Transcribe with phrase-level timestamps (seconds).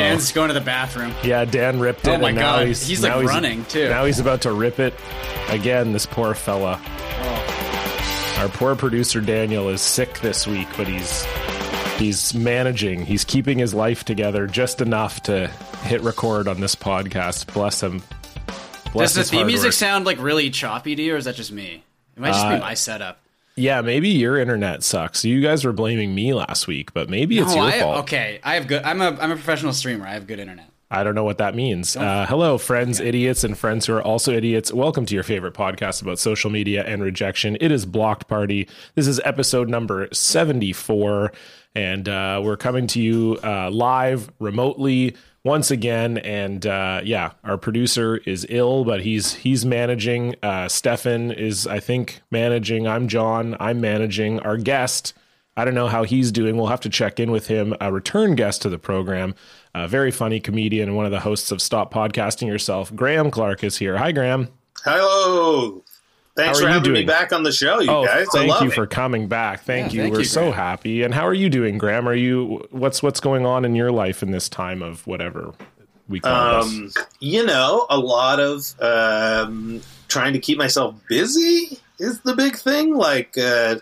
[0.00, 1.14] Dan's going to the bathroom.
[1.22, 2.10] Yeah, Dan ripped it.
[2.10, 2.66] Oh my and now God.
[2.66, 3.88] He's, He's, like, running, too.
[3.88, 4.94] Now he's about to rip it
[5.48, 5.92] again.
[5.92, 6.80] This poor fella.
[6.82, 8.36] Oh.
[8.40, 11.26] Our poor producer Daniel is sick this week, but he's
[11.98, 13.04] he's managing.
[13.04, 15.48] He's keeping his life together just enough to
[15.82, 17.52] hit record on this podcast.
[17.52, 18.02] Bless him.
[18.92, 19.72] Bless Does the theme music work.
[19.74, 21.84] sound like really choppy to you, or is that just me?
[22.16, 23.19] It might just Uh, be my setup.
[23.60, 25.22] Yeah, maybe your internet sucks.
[25.22, 27.98] You guys were blaming me last week, but maybe it's No, your I, fault.
[28.04, 28.82] okay, I have good.
[28.84, 30.06] I'm a I'm a professional streamer.
[30.06, 30.70] I have good internet.
[30.90, 31.94] I don't know what that means.
[31.94, 34.72] Uh, hello, friends, idiots, and friends who are also idiots.
[34.72, 37.58] Welcome to your favorite podcast about social media and rejection.
[37.60, 38.66] It is Blocked Party.
[38.94, 41.30] This is episode number 74,
[41.74, 46.18] and uh, we're coming to you uh, live remotely once again.
[46.18, 50.36] And uh, yeah, our producer is ill, but he's he's managing.
[50.42, 52.86] Uh, Stefan is, I think, managing.
[52.86, 53.56] I'm John.
[53.60, 54.40] I'm managing.
[54.40, 55.14] Our guest.
[55.56, 56.56] I don't know how he's doing.
[56.56, 57.74] We'll have to check in with him.
[57.80, 59.34] A return guest to the program,
[59.74, 63.64] a very funny comedian and one of the hosts of Stop Podcasting Yourself, Graham Clark
[63.64, 63.98] is here.
[63.98, 64.48] Hi, Graham.
[64.84, 65.84] Hello.
[66.40, 67.06] Thanks How for are you having me doing?
[67.06, 68.26] back on the show, you Oh, guys.
[68.34, 68.74] I thank love you it.
[68.74, 69.64] for coming back.
[69.64, 70.02] Thank Yeah, you.
[70.02, 70.52] thank We're you, so Graham.
[70.54, 71.02] happy.
[71.02, 72.08] And how are you doing, Graham?
[72.08, 75.52] Are you what's what's going on in your life in this time of whatever
[76.08, 76.96] we call this?
[76.96, 82.56] um, you know, a lot of um, trying to keep myself busy is the big
[82.56, 82.94] thing.
[82.94, 83.76] Like, uh,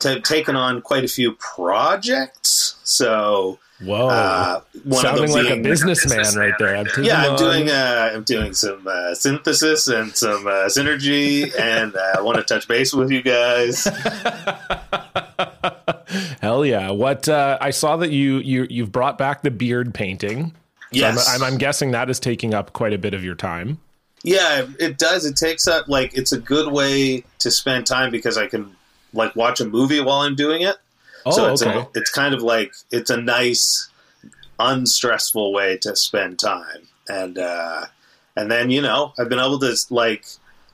[0.00, 2.76] to taken on quite a few projects.
[2.82, 6.76] So, Whoa, uh, one sounding like a businessman right there.
[6.76, 11.96] I'm Yeah, I'm doing uh, I'm doing some uh, synthesis and some uh, synergy, and
[11.96, 13.84] uh, I want to touch base with you guys.
[16.40, 16.90] Hell yeah!
[16.90, 20.50] What uh, I saw that you you you've brought back the beard painting.
[20.50, 20.56] So
[20.92, 23.78] Yes, I'm, I'm, I'm guessing that is taking up quite a bit of your time.
[24.22, 25.24] Yeah, it does.
[25.24, 28.76] It takes up like it's a good way to spend time because I can
[29.12, 30.76] like watch a movie while I'm doing it.
[31.24, 31.78] Oh, so it's okay.
[31.78, 33.88] a, it's kind of like it's a nice,
[34.58, 37.86] unstressful way to spend time, and uh,
[38.36, 40.26] and then you know I've been able to like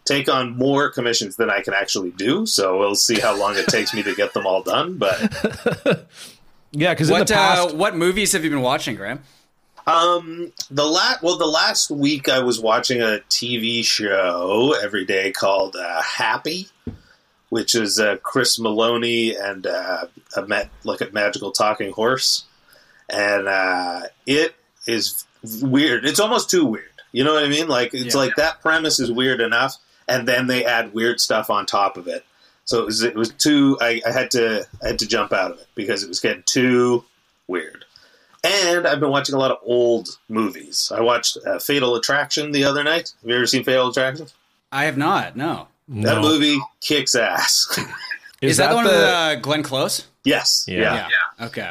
[0.04, 2.46] take on more commissions than I can actually do.
[2.46, 4.96] So we'll see how long it takes me to get them all done.
[4.96, 5.20] But
[6.72, 9.20] yeah, because in What the past, uh, what movies have you been watching, Graham?
[9.86, 15.32] Um, the last well, the last week I was watching a TV show every day
[15.32, 16.68] called uh, Happy,
[17.50, 22.44] which is uh, Chris Meloni and uh, a ma- like a magical talking horse,
[23.08, 24.54] and uh, it
[24.86, 25.24] is
[25.62, 26.04] weird.
[26.04, 26.84] It's almost too weird.
[27.12, 27.68] You know what I mean?
[27.68, 28.20] Like it's Yeah.
[28.20, 29.76] like that premise is weird enough,
[30.06, 32.24] and then they add weird stuff on top of it.
[32.64, 33.78] So it was it was too.
[33.80, 36.42] I, I had to I had to jump out of it because it was getting
[36.44, 37.04] too
[37.46, 37.84] weird.
[38.44, 40.92] And I've been watching a lot of old movies.
[40.94, 43.12] I watched uh, Fatal Attraction the other night.
[43.22, 44.26] Have you ever seen Fatal Attraction?
[44.70, 45.34] I have not.
[45.34, 45.68] No.
[45.88, 46.14] No.
[46.14, 47.78] That movie kicks ass.
[48.40, 50.06] Is, that, the one with uh, Glenn Close?
[50.24, 50.64] yes.
[50.68, 50.76] Yeah.
[50.76, 51.08] Yeah.
[51.40, 51.46] yeah.
[51.46, 51.70] Okay.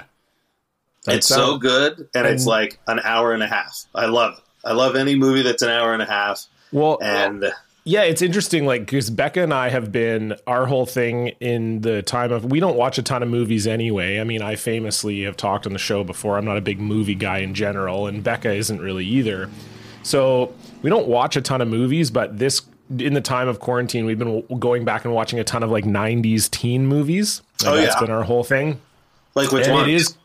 [1.07, 3.85] It's so good, and it's like an hour and a half.
[3.95, 4.43] I love it.
[4.65, 6.45] I love any movie that's an hour and a half.
[6.73, 7.45] well, And
[7.85, 8.65] Yeah, it's interesting.
[8.65, 12.59] Like, because Becca and I have been our whole thing in the time of we
[12.59, 14.19] don't watch a ton of movies anyway.
[14.19, 16.37] I mean, I famously have talked on the show before.
[16.37, 19.49] I'm not a big movie guy in general, and Becca isn't really either.
[20.03, 22.11] So we don't watch a ton of movies.
[22.11, 22.61] But this,
[22.97, 25.83] in the time of quarantine, we've been going back and watching a ton of like
[25.85, 27.41] '90s teen movies.
[27.59, 27.85] And Oh, that's yeah.
[27.91, 28.79] That's been our whole thing.
[29.35, 29.89] like which and one?
[29.89, 30.15] it is.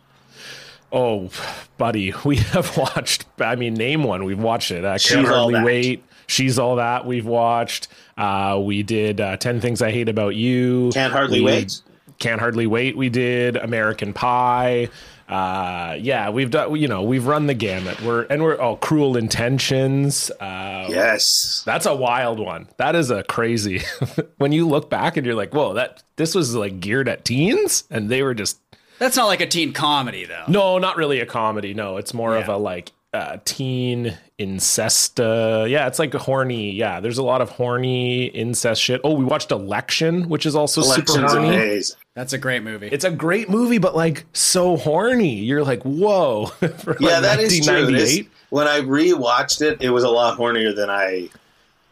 [0.92, 1.30] Oh,
[1.78, 3.24] buddy, we have watched.
[3.40, 4.24] I mean, name one.
[4.24, 4.84] We've watched it.
[4.84, 6.04] I She's can't hardly wait.
[6.26, 7.06] She's all that.
[7.06, 7.88] We've watched.
[8.16, 10.90] Uh, we did uh, Ten Things I Hate About You.
[10.92, 11.80] Can't Hardly We- Wait.
[12.18, 12.96] Can't hardly wait.
[12.96, 14.90] We did American Pie.
[15.28, 16.76] Uh, yeah, we've done.
[16.76, 18.00] You know, we've run the gamut.
[18.02, 20.30] We're and we're oh, Cruel Intentions.
[20.40, 21.62] Uh, Yes.
[21.64, 22.68] that's a wild one.
[22.76, 23.82] That is a crazy.
[24.38, 27.84] when you look back and you're like, whoa, that this was like geared at teens,
[27.90, 28.58] and they were just
[28.98, 30.44] That's not like a teen comedy, though.
[30.48, 31.72] no, not really a comedy.
[31.74, 35.20] No, it's more of a like uh, teen incest.
[35.20, 36.72] Uh, yeah, it's like a horny.
[36.72, 39.00] Yeah, there's a lot of horny incest shit.
[39.04, 41.48] Oh, we watched Election, which is also super horny.
[41.48, 41.96] amazing.
[42.14, 42.88] That's a great movie.
[42.92, 45.36] It's a great movie, but like so horny.
[45.36, 46.50] You're like, whoa.
[46.60, 47.88] Yeah, like, that is true.
[47.88, 48.30] It is- 1998.
[48.50, 51.30] when I rewatched it, it was a lot hornier than I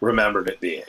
[0.00, 0.82] remembered it being.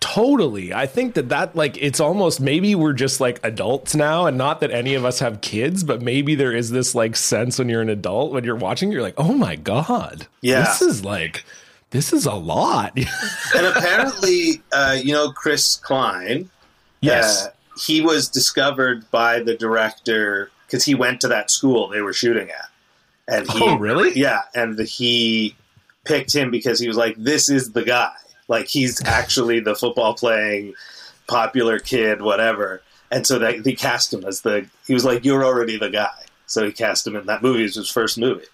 [0.00, 0.74] Totally.
[0.74, 4.58] I think that that like it's almost maybe we're just like adults now and not
[4.60, 7.82] that any of us have kids, but maybe there is this like sense when you're
[7.82, 10.26] an adult when you're watching you're like, "Oh my god.
[10.40, 10.64] Yeah.
[10.64, 11.44] This is like
[11.90, 12.98] this is a lot."
[13.56, 16.50] And apparently, uh, you know, Chris Klein,
[17.00, 17.46] yes.
[17.46, 22.12] uh, he was discovered by the director because he went to that school they were
[22.12, 22.68] shooting at.
[23.28, 24.12] And he, oh, really?
[24.14, 25.54] Yeah, and he
[26.04, 28.12] picked him because he was like, "This is the guy.
[28.48, 30.74] Like he's actually the football playing,
[31.28, 34.66] popular kid, whatever." And so they, they cast him as the.
[34.86, 36.10] He was like, "You're already the guy."
[36.46, 37.60] So he cast him in that movie.
[37.60, 38.44] It was his first movie.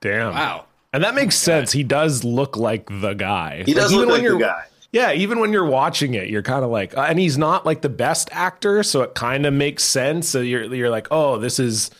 [0.00, 0.34] Damn.
[0.34, 0.64] Wow.
[0.92, 1.72] And that makes sense.
[1.72, 3.64] He does look like the guy.
[3.64, 4.64] He does even look when like the guy.
[4.96, 7.82] Yeah, even when you're watching it, you're kind of like, uh, and he's not like
[7.82, 10.26] the best actor, so it kind of makes sense.
[10.26, 11.90] So you're you're like, oh, this is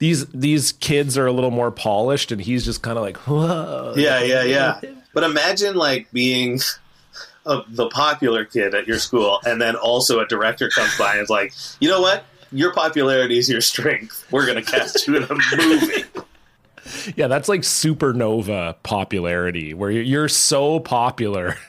[0.00, 3.94] these these kids are a little more polished, and he's just kind of like, whoa.
[3.96, 4.80] Yeah, yeah, yeah.
[5.14, 6.58] But imagine like being
[7.46, 11.22] a, the popular kid at your school, and then also a director comes by and
[11.22, 12.24] is like, you know what?
[12.50, 14.26] Your popularity is your strength.
[14.32, 16.04] We're to cast you in a movie.
[17.16, 21.56] Yeah, that's like supernova popularity, where you're, you're so popular.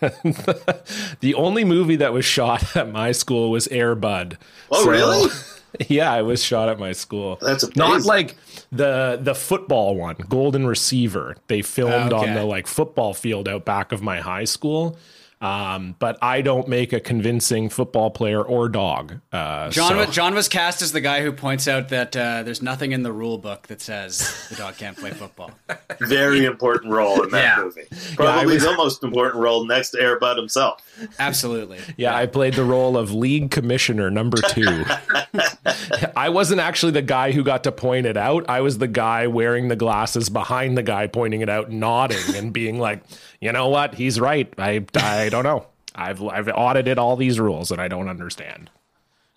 [1.20, 4.38] the only movie that was shot at my school was Air Bud.
[4.72, 5.30] Oh, really?
[5.88, 7.40] Yeah, it was shot at my school.
[7.42, 7.80] That's amazing.
[7.80, 8.36] not like
[8.72, 11.36] the the football one, Golden Receiver.
[11.48, 14.98] They filmed on the like football field out back of my high school.
[15.44, 19.20] Um, but I don't make a convincing football player or dog.
[19.32, 22.62] Uh, John, so- John was cast as the guy who points out that uh, there's
[22.62, 25.52] nothing in the rule book that says the dog can't play football.
[26.00, 27.64] Very important role in that Yeah.
[27.64, 27.88] movie.
[28.16, 30.82] Probably was- the most important role next to Air Bud himself.
[31.20, 31.80] Absolutely.
[31.98, 34.86] Yeah, I played the role of league commissioner number two.
[36.16, 38.46] I wasn't actually the guy who got to point it out.
[38.50, 42.54] I was the guy wearing the glasses behind the guy pointing it out, nodding and
[42.54, 43.04] being like,
[43.44, 43.96] you know what?
[43.96, 44.52] He's right.
[44.58, 45.68] I, I don't know.
[45.94, 48.70] I've, I've audited all these rules and I don't understand.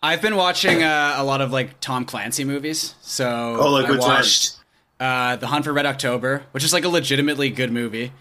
[0.03, 2.95] I've been watching uh, a lot of like Tom Clancy movies.
[3.01, 4.57] So Oh, like I which watched
[5.01, 8.13] uh, The Hunt for Red October, which is like a legitimately good movie.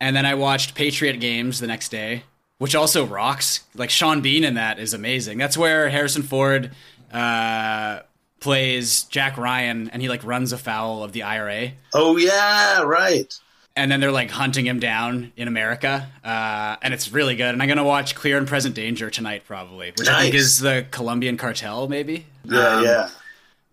[0.00, 2.22] And then I watched Patriot Games the next day,
[2.58, 3.64] which also rocks.
[3.74, 5.38] Like Sean Bean in that is amazing.
[5.38, 6.70] That's where Harrison Ford
[7.12, 8.00] uh,
[8.38, 11.72] plays Jack Ryan, and he like runs afoul of the IRA.
[11.94, 13.34] Oh, yeah, right.
[13.78, 17.50] And then they're like hunting him down in America, uh, and it's really good.
[17.50, 20.86] And I'm gonna watch Clear and Present Danger tonight, probably, which I think is the
[20.90, 22.26] Colombian cartel, maybe.
[22.44, 23.10] Yeah, Um, yeah.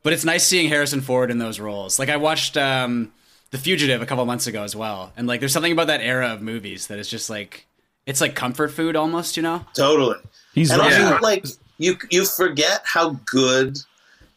[0.03, 1.97] But it's nice seeing Harrison Ford in those roles.
[1.97, 3.11] Like I watched um,
[3.49, 6.29] The Fugitive a couple months ago as well, and like there's something about that era
[6.31, 7.65] of movies that is just like
[8.05, 9.65] it's like comfort food almost, you know?
[9.73, 10.17] Totally.
[10.53, 10.93] He's And right.
[11.01, 11.45] also, like,
[11.77, 13.77] you, you forget how good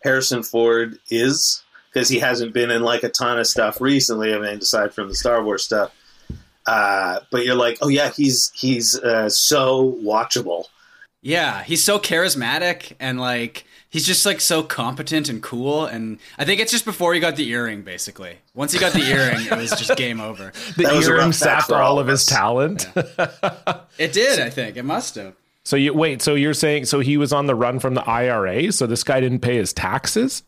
[0.03, 1.63] Harrison Ford is
[1.99, 4.33] because he hasn't been in like a ton of stuff recently.
[4.33, 5.93] I mean, aside from the Star Wars stuff.
[6.65, 10.67] Uh, but you're like, oh yeah, he's he's uh, so watchable.
[11.23, 15.87] Yeah, he's so charismatic and like he's just like so competent and cool.
[15.87, 18.37] And I think it's just before he got the earring, basically.
[18.55, 20.53] Once he got the earring, it was just game over.
[20.77, 22.27] the That earring rough sapped all all of of his us.
[22.27, 22.89] talent.
[23.99, 24.77] It did, I think.
[24.77, 25.35] It must have.
[25.65, 28.71] so you wait, so you're saying so he was on the run from the IRA,
[28.71, 30.45] so this guy didn't pay his taxes?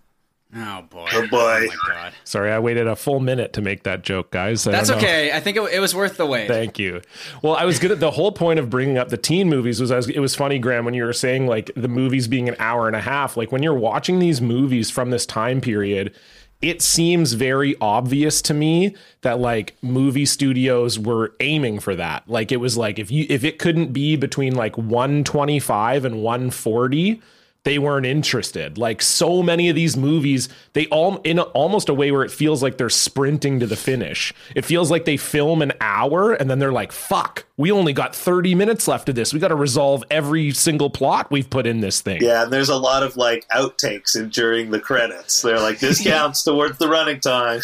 [0.55, 1.08] Oh boy.
[1.12, 1.61] Oh, boy.
[1.62, 2.12] Oh my god.
[2.25, 4.67] Sorry, I waited a full minute to make that joke, guys.
[4.67, 5.31] I That's okay.
[5.32, 6.49] I think it, it was worth the wait.
[6.49, 7.02] Thank you.
[7.43, 9.93] Well, I was good at the whole point of bringing up the teen movies was
[9.93, 12.56] I was, it was funny, Graham, when you were saying like the movies being an
[12.58, 13.37] hour and a half.
[13.37, 16.14] Like when you're watching these movies from this time period,
[16.61, 22.29] it seems very obvious to me that like movie studios were aiming for that.
[22.29, 27.23] Like it was like if you if it couldn't be between like 125 and 140
[27.64, 28.78] they weren't interested.
[28.78, 32.30] Like so many of these movies, they all in a, almost a way where it
[32.30, 34.32] feels like they're sprinting to the finish.
[34.56, 38.16] It feels like they film an hour and then they're like, "Fuck, we only got
[38.16, 39.35] 30 minutes left of this.
[39.35, 42.70] We got to resolve every single plot we've put in this thing." Yeah, and there's
[42.70, 45.42] a lot of like outtakes in during the credits.
[45.42, 47.61] They're like, this counts towards the running time.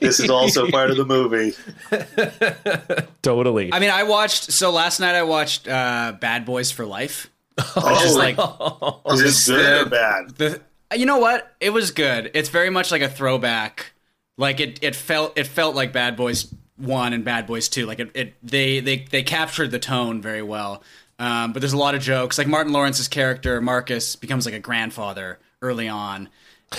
[0.00, 1.54] This is also part of the movie.
[3.22, 3.72] Totally.
[3.72, 4.52] I mean, I watched.
[4.52, 7.30] So last night I watched uh, Bad Boys for Life.
[7.76, 8.36] Oh, Just like
[9.20, 10.30] is it good or bad?
[10.36, 10.60] the.
[10.96, 11.54] You know what?
[11.60, 12.30] It was good.
[12.34, 13.92] It's very much like a throwback.
[14.36, 17.86] Like it, it felt it felt like Bad Boys One and Bad Boys Two.
[17.86, 20.82] Like it, it they they they captured the tone very well.
[21.18, 22.38] Um, but there's a lot of jokes.
[22.38, 26.28] Like Martin Lawrence's character Marcus becomes like a grandfather early on,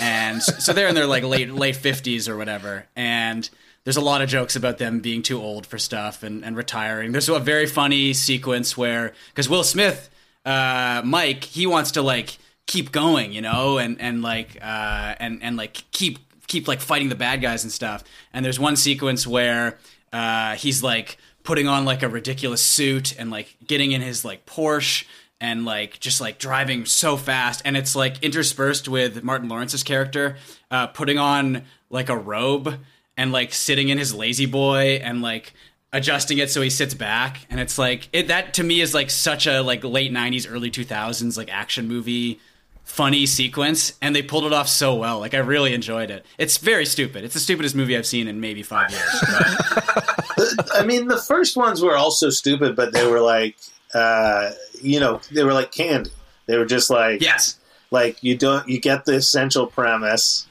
[0.00, 2.86] and so they're in their like late late fifties or whatever.
[2.94, 3.48] And
[3.84, 7.12] there's a lot of jokes about them being too old for stuff and, and retiring.
[7.12, 10.10] There's a very funny sequence where because Will Smith,
[10.46, 15.42] uh, Mike, he wants to like keep going, you know, and and like uh, and
[15.42, 18.04] and like keep keep like fighting the bad guys and stuff.
[18.32, 19.78] And there's one sequence where
[20.12, 24.46] uh, he's like putting on like a ridiculous suit and like getting in his like
[24.46, 25.04] Porsche
[25.40, 30.36] and like just like driving so fast and it's like interspersed with Martin Lawrence's character
[30.70, 32.78] uh, putting on like a robe
[33.16, 35.52] and like sitting in his lazy boy and like
[35.92, 37.46] adjusting it so he sits back.
[37.50, 40.70] And it's like it that to me is like such a like late 90s early
[40.70, 42.40] 2000s like action movie
[42.84, 43.94] funny sequence.
[44.00, 45.18] And they pulled it off so well.
[45.20, 46.24] Like i really enjoyed it.
[46.38, 47.24] It's very stupid.
[47.24, 49.24] It's the stupidest movie i've seen in maybe five years.
[50.36, 53.56] But I mean, the first ones were also stupid, but they were like,
[53.94, 54.50] uh,
[54.82, 56.10] you know, they were like candy.
[56.46, 57.58] They were just like, yes.
[57.90, 60.46] like you don't, you get the essential premise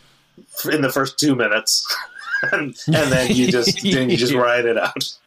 [0.72, 1.86] in the first two minutes,
[2.52, 5.18] and, and then you just then you just ride it out.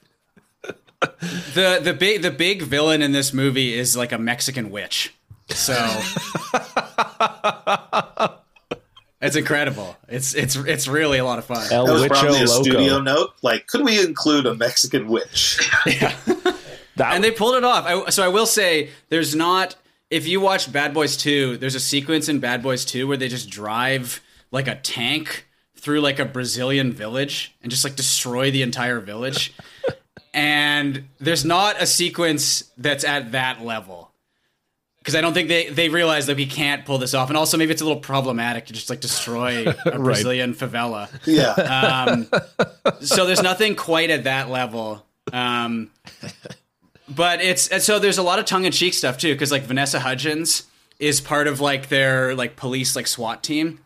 [1.00, 5.14] The the big the big villain in this movie is like a Mexican witch.
[5.50, 5.74] So
[9.20, 9.96] it's incredible.
[10.08, 11.66] It's it's it's really a lot of fun.
[11.70, 12.62] El That was Wicho probably a Loco.
[12.62, 13.30] studio note.
[13.42, 15.70] Like, could we include a Mexican witch?
[16.96, 17.86] That, and they pulled it off.
[17.86, 19.76] I, so I will say, there's not.
[20.10, 23.28] If you watch Bad Boys 2, there's a sequence in Bad Boys 2 where they
[23.28, 28.62] just drive like a tank through like a Brazilian village and just like destroy the
[28.62, 29.54] entire village.
[30.38, 34.12] And there's not a sequence that's at that level.
[35.00, 37.28] Because I don't think they, they realize that we can't pull this off.
[37.28, 41.08] And also, maybe it's a little problematic to just like destroy a Brazilian favela.
[41.26, 42.28] Yeah, Um,
[43.00, 45.04] so there's nothing quite at that level.
[45.32, 45.90] Um,
[47.08, 49.62] but it's and so there's a lot of tongue in cheek stuff too, because like
[49.62, 50.68] Vanessa Hudgens
[51.00, 53.80] is part of like their like police like SWAT team,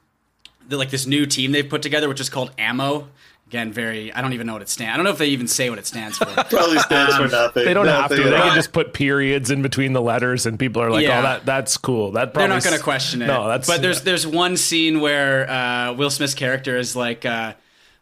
[0.68, 3.08] the, like this new team they've put together, which is called Ammo.
[3.52, 4.94] Again, very I don't even know what it stands.
[4.94, 6.24] I don't know if they even say what it stands for.
[6.50, 7.66] probably stands for nothing.
[7.66, 8.16] they don't have to.
[8.16, 11.18] They at can just put periods in between the letters, and people are like, Yeah.
[11.18, 13.26] "Oh, that that's cool." That They're not going to question it.
[13.26, 17.52] No, that's but there's there's one scene where uh, Will Smith's character is like uh,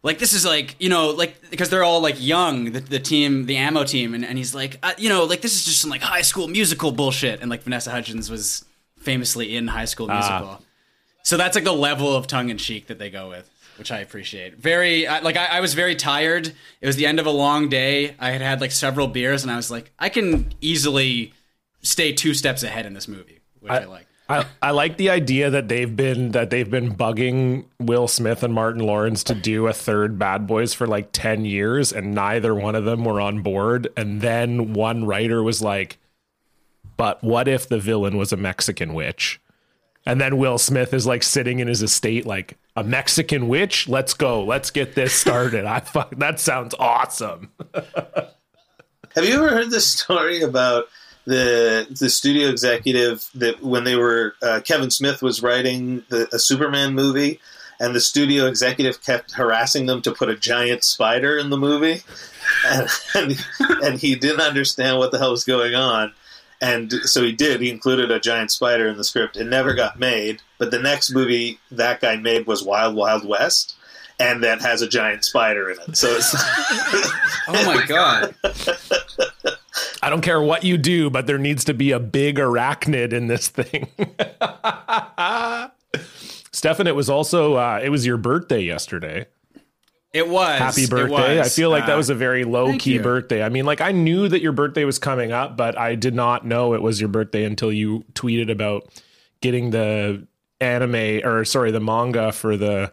[0.03, 3.45] like this is like you know like because they're all like young the, the team
[3.45, 5.89] the ammo team and, and he's like uh, you know like this is just some
[5.89, 8.63] like high school musical bullshit and like Vanessa Hudgens was
[8.99, 10.61] famously in High School Musical,
[11.23, 13.49] so that's like the level of tongue in cheek that they go with.
[13.81, 14.57] Which I appreciate.
[14.57, 16.53] Very like I, I was very tired.
[16.81, 18.15] It was the end of a long day.
[18.19, 21.33] I had had like several beers, and I was like, I can easily
[21.81, 24.05] stay two steps ahead in this movie, which I, like.
[24.29, 28.53] I, I like the idea that they've been that they've been bugging Will Smith and
[28.53, 32.75] Martin Lawrence to do a third Bad Boys for like 10 years and neither one
[32.75, 35.97] of them were on board and then one writer was like
[36.97, 39.41] but what if the villain was a Mexican witch
[40.05, 43.87] and then Will Smith is like sitting in his estate like a Mexican witch?
[43.87, 44.43] Let's go.
[44.43, 45.65] Let's get this started.
[45.65, 47.51] I fuck that sounds awesome.
[47.73, 50.85] Have you ever heard the story about
[51.25, 56.39] the the studio executive that when they were uh, Kevin Smith was writing the, a
[56.39, 57.39] Superman movie,
[57.79, 62.01] and the studio executive kept harassing them to put a giant spider in the movie,
[62.67, 63.45] and and,
[63.83, 66.13] and he didn't understand what the hell was going on.
[66.61, 67.59] And so he did.
[67.59, 69.35] He included a giant spider in the script.
[69.35, 70.41] It never got made.
[70.59, 73.75] But the next movie that guy made was Wild Wild West,
[74.19, 75.97] and that has a giant spider in it.
[75.97, 76.35] So it's
[77.47, 78.35] Oh my god!
[80.03, 83.27] I don't care what you do but there needs to be a big arachnid in
[83.27, 83.87] this thing
[86.51, 89.25] Stefan, it was also uh, it was your birthday yesterday.
[90.13, 91.39] It was Happy birthday!
[91.39, 93.01] I feel like that Uh, was a very low key you.
[93.01, 93.41] birthday.
[93.43, 96.45] I mean, like I knew that your birthday was coming up, but I did not
[96.45, 98.87] know it was your birthday until you tweeted about
[99.41, 100.27] getting the
[100.59, 102.91] anime or sorry, the manga for the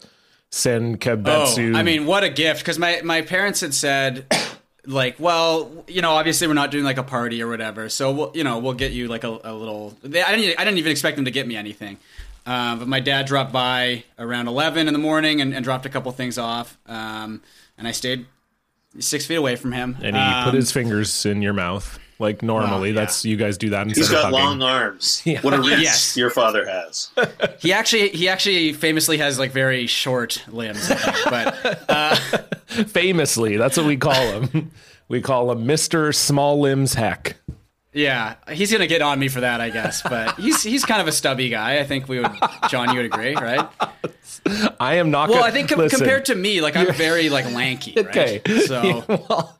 [0.53, 1.75] Sankebetsu.
[1.75, 2.61] Oh, I mean, what a gift!
[2.61, 4.27] Because my my parents had said,
[4.87, 8.33] like, well, you know, obviously we're not doing like a party or whatever, so we'll,
[8.35, 9.97] you know, we'll get you like a, a little.
[10.03, 11.99] They, I didn't I didn't even expect them to get me anything.
[12.49, 15.89] Uh, but my dad dropped by around eleven in the morning and, and dropped a
[15.91, 17.43] couple things off, um,
[17.77, 18.25] and I stayed
[18.99, 19.97] six feet away from him.
[20.03, 22.71] and he Um, put his fingers in your mouth like normally.
[22.71, 22.93] Well, yeah.
[22.95, 24.39] That's you guys do that instead He's of got hugging.
[24.61, 25.23] long arms.
[25.43, 26.17] What a reach Yes.
[26.17, 27.11] your father has.
[27.61, 31.17] He actually he actually famously has like very short limbs, I think,
[31.87, 34.71] but Famously, that's what we call him.
[35.09, 37.37] we call him Mister Small Limbs Heck.
[37.99, 40.03] Yeah, he's gonna get on me for that, I guess.
[40.03, 41.81] But he's he's kind of a stubby guy.
[41.81, 42.31] I think we would,
[42.69, 43.69] John, you would agree, right?
[44.81, 45.29] I am not.
[45.31, 47.95] Well, gonna- I think com- compared to me, like I'm very like lanky.
[47.97, 48.07] Right?
[48.07, 48.41] Okay.
[48.67, 49.59] so well,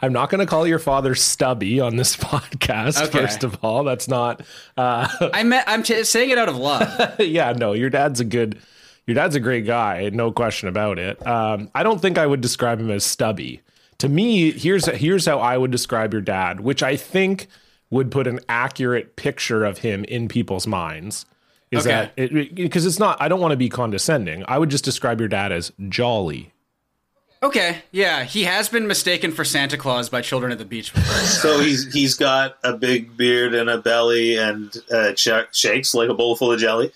[0.00, 3.00] I'm not going to call your father stubby on this podcast.
[3.08, 3.18] Okay.
[3.18, 4.42] First of all, that's not.
[4.76, 7.20] Uh, I met, I'm t- saying it out of love.
[7.20, 8.60] yeah, no, your dad's a good.
[9.06, 11.24] Your dad's a great guy, no question about it.
[11.26, 13.60] Um, I don't think I would describe him as stubby.
[14.00, 17.46] To me, here's here's how I would describe your dad, which I think
[17.90, 21.24] would put an accurate picture of him in people's minds.
[21.70, 22.10] Is Okay.
[22.16, 24.44] that it because it's not I don't want to be condescending.
[24.48, 26.52] I would just describe your dad as jolly.
[27.42, 31.14] Okay, yeah, he has been mistaken for Santa Claus by children at the beach before.
[31.26, 36.08] So he's he's got a big beard and a belly and uh, ch- shakes like
[36.10, 36.92] a bowl full of jelly.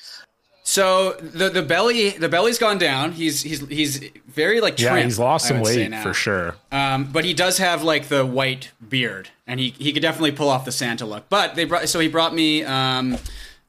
[0.66, 3.12] So the the belly the belly's gone down.
[3.12, 6.56] He's he's he's very like Yeah, he's lost some weight for sure.
[6.72, 10.48] Um, but he does have like the white beard, and he he could definitely pull
[10.48, 11.28] off the Santa look.
[11.28, 12.64] But they brought so he brought me.
[12.64, 13.18] Um,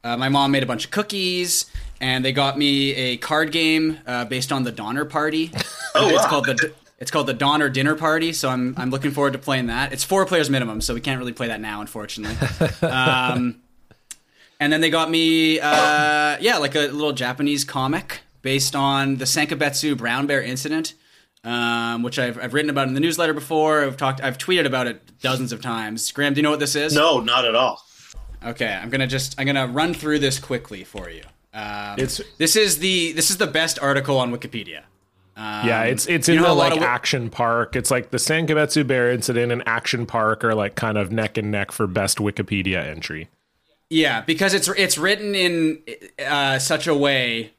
[0.02, 1.66] uh, my mom made a bunch of cookies,
[2.00, 5.52] and they got me a card game uh, based on the Donner Party.
[5.98, 6.28] Oh, it's wow.
[6.28, 8.34] called the it's called the Donner Dinner Party.
[8.34, 9.94] So I'm I'm looking forward to playing that.
[9.94, 12.36] It's four players minimum, so we can't really play that now, unfortunately.
[12.82, 13.62] Um,
[14.60, 19.24] and then they got me, uh, yeah, like a little Japanese comic based on the
[19.24, 20.94] Sankebetsu brown bear incident,
[21.44, 23.82] um, which I've, I've written about in the newsletter before.
[23.84, 26.10] I've talked, I've tweeted about it dozens of times.
[26.12, 26.94] Graham, do you know what this is?
[26.94, 27.82] No, not at all.
[28.44, 31.22] Okay, I'm gonna just I'm gonna run through this quickly for you.
[31.54, 34.82] Um, It's- this is the this is the best article on Wikipedia.
[35.36, 37.74] yeah, it's it's in the like of Action Park.
[37.76, 41.50] It's like the Sankebetsu Bear incident and Action Park are like kind of neck and
[41.50, 43.28] neck for best Wikipedia entry.
[43.90, 45.78] Yeah, because it's it's written in
[46.24, 47.52] uh, such a way.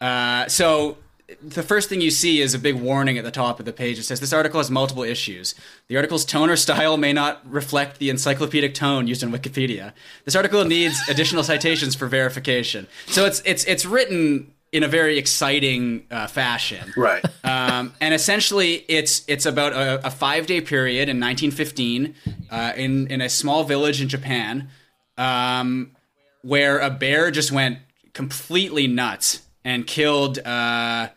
[0.00, 0.98] Uh, so
[1.42, 3.98] the first thing you see is a big warning at the top of the page.
[3.98, 5.54] It says this article has multiple issues.
[5.88, 9.92] The article's tone or style may not reflect the encyclopedic tone used in Wikipedia.
[10.24, 12.86] This article needs additional citations for verification.
[13.06, 16.92] So it's it's it's written in a very exciting uh, fashion.
[16.96, 17.24] Right.
[17.44, 22.14] um, and essentially, it's it's about a, a five day period in 1915
[22.50, 24.68] uh, in in a small village in Japan,
[25.18, 25.92] um,
[26.42, 27.78] where a bear just went
[28.12, 30.38] completely nuts and killed.
[30.38, 31.08] Uh,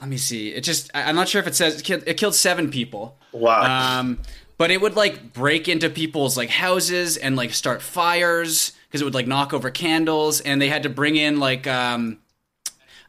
[0.00, 0.48] let me see.
[0.48, 3.18] It just I'm not sure if it says it killed, it killed seven people.
[3.32, 4.00] Wow.
[4.00, 4.18] Um,
[4.58, 9.04] but it would like break into people's like houses and like start fires because it
[9.04, 12.18] would like knock over candles, and they had to bring in like um,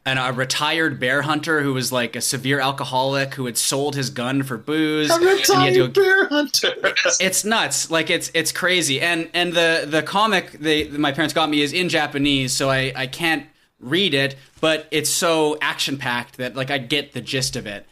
[0.06, 4.10] an, a retired bear hunter who was like a severe alcoholic who had sold his
[4.10, 5.10] gun for booze.
[5.10, 6.74] a and he had to retired go- bear hunter.
[7.20, 11.48] it's nuts like it's it's crazy and and the the comic they my parents got
[11.48, 13.46] me is in japanese so i i can't
[13.80, 17.86] read it but it's so action packed that like i get the gist of it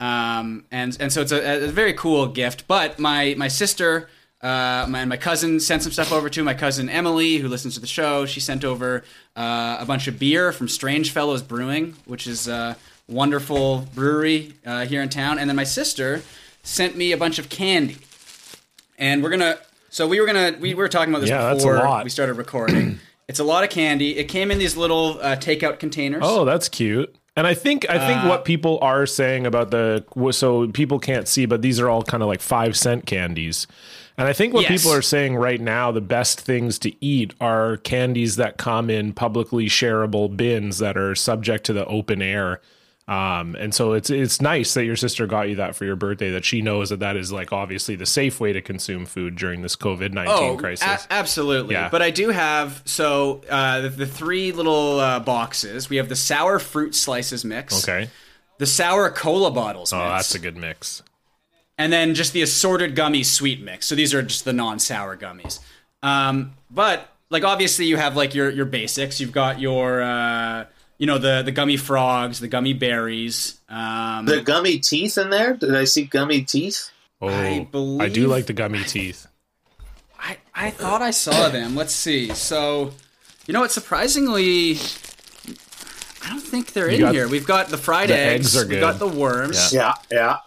[0.00, 4.08] um and and so it's a, a very cool gift but my my sister
[4.40, 7.80] uh, my, my cousin sent some stuff over to my cousin Emily, who listens to
[7.80, 8.26] the show.
[8.26, 9.02] She sent over
[9.36, 12.76] uh, a bunch of beer from Strange Fellows Brewing, which is a
[13.08, 15.38] wonderful brewery uh, here in town.
[15.38, 16.22] And then my sister
[16.62, 17.96] sent me a bunch of candy
[18.98, 19.58] and we're gonna.
[19.90, 20.56] So we were gonna.
[20.60, 22.98] We were talking about this Yeah, before we started recording.
[23.28, 24.18] it's a lot of candy.
[24.18, 26.22] It came in these little uh, takeout containers.
[26.24, 27.14] Oh, that's cute.
[27.36, 31.28] And I think I think Uh, what people are saying about the so people can't
[31.28, 33.66] see, but these are all kind of like five cent candies.
[34.18, 34.82] And I think what Yes.
[34.82, 39.12] people are saying right now, the best things to eat are candies that come in
[39.12, 42.60] publicly shareable bins that are subject to the open air.
[43.06, 46.30] Um, and so it's it's nice that your sister got you that for your birthday.
[46.32, 49.62] That she knows that that is like obviously the safe way to consume food during
[49.62, 51.06] this COVID nineteen Oh, crisis.
[51.06, 51.74] a- absolutely.
[51.74, 51.88] Yeah.
[51.88, 55.88] But I do have so uh, the, the three little uh, boxes.
[55.88, 57.82] We have the sour fruit slices mix.
[57.88, 58.10] okay,
[58.58, 60.10] The sour cola bottles oh, mix.
[60.10, 61.02] that's a good mix.
[61.78, 63.86] And then just the assorted gummy sweet mix.
[63.86, 65.60] So these are just the non-sour gummies.
[66.02, 69.20] Um, but like obviously you have like your your basics.
[69.20, 70.66] You've got your uh,
[70.98, 73.60] you know the the gummy frogs, the gummy berries.
[73.68, 75.54] Um, the gummy teeth in there?
[75.54, 76.90] Did I see gummy teeth?
[77.20, 77.66] Oh, I
[78.00, 79.26] I, do like the gummy teeth.
[80.18, 81.74] I I thought I saw them.
[81.74, 82.28] Let's see.
[82.34, 82.92] So
[83.46, 83.70] you know what?
[83.72, 84.78] Surprisingly.
[86.20, 87.26] I don't think they're in here.
[87.26, 88.54] We've got the fried the eggs.
[88.54, 89.72] eggs are We've got the worms.
[89.72, 90.38] Yeah, yeah.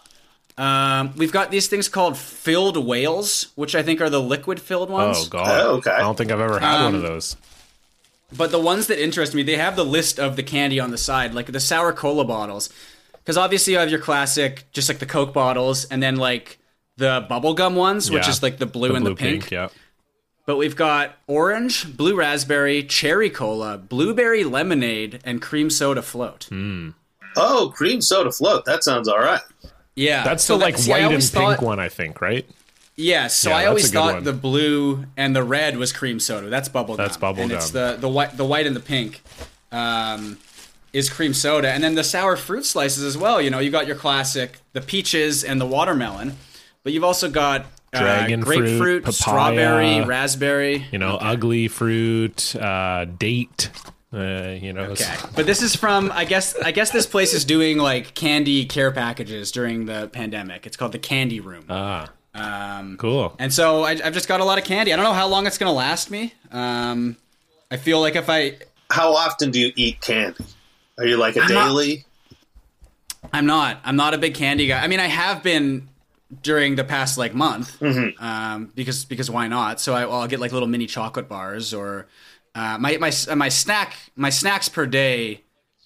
[0.58, 4.90] Um, we've got these things called filled whales, which I think are the liquid filled
[4.90, 5.16] ones.
[5.20, 5.48] Oh god.
[5.60, 5.90] Oh, okay.
[5.90, 7.36] I don't think I've ever had one of Um, those.
[8.34, 10.98] But the ones that interest me, they have the list of the candy on the
[10.98, 12.70] side, like the sour cola bottles.
[13.14, 16.58] Because obviously you have your classic, just like the Coke bottles, and then like
[16.96, 18.30] the bubblegum ones, which Yeah.
[18.30, 19.50] is like the blue The and blue the pink.
[19.50, 19.68] yeah.
[20.44, 26.46] But we've got orange, blue raspberry, cherry cola, blueberry lemonade, and cream soda float.
[26.48, 26.90] Hmm.
[27.36, 28.64] Oh, cream soda float.
[28.64, 29.40] That sounds all right.
[29.94, 32.46] Yeah, That's so the that- like see, white and always pink one, I think, right?
[32.96, 34.24] Yeah, so Yeah, I always thought one.
[34.24, 36.48] the blue and the red was cream soda.
[36.48, 36.96] That's bubblegum.
[36.98, 37.42] That's bubble.
[37.42, 39.22] And it's the the white the white and the pink
[39.70, 40.38] um,
[40.92, 43.40] is cream soda, and then the sour fruit slices as well.
[43.40, 46.36] You know, you got your classic the peaches and the watermelon,
[46.84, 47.62] but you've also got
[47.94, 50.86] uh, Dragon fruit, grapefruit, papaya, strawberry, raspberry.
[50.92, 53.70] You know, ugly fruit, uh, date.
[54.12, 57.44] Uh, you know, Okay, but this is from I guess I guess this place is
[57.46, 60.66] doing like candy care packages during the pandemic.
[60.66, 61.64] It's called the Candy Room.
[61.70, 63.34] ah, Um, cool.
[63.38, 64.92] And so I, I've just got a lot of candy.
[64.92, 66.34] I don't know how long it's going to last me.
[66.50, 67.16] Um,
[67.70, 68.58] I feel like if I,
[68.90, 70.44] How often do you eat candy?
[70.98, 72.04] Are you like a not- daily?
[73.32, 74.82] I'm not, I'm not a big candy guy.
[74.82, 75.88] I mean, I have been
[76.42, 79.80] during the past like month, um, because because why not?
[79.80, 82.08] So I, I'll get like little mini chocolate bars or
[82.54, 85.42] uh, my my my snack my snacks per day.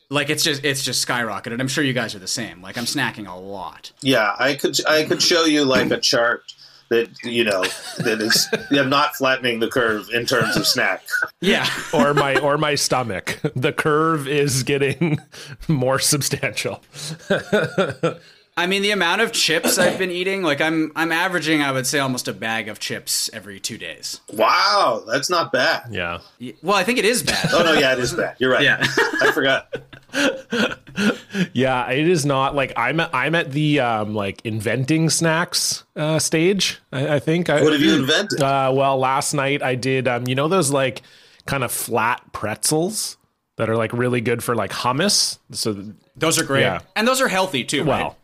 [0.08, 1.60] Like it's just it's just skyrocketed.
[1.60, 2.62] I'm sure you guys are the same.
[2.62, 3.92] Like I'm snacking a lot.
[4.02, 6.42] Yeah, I could I could show you like a chart
[6.88, 7.64] that you know
[7.98, 11.02] that is I'm not flattening the curve in terms of snack.
[11.40, 11.68] Yeah.
[11.92, 13.40] or my or my stomach.
[13.54, 15.18] The curve is getting
[15.68, 16.82] more substantial.
[18.58, 21.86] I mean, the amount of chips I've been eating, like I'm I'm averaging, I would
[21.86, 24.20] say, almost a bag of chips every two days.
[24.32, 25.88] Wow, that's not bad.
[25.90, 26.20] Yeah.
[26.62, 27.50] Well, I think it is bad.
[27.52, 28.36] Oh no, yeah, it is bad.
[28.38, 28.62] You're right.
[28.64, 28.78] Yeah.
[29.20, 29.68] I forgot.
[31.52, 36.18] yeah, it is not like I'm at, I'm at the um, like inventing snacks uh,
[36.18, 36.78] stage.
[36.92, 37.50] I, I think.
[37.50, 38.40] I, What have you invented?
[38.40, 40.08] Uh, well, last night I did.
[40.08, 41.02] Um, you know those like
[41.44, 43.16] kind of flat pretzels
[43.56, 45.38] that are like really good for like hummus.
[45.52, 45.76] So
[46.16, 46.80] Those are great, Yeah.
[46.94, 47.84] and those are healthy too.
[47.84, 48.16] well, right?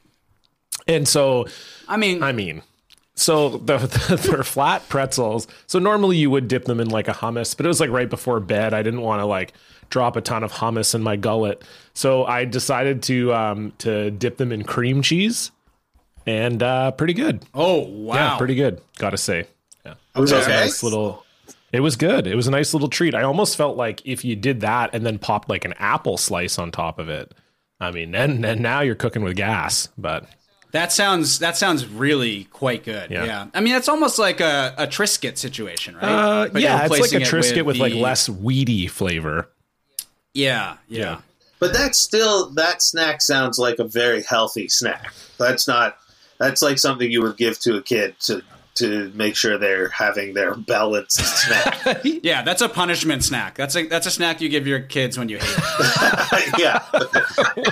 [0.87, 1.47] And so
[1.89, 2.63] I mean, I mean,
[3.15, 5.47] so the, the they're flat pretzels.
[5.67, 8.09] So normally you would dip them in like a hummus, but it was like right
[8.09, 8.75] before bed.
[8.75, 9.53] I didn't want to like
[9.91, 11.63] drop a ton of hummus in my gullet,
[11.95, 15.51] so I decided to um to dip them in cream cheese,
[16.27, 17.45] and uh pretty good.
[17.55, 18.81] oh wow, Yeah, pretty good.
[18.99, 19.47] Gotta say,
[19.85, 21.25] yeah, It was It was a nice little.
[21.73, 22.27] It was good.
[22.27, 23.15] It was a nice little treat.
[23.15, 26.59] I almost felt like if you did that and then popped like an apple slice
[26.59, 27.33] on top of it.
[27.81, 29.89] I mean, then then now you're cooking with gas.
[29.97, 30.27] But
[30.73, 33.11] That sounds that sounds really quite good.
[33.11, 33.25] Yeah.
[33.25, 36.05] Yeah, I mean, it's almost like a, a Triscuit situation, right?
[36.05, 39.49] Uh, But yeah, it's like replacing a it Triscuit with, like the- less weedy flavor.
[40.35, 41.21] Yeah, yeah, Yeah.
[41.59, 45.13] But that's still that snack sounds like a very healthy snack.
[45.39, 45.97] That's not.
[46.39, 48.43] That's like something you would give to a kid to
[48.75, 52.01] to make sure they're having their balanced snack.
[52.05, 53.57] Yeah, That's a punishment snack.
[53.57, 55.59] That's a that's a snack you give your kids when you hate.
[56.59, 56.85] Yeah,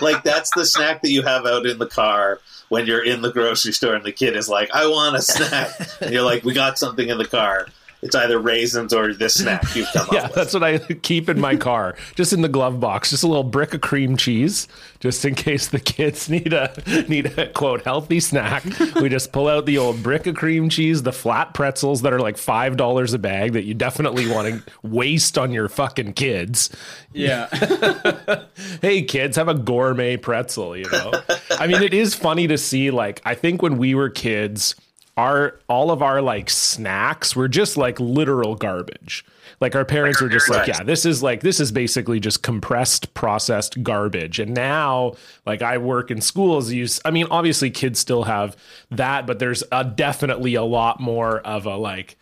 [0.01, 3.33] like that's the snack that you have out in the car when you're in the
[3.33, 6.55] grocery store and the kid is like, "I want a snack," and you're like, "We
[6.55, 7.67] got something in the car."
[8.03, 10.37] It's either raisins or this snack you've come Yeah, up with.
[10.37, 13.27] Yeah, that's what I keep in my car, just in the glove box, just a
[13.27, 14.69] little brick of cream cheese,
[15.01, 16.73] just in case the kids need a
[17.09, 18.65] need a quote healthy snack.
[18.97, 22.21] We just pull out the old brick of cream cheese, the flat pretzels that are
[22.21, 26.71] like five dollars a bag that you definitely want to waste on your fucking kids.
[27.13, 27.49] Yeah,
[28.83, 31.13] hey kids have a gourmet pretzel you know
[31.59, 34.75] i mean it is funny to see like i think when we were kids
[35.20, 39.24] our all of our like snacks were just like literal garbage.
[39.61, 43.12] Like our parents were just like yeah this is like this is basically just compressed
[43.12, 44.38] processed garbage.
[44.38, 48.56] And now like i work in schools use I mean obviously kids still have
[48.90, 52.16] that but there's a, definitely a lot more of a like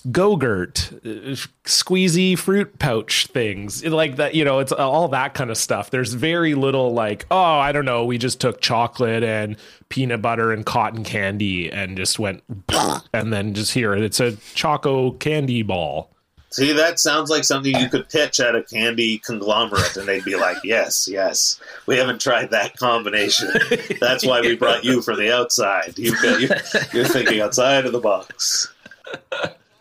[0.00, 4.34] Go-Gurt, uh, squeezy fruit pouch things like that.
[4.34, 5.90] You know, it's all that kind of stuff.
[5.90, 8.04] There's very little like, oh, I don't know.
[8.04, 9.56] We just took chocolate and
[9.88, 12.42] peanut butter and cotton candy and just went,
[13.12, 16.10] and then just here it's a choco candy ball.
[16.52, 20.34] See, that sounds like something you could pitch at a candy conglomerate, and they'd be
[20.34, 23.52] like, "Yes, yes, we haven't tried that combination.
[24.00, 25.96] That's why we brought you for the outside.
[25.96, 26.56] You've got, you're,
[26.92, 28.72] you're thinking outside of the box."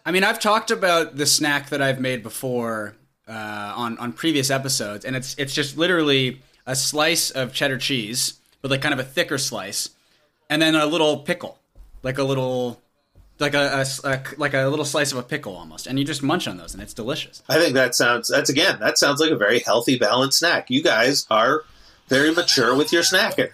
[0.09, 2.95] I mean, I've talked about the snack that I've made before
[3.27, 8.39] uh, on on previous episodes, and it's it's just literally a slice of cheddar cheese,
[8.63, 9.91] but like kind of a thicker slice,
[10.49, 11.59] and then a little pickle,
[12.01, 12.81] like a little.
[13.37, 16.23] Like a, a a- like a little slice of a pickle almost, and you just
[16.23, 17.41] munch on those, and it's delicious.
[17.47, 18.27] I think that sounds.
[18.29, 18.79] That's again.
[18.79, 20.71] That sounds like a very healthy, balanced snack.
[20.71, 21.63] You guys are
[22.07, 23.51] very mature with your snacking.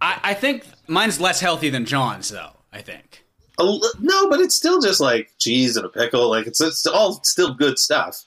[0.00, 2.52] I, I think mine's less healthy than John's, though.
[2.72, 3.25] I think.
[3.58, 6.28] A No, but it's still just like cheese and a pickle.
[6.30, 8.24] Like it's it's all still good stuff.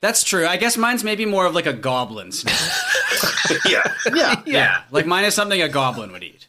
[0.00, 0.46] That's true.
[0.46, 2.58] I guess mine's maybe more of like a goblin snack.
[3.68, 6.46] yeah, yeah, yeah, like mine is something a goblin would eat.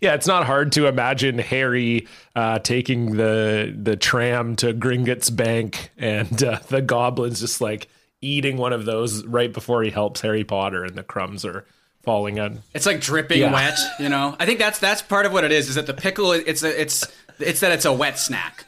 [0.00, 5.90] Yeah, it's not hard to imagine Harry uh, taking the the tram to Gringotts Bank
[5.96, 7.88] and uh, the goblins just like
[8.20, 11.64] eating one of those right before he helps Harry Potter and the crumbs are
[12.02, 12.60] falling on.
[12.74, 13.52] It's like dripping Yeah.
[13.52, 14.36] wet, you know.
[14.38, 15.70] I think that's that's part of what it is.
[15.70, 16.32] Is that the pickle?
[16.32, 17.06] It's a, it's
[17.38, 18.64] it's that it's a wet snack.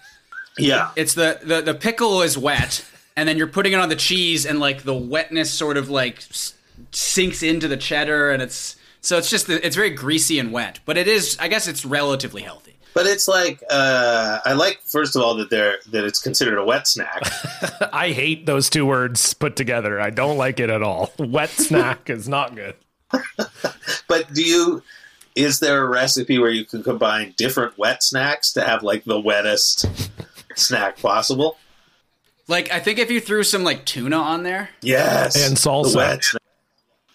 [0.59, 0.91] yeah.
[0.97, 2.85] It's the, the the pickle is wet,
[3.17, 6.23] and then you're putting it on the cheese, and like the wetness sort of like
[6.93, 10.81] sinks into the cheddar, and it's so it's just it's very greasy and wet.
[10.85, 12.73] But it is, I guess, it's relatively healthy.
[12.95, 16.65] But it's like uh, I like first of all that they're that it's considered a
[16.65, 17.23] wet snack.
[17.93, 20.01] I hate those two words put together.
[20.01, 21.13] I don't like it at all.
[21.19, 22.75] Wet snack is not good.
[24.09, 24.83] But do you?
[25.37, 29.21] Is there a recipe where you can combine different wet snacks to have like the
[29.21, 29.87] wettest
[30.57, 31.59] snack possible?
[32.49, 35.93] Like I think if you threw some like tuna on there, Yes, And salsa.
[35.93, 36.43] The wet snack.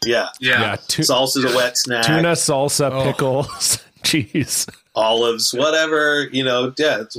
[0.05, 2.05] Yeah, Yeah, tu- salsa's a wet snack.
[2.05, 3.03] tuna, salsa, Oh.
[3.03, 4.67] pickles, cheese.
[4.95, 6.27] olives, whatever.
[6.31, 7.01] You know, yeah.
[7.01, 7.17] It's,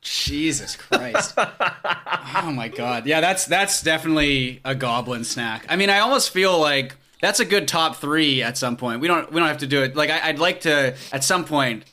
[0.00, 1.34] Jesus Christ.
[1.38, 3.06] oh my god.
[3.06, 5.66] Yeah, that's that's definitely a goblin snack.
[5.68, 9.00] I mean, I almost feel like that's a good top 3 at some point.
[9.00, 9.96] We don't we don't have to do it.
[9.96, 11.84] Like I, I'd like to at some point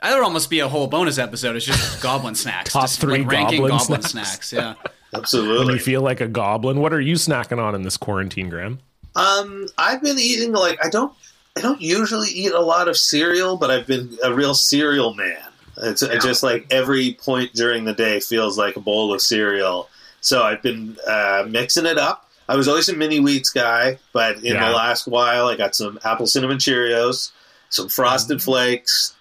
[0.00, 1.56] that would almost be a whole bonus episode.
[1.56, 2.72] It's just goblin snacks.
[2.72, 4.48] Top just three like ranking goblin goblin snacks.
[4.48, 4.52] snacks.
[4.52, 4.74] Yeah.
[5.14, 5.74] When absolutely.
[5.74, 8.80] you feel like a goblin, what are you snacking on in this quarantine, Graham?
[9.14, 11.12] Um, I've been eating like I don't.
[11.56, 15.38] I don't usually eat a lot of cereal, but I've been a real cereal man.
[15.76, 19.88] It's it's just like every point during the day feels like a bowl of cereal.
[20.20, 22.23] So I've been uh, mixing it up.
[22.48, 24.68] I was always a mini wheats guy, but in Yeah.
[24.68, 27.30] the last while, I got some apple cinnamon Cheerios,
[27.70, 28.42] some frosted mm.
[28.44, 29.14] flakes.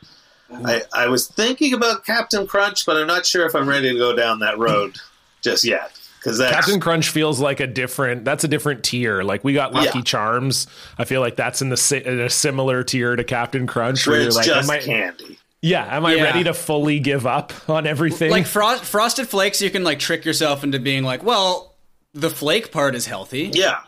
[0.51, 0.67] Mm.
[0.93, 3.97] I, I was thinking about Captain Crunch, but I'm not sure if I'm ready to
[3.97, 4.97] go down that road
[5.41, 5.91] just yet.
[6.19, 8.23] Because Captain Crunch feels like a different.
[8.23, 9.23] That's a different tier.
[9.23, 10.03] Like we got Lucky Yeah.
[10.05, 10.67] Charms.
[10.97, 14.07] I feel like that's in the in a similar tier to Captain Crunch.
[14.07, 15.37] where Where you're it's like, just am I, candy.
[15.61, 16.23] yeah, am I Yeah.
[16.23, 18.31] ready to fully give up on everything?
[18.31, 21.72] Like frost, frosted flakes, you can like trick yourself into being like, well,
[22.13, 23.49] the flake part is healthy.
[23.53, 23.79] Yeah.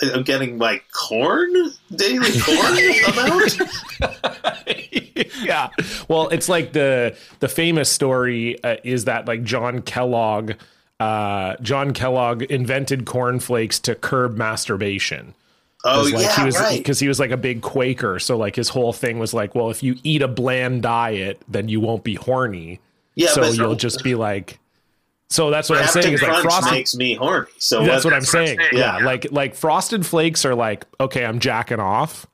[0.00, 1.52] I'm getting my corn
[1.94, 3.58] daily corn amount.
[5.42, 5.70] yeah.
[6.08, 10.52] Well, it's like the the famous story uh, is that like John Kellogg,
[11.00, 15.34] uh, John Kellogg invented cornflakes to curb masturbation.
[15.84, 16.78] Oh like yeah, he was right.
[16.78, 19.70] because he was like a big Quaker, so like his whole thing was like, well,
[19.70, 22.80] if you eat a bland diet, then you won't be horny.
[23.14, 24.58] Yeah, so you'll just be like.
[25.28, 26.72] So that's what I'm saying is like Crunch frosted.
[26.72, 27.48] makes me horny.
[27.58, 28.60] So that's what I'm saying.
[28.72, 28.98] Yeah.
[28.98, 32.26] Yeah, like like frosted flakes are like okay, I'm jacking off.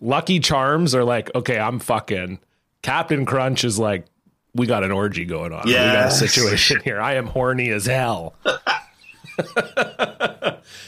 [0.00, 2.38] Lucky Charms are like okay, I'm fucking.
[2.82, 4.06] Captain Crunch is like
[4.54, 5.68] we got an orgy going on.
[5.68, 7.00] Yeah, we got a situation here.
[7.00, 8.34] I am horny as hell.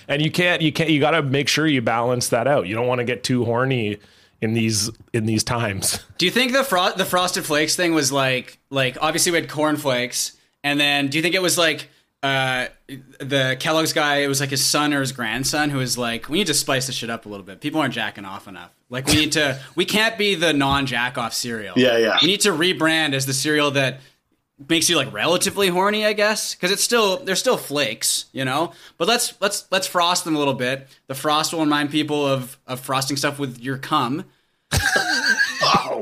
[0.09, 2.67] and you can't you can't you got to make sure you balance that out.
[2.67, 3.99] You don't want to get too horny
[4.41, 6.03] in these in these times.
[6.19, 9.49] Do you think the fro- the frosted flakes thing was like like obviously we had
[9.49, 10.33] corn flakes,
[10.65, 11.89] and then do you think it was like
[12.23, 12.67] uh
[13.19, 14.19] the Kellogg's guy?
[14.19, 16.87] It was like his son or his grandson who was like, we need to spice
[16.87, 17.61] this shit up a little bit.
[17.61, 18.71] People aren't jacking off enough.
[18.89, 21.75] Like we need to we can't be the non jack off cereal.
[21.77, 22.19] Yeah, yeah.
[22.21, 24.01] We need to rebrand as the cereal that
[24.69, 28.73] makes you like relatively horny, I guess, because it's still they're still flakes, you know.
[28.99, 30.87] But let's let's let's frost them a little bit.
[31.07, 34.25] The frost will remind people of of frosting stuff with your cum,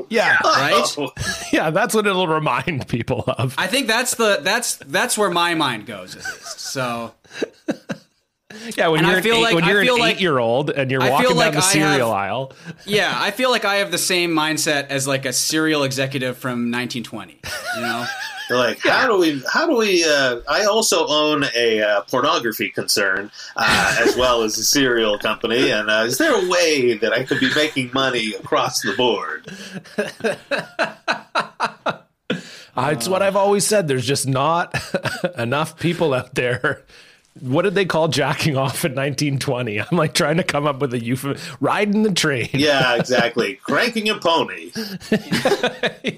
[0.03, 0.37] Oh, Yeah.
[0.43, 0.95] right?
[0.97, 1.11] oh.
[1.51, 3.55] Yeah, that's what it'll remind people of.
[3.57, 6.59] I think that's the that's that's where my mind goes at least.
[6.59, 7.13] So
[8.75, 10.89] Yeah, when And you're an feel eight, like- when you're feel an like- eight-year-old and
[10.91, 12.53] you're walking feel down the cereal have- aisle,
[12.85, 16.71] yeah, I feel like I have the same mindset as like a cereal executive from
[16.71, 17.39] 1920.
[17.75, 18.05] You know,
[18.49, 19.43] They're like, how do we?
[19.53, 20.03] How do we?
[20.03, 25.69] Uh, I also own a uh, pornography concern uh, as well as a cereal company,
[25.69, 29.47] and uh, is there a way that I could be making money across the board?
[32.81, 33.89] It's what I've always said.
[33.89, 34.73] There's just not
[35.37, 36.85] enough people out there.
[37.41, 39.79] What did they call jacking off in 1920?
[39.79, 41.57] I'm like trying to come up with a euphemism.
[41.59, 42.49] Riding the train.
[42.53, 43.55] Yeah, exactly.
[43.63, 44.71] Cranking a pony.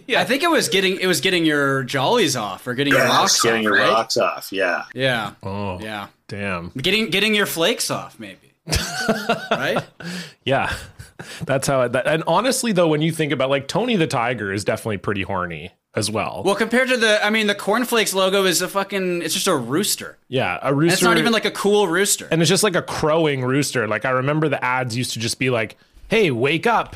[0.08, 3.04] Yeah, I think it was getting it was getting your jollies off or getting your
[3.04, 3.90] rocks getting off, your right?
[3.90, 4.52] rocks off.
[4.52, 4.84] Yeah.
[4.94, 6.70] Yeah, Oh, yeah, damn.
[6.70, 8.54] getting getting your flakes off, maybe.
[9.52, 9.84] right?
[10.46, 10.72] Yeah.
[11.46, 14.52] That's how it, that, and honestly though, when you think about like Tony the Tiger
[14.54, 16.42] is definitely pretty horny as well.
[16.46, 19.56] Well, compared to the, I mean, the cornflakes logo is a fucking, it's just a
[19.56, 20.18] rooster.
[20.30, 20.94] yeah, a And rooster.
[20.94, 22.28] it's not even like a cool rooster.
[22.32, 23.88] and it's just like a crowing rooster.
[23.88, 25.76] Like I remember the ads used to just be like,
[26.08, 26.96] "Hey, wake up."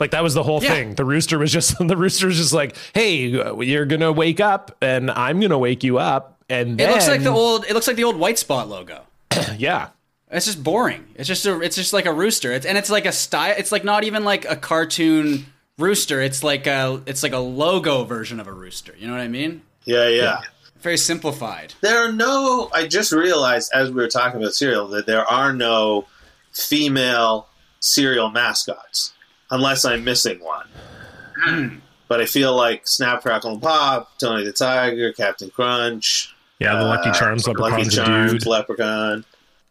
[0.00, 0.70] Like that was the whole Yeah.
[0.70, 0.94] thing.
[0.96, 4.76] The rooster was just the rooster was just like, "Hey, you're going to wake up
[4.82, 7.86] and I'm going to wake you up." And it looks like the old, it looks
[7.86, 9.02] like the old white spot logo.
[9.56, 9.88] Yeah.
[10.34, 11.06] It's just boring.
[11.14, 12.52] It's just a, it's just like a rooster.
[12.52, 13.54] It's, and it's like a style.
[13.56, 15.46] It's like not even like a cartoon
[15.78, 16.20] rooster.
[16.20, 18.94] It's like a it's like a logo version of a rooster.
[18.98, 19.62] You know what I mean?
[19.84, 20.40] Yeah, yeah.
[20.80, 21.72] Very simplified.
[21.80, 22.68] There are no.
[22.74, 26.06] I just realized as we were talking about cereal that there are no
[26.52, 27.48] female
[27.80, 29.12] cereal mascots,
[29.50, 31.80] unless I'm missing one.
[32.06, 36.84] But I feel like Snap, Crackle, and Pop, Tony the Tiger, Captain Crunch, Yeah, the
[36.84, 38.46] Lucky uh, Charms Lucky leprechaun's a Charms, dude.
[38.46, 39.24] Leprechaun.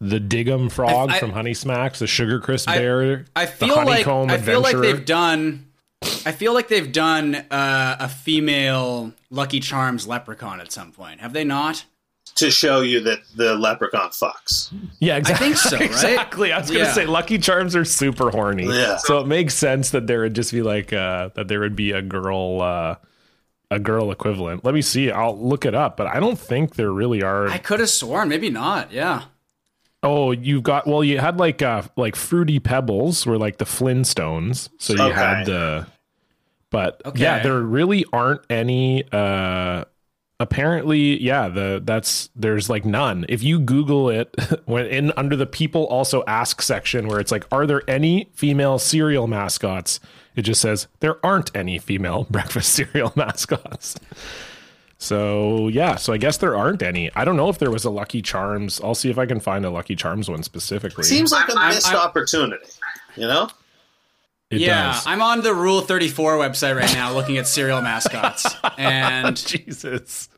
[0.10, 3.52] The Dig'em frog I- I- from Honey Smacks, the Sugar Crisp I- bear, I the
[3.52, 5.68] feel like honeycomb I feel like they've done.
[6.26, 11.22] I feel like they've done uh, a female Lucky Charms leprechaun at some point.
[11.22, 11.86] Have they not?
[12.36, 14.74] To show you that the leprechaun fucks.
[15.00, 15.48] Yeah, exactly.
[15.48, 15.86] I think so, right?
[15.86, 16.52] exactly.
[16.52, 16.94] I was going to Yeah.
[16.94, 18.66] say Lucky Charms are super horny.
[18.66, 18.98] Yeah.
[18.98, 21.92] So it makes sense that there would just be like uh that there would be
[21.92, 22.96] a girl uh
[23.72, 24.66] a girl equivalent.
[24.66, 25.10] Let me see.
[25.12, 27.48] I'll look it up, but I don't think there really are.
[27.48, 28.92] I could have sworn, maybe not.
[28.92, 29.24] Yeah.
[30.04, 34.70] Oh, you've got well, you had like uh like fruity pebbles were like the Flintstones.
[34.78, 35.14] So you Okay.
[35.14, 35.88] had the
[36.70, 37.22] but Okay.
[37.22, 39.86] yeah, there really aren't any uh
[40.40, 44.34] apparently yeah the that's there's like none if you google it
[44.66, 48.78] when in under the people also ask section where it's like are there any female
[48.80, 50.00] cereal mascots
[50.36, 53.96] it just says there aren't any female breakfast cereal mascots
[55.04, 57.90] so yeah so i guess there aren't any i don't know if there was a
[57.90, 61.50] lucky charms i'll see if i can find a lucky charms one specifically Seems like
[61.50, 62.66] a I'm- missed I'm- opportunity.
[63.16, 63.50] You know?
[64.50, 68.46] it yeah, does I'm on the Rule 34 website right now looking at cereal mascots.
[68.78, 70.30] And jesus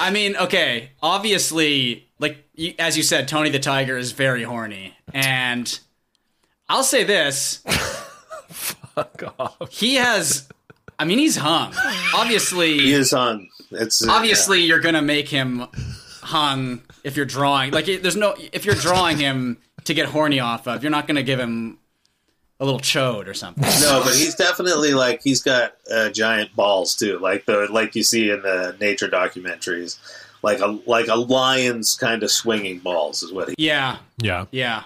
[0.00, 4.94] I mean, okay, obviously, like you, as you said, Tony the Tiger is very horny,
[5.12, 5.78] and
[6.68, 7.58] I'll say this:
[8.48, 9.70] Fuck off.
[9.70, 10.48] he has.
[10.98, 11.74] I mean, he's hung.
[12.14, 13.48] Obviously, He is on.
[13.70, 15.66] It's uh, obviously you're gonna make him
[16.22, 17.72] hung if you're drawing.
[17.72, 21.22] Like, there's no if you're drawing him to get horny off of, you're not gonna
[21.22, 21.78] give him
[22.58, 23.64] a little chode or something.
[23.82, 28.02] No, but he's definitely like he's got uh, giant balls too, like the like you
[28.02, 29.98] see in the nature documentaries,
[30.42, 33.54] like a like a lion's kind of swinging balls is what he.
[33.58, 34.46] Yeah, Yeah.
[34.50, 34.84] yeah.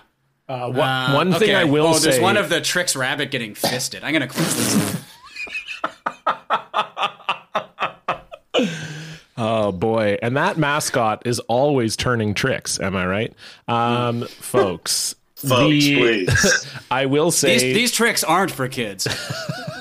[0.49, 1.55] Uh, one, Uh, one thing okay.
[1.55, 2.11] I will say oh, say.
[2.11, 4.03] there's one of the tricks rabbit getting fisted.
[4.03, 5.05] I'm gonna close this.
[9.42, 12.79] Oh boy, and that mascot is always turning tricks.
[12.79, 13.35] Am I right,
[13.68, 15.14] um, folks?
[15.35, 16.66] Folks, please.
[16.90, 19.09] I will say These these tricks aren't for kids.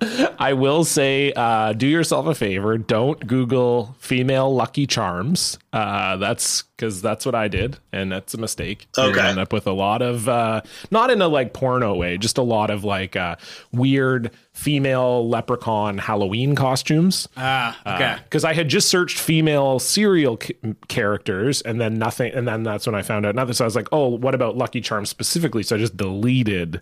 [0.38, 2.78] I will say, uh, do yourself a favor.
[2.78, 5.58] Don't Google female Lucky Charms.
[5.72, 8.88] Uh, that's because that's what I did, and that's a mistake.
[8.96, 9.14] Okay.
[9.14, 12.38] gonna end up with a lot of, uh, not in a like porno way, just
[12.38, 13.36] a lot of like uh,
[13.72, 17.28] weird female leprechaun Halloween costumes.
[17.36, 18.16] Ah, okay.
[18.24, 20.56] Because I had just searched female cereal c-
[20.88, 23.52] characters, and then nothing, and then that's when I found out nothing.
[23.52, 25.62] So I was like, oh, what about Lucky Charms specifically?
[25.62, 26.80] So I just deleted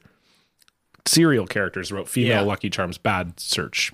[1.06, 1.90] cereal characters.
[1.92, 2.40] Wrote female Yeah.
[2.42, 2.98] Lucky Charms.
[2.98, 3.92] Bad search,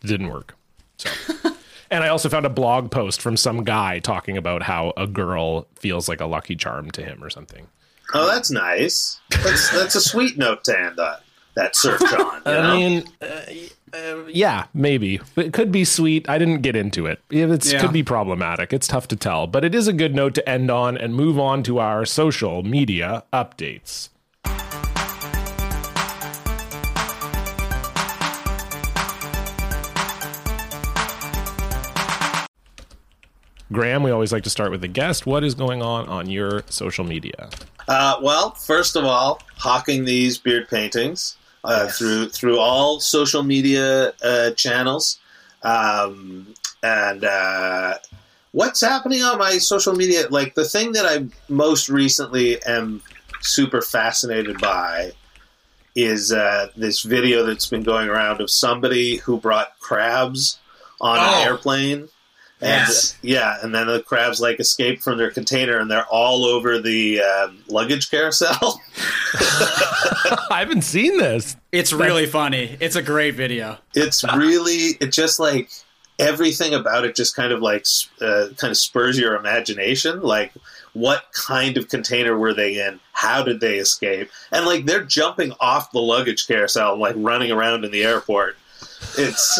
[0.00, 0.56] didn't work.
[0.98, 1.10] So,
[1.90, 5.66] and I also found a blog post from some guy talking about how a girl
[5.76, 7.66] feels like a Lucky Charm to him or something.
[8.14, 9.20] Oh, that's nice.
[9.30, 11.16] That's that's a sweet note to end on
[11.54, 12.42] that search on.
[12.46, 12.60] You know?
[12.60, 16.28] I mean, uh, uh, yeah, maybe it could be sweet.
[16.28, 17.20] I didn't get into it.
[17.30, 17.80] It Yeah.
[17.80, 18.72] could be problematic.
[18.72, 21.38] It's tough to tell, but it is a good note to end on and move
[21.38, 24.08] on to our social media updates.
[33.72, 35.26] Graham, we always like to start with the guest.
[35.26, 37.48] What is going on on your social media?
[37.88, 44.12] Uh, well, first of all, hawking these beard paintings uh, through through all social media
[44.22, 45.18] uh, channels,
[45.62, 46.46] um,
[46.82, 47.94] and uh,
[48.52, 50.24] what's happening on my social media?
[50.30, 53.02] Like the thing that I most recently am
[53.40, 55.12] super fascinated by
[55.94, 60.58] is uh, this video that's been going around of somebody who brought crabs
[61.00, 61.22] on Oh.
[61.40, 62.08] an airplane.
[62.62, 63.16] And, Yes.
[63.22, 67.20] yeah, and then the crabs like escape from their container, and they're all over the
[67.20, 68.80] um, luggage carousel.
[70.50, 71.56] I haven't seen this.
[71.72, 72.76] It's really funny.
[72.80, 73.78] It's a great video.
[73.94, 75.70] it's really it just like
[76.18, 77.84] everything about it just kind of like
[78.20, 80.52] uh, kind of spurs your imagination like
[80.92, 85.52] what kind of container were they in how did they escape and like they're jumping
[85.58, 88.56] off the luggage carousel like running around in the airport
[89.16, 89.58] it's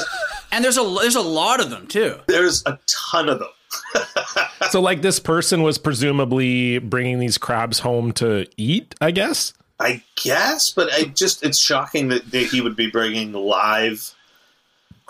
[0.53, 2.17] And there's a there's a lot of them too.
[2.29, 2.79] there's a
[3.11, 3.49] ton of them
[4.71, 9.53] So, like, this person was presumably bringing these crabs home to eat, I guess.
[9.81, 14.15] i guess but i just it's shocking that, that he would be bringing live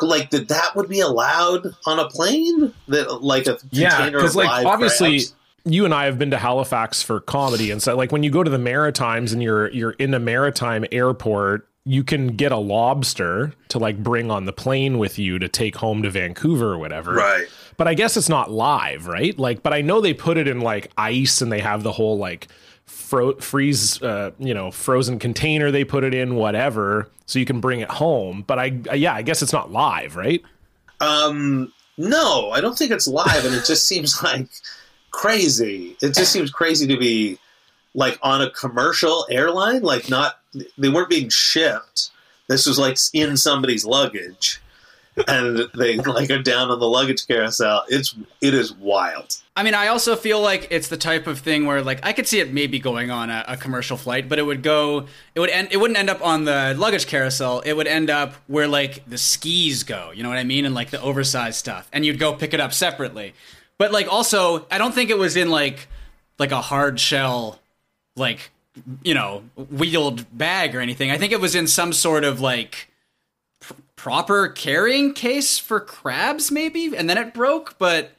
[0.00, 4.48] like that that would be allowed on a plane that like a container of like
[4.48, 5.34] live obviously crabs?
[5.64, 8.42] you and I have been to Halifax for comedy, and so like when you go
[8.42, 13.52] to the Maritimes and you're you're in a maritime airport, you can get a lobster
[13.68, 17.14] to like bring on the plane with you to take home to Vancouver or whatever.
[17.14, 19.36] right But I guess it's not live, right?
[19.36, 22.18] Like, but I know they put it in like ice and they have the whole
[22.18, 22.46] like
[22.86, 27.60] fro- freeze, uh, you know, frozen container they put it in, whatever, so you can
[27.60, 28.44] bring it home.
[28.46, 30.42] But I, yeah, I guess it's not live, right?
[31.00, 34.48] Um, no, I don't think it's live, and it just seems like
[35.10, 35.96] crazy.
[36.00, 37.38] It just seems crazy to be
[37.94, 40.38] like on a commercial airline, like not
[40.78, 42.10] they weren't being shipped.
[42.48, 44.60] This was like in somebody's luggage,
[45.28, 47.84] and they like are down on the luggage carousel.
[47.88, 49.36] It's it is wild.
[49.54, 52.26] I mean, I also feel like it's the type of thing where, like, I could
[52.26, 55.50] see it maybe going on a, a commercial flight, but it would go, it would
[55.50, 57.60] end, it wouldn't end up on the luggage carousel.
[57.60, 60.10] It would end up where like the skis go.
[60.14, 60.64] You know what I mean?
[60.64, 63.34] And like the oversized stuff, and you'd go pick it up separately.
[63.76, 65.86] But like, also, I don't think it was in like
[66.38, 67.60] like a hard shell,
[68.16, 68.50] like
[69.02, 71.10] you know, wheeled bag or anything.
[71.10, 72.90] I think it was in some sort of like
[73.60, 78.12] pr- proper carrying case for crabs, maybe, and then it broke, but.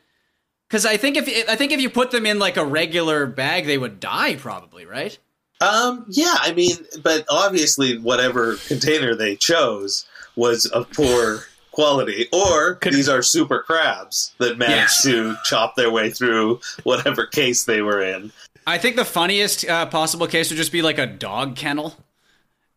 [0.69, 3.67] Because I think if I think if you put them in like a regular bag,
[3.67, 5.15] they would die probably, right?
[5.61, 12.79] Um, yeah, I mean, but obviously, whatever container they chose was of poor quality, or
[12.81, 15.03] these are super crabs that managed Yes.
[15.03, 18.31] to chop their way through whatever case they were in.
[18.65, 21.95] I think the funniest uh, possible case would just be like a dog kennel,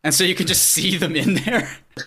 [0.05, 1.71] and so you could just see them in there.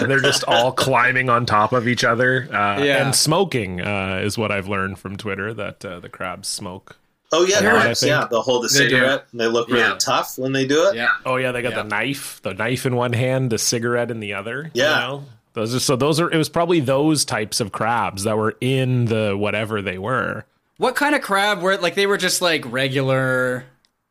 [0.00, 3.04] And they're just all climbing on top of each other uh, Yeah.
[3.04, 6.96] and smoking uh, is what I've learned from Twitter that uh, the crabs smoke.
[7.32, 8.26] Oh yeah, Yeah, I crabs, think- yeah.
[8.30, 9.96] They'll hold a They cigarette and they look really Yeah.
[9.98, 10.96] tough when they do it.
[10.96, 11.08] Yeah.
[11.24, 11.82] Oh yeah, they got Yeah.
[11.82, 14.70] the knife, the knife in one hand, the cigarette in the other.
[14.74, 14.98] you Yeah.
[14.98, 15.24] know?
[15.52, 16.30] those are so those are.
[16.30, 20.44] It was probably those types of crabs that were in the whatever they were.
[20.78, 23.64] What kind of crab were like they were just like regular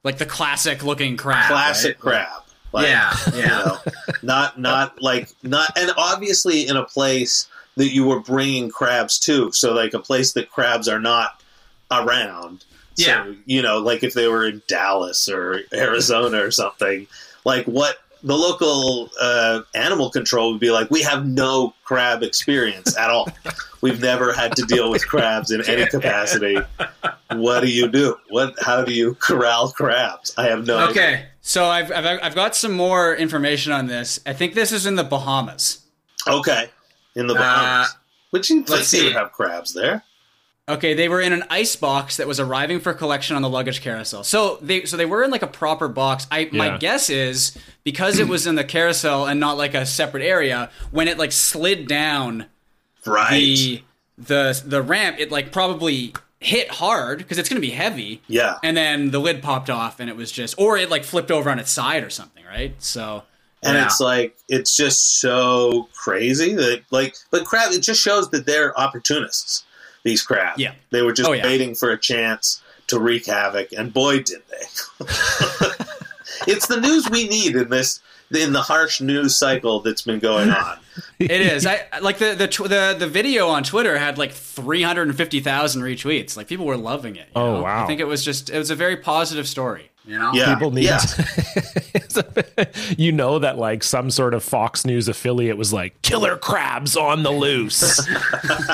[0.04, 1.48] like the classic looking crab.
[1.48, 2.28] Classic right?
[2.28, 2.42] crab.
[2.72, 3.48] Like, Yeah, You yeah.
[3.48, 3.78] know,
[4.22, 9.52] not not like not and obviously in a place that you were bringing crabs to.
[9.52, 11.42] So like a place that crabs are not
[11.92, 12.66] around.
[12.96, 13.32] So, Yeah.
[13.46, 17.08] you know, like if they were in Dallas or Arizona or something,
[17.46, 22.98] like what the local uh, animal control would be like, we have no crab experience
[22.98, 23.28] at all.
[23.82, 26.58] We've never had to deal with crabs in any capacity.
[27.32, 28.16] What do you do?
[28.30, 28.54] What?
[28.62, 30.34] How do you corral crabs?
[30.38, 30.90] I have no idea.
[30.92, 31.26] Okay.
[31.42, 34.22] So I've, I've I've got some more information on this.
[34.26, 35.82] I think this is in the Bahamas.
[36.26, 36.70] Okay,
[37.16, 37.94] in the Bahamas, Uh,
[38.30, 39.04] which you let's see see.
[39.08, 40.02] would have crabs there.
[40.70, 43.82] Okay, they were in an ice box that was arriving for collection on the luggage
[43.82, 44.24] carousel.
[44.24, 46.26] So they so they were in like a proper box.
[46.32, 46.50] I Yeah.
[46.54, 50.70] my guess is because it was in the carousel and not like a separate area,
[50.92, 52.46] when it like slid down
[53.06, 53.32] Right.
[53.32, 53.84] the
[54.18, 58.22] the the ramp, it like probably hit hard because it's going to be heavy.
[58.28, 58.58] yeah.
[58.64, 61.50] And then the lid popped off and it was just or it like flipped over
[61.50, 62.74] on its side or something, right?
[62.82, 63.24] So
[63.62, 63.86] and yeah.
[63.86, 68.78] it's like it's just so crazy that like but crap, it just shows that they're
[68.80, 69.66] opportunists
[70.04, 70.74] these crabs Yeah.
[70.92, 71.44] they were just Oh, yeah.
[71.44, 75.06] waiting for a chance to wreak havoc and boy did they
[76.48, 78.02] it's the news we need in this
[78.32, 80.78] in the harsh news cycle that's been going on
[81.20, 81.66] It is.
[81.66, 86.36] I like the the tw- the the video on Twitter had like 350,000 retweets.
[86.38, 87.28] Like people were loving it.
[87.36, 87.64] you Oh, know?
[87.64, 87.84] wow.
[87.84, 90.32] I think it was just it was a very positive story, you know?
[90.34, 90.86] yeah People need.
[90.86, 91.00] yeah
[92.98, 97.24] you know that like some sort of Fox News affiliate was like killer crabs on
[97.24, 98.06] the loose.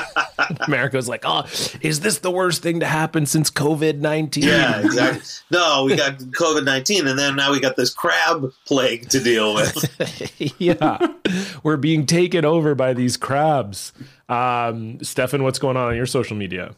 [0.66, 1.44] America's like, oh,
[1.80, 4.44] is this the worst thing to happen since COVID nineteen?
[4.44, 9.20] yeah exactly no we got covid-19 and then now we got this crab plague to
[9.20, 10.98] deal with yeah,
[11.62, 13.92] we're being taken over by these crabs.
[14.28, 16.74] Um, Stefan, what's going on on your social media?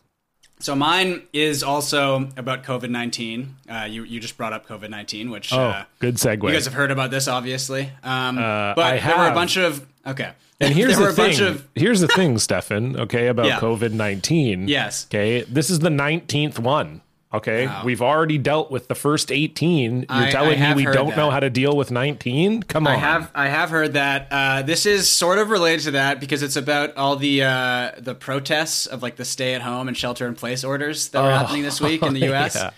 [0.63, 3.57] So mine is also about COVID nineteen.
[3.69, 6.45] Uh, you you just brought up COVID nineteen, which Oh, uh, good segue.
[6.45, 7.91] you guys have heard about this, obviously.
[8.05, 10.31] Um, Uh, but I there were a bunch of okay.
[10.61, 11.41] and here's the thing.
[11.43, 12.97] of Here's the thing, Stefan.
[12.97, 13.59] Okay, about Yeah.
[13.59, 14.69] COVID nineteen.
[14.69, 15.07] yes.
[15.11, 17.01] Okay, this is the nineteenth one.
[17.35, 17.83] Okay, Wow.
[17.85, 20.01] we've already dealt with the first eighteen.
[20.01, 22.63] You're I- I telling me we don't know how to deal with nineteen?
[22.63, 22.93] Come on.
[22.95, 26.43] I have I have heard that uh, this is sort of related to that because
[26.43, 30.27] it's about all the uh, the protests of like the stay at home and shelter
[30.27, 32.55] in place orders that Oh, happening this week in the U.S.
[32.57, 32.71] yeah.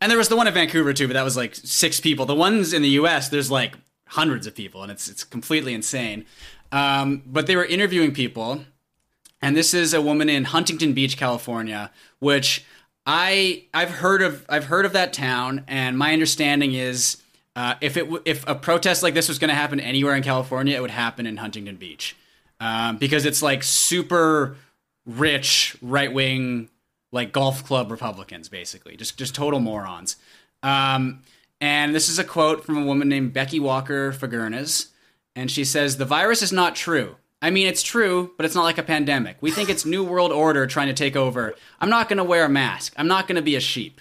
[0.00, 2.24] And there was the one in Vancouver too, but that was like six people.
[2.26, 3.28] The ones in the U.S.
[3.28, 3.74] there's like
[4.08, 6.24] hundreds of people, and it's it's completely insane.
[6.72, 8.64] Um, but they were interviewing people,
[9.42, 12.64] and this is a woman in Huntington Beach, California, which
[13.06, 17.18] I I've heard of I've heard of that town, and my understanding is
[17.56, 20.76] uh, if it if a protest like this was going to happen anywhere in California,
[20.76, 22.16] it would happen in Huntington Beach
[22.60, 24.56] um, because it's like super
[25.06, 26.70] rich right wing
[27.12, 30.16] like golf club Republicans, basically just just total morons.
[30.62, 31.22] Um,
[31.60, 34.88] and this is a quote from a woman named Becky Walker Fagurnas,
[35.36, 37.16] and she says the virus is not true.
[37.42, 39.36] I mean, it's true, but it's not like a pandemic.
[39.40, 41.54] We think it's New World Order trying to take over.
[41.80, 42.94] I'm not going to wear a mask.
[42.96, 44.00] I'm not going to be a sheep.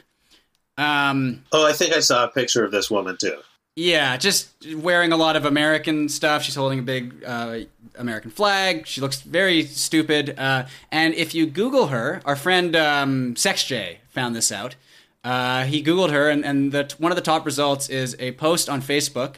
[0.76, 3.38] Um, oh i think i saw a picture of this woman too
[3.76, 6.44] yeah, just wearing a lot of American stuff.
[6.44, 7.62] She's holding a big uh,
[7.96, 8.86] American flag.
[8.86, 10.38] She looks very stupid.
[10.38, 14.76] Uh, and if you Google her, our friend um, SexJ found this out.
[15.24, 18.70] Uh, he Googled her, and, and the, one of the top results is a post
[18.70, 19.36] on Facebook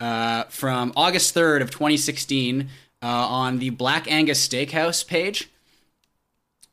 [0.00, 2.70] uh, from August 3rd of 2016
[3.04, 5.50] uh, on the Black Angus Steakhouse page.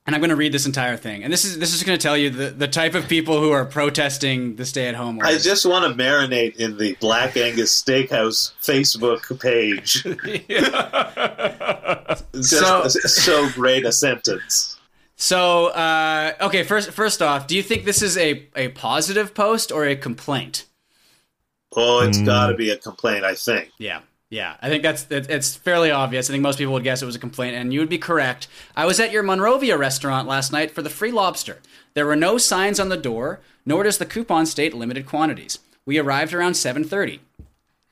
[0.07, 1.23] And I'm going to read this entire thing.
[1.23, 3.51] And this is this is going to tell you the, the type of people who
[3.51, 5.29] are protesting the stay-at-home order.
[5.29, 10.03] I just want to marinate in the Black Angus Steakhouse Facebook page.
[12.33, 14.79] Just So- so great a sentence.
[15.15, 19.71] So, uh, okay, first first off, do you think this is a, a positive post
[19.71, 20.65] or a complaint?
[21.75, 23.69] Oh, it's got to be a complaint, I think.
[23.77, 23.99] Yeah,
[24.31, 26.29] yeah, I think that's it's fairly obvious.
[26.29, 28.47] I think most people would guess it was a complaint, and you would be correct.
[28.77, 31.59] I was at your Monrovia restaurant last night for the free lobster.
[31.95, 35.59] There were no signs on the door, nor does the coupon state limited quantities.
[35.85, 37.19] We arrived around 7:30.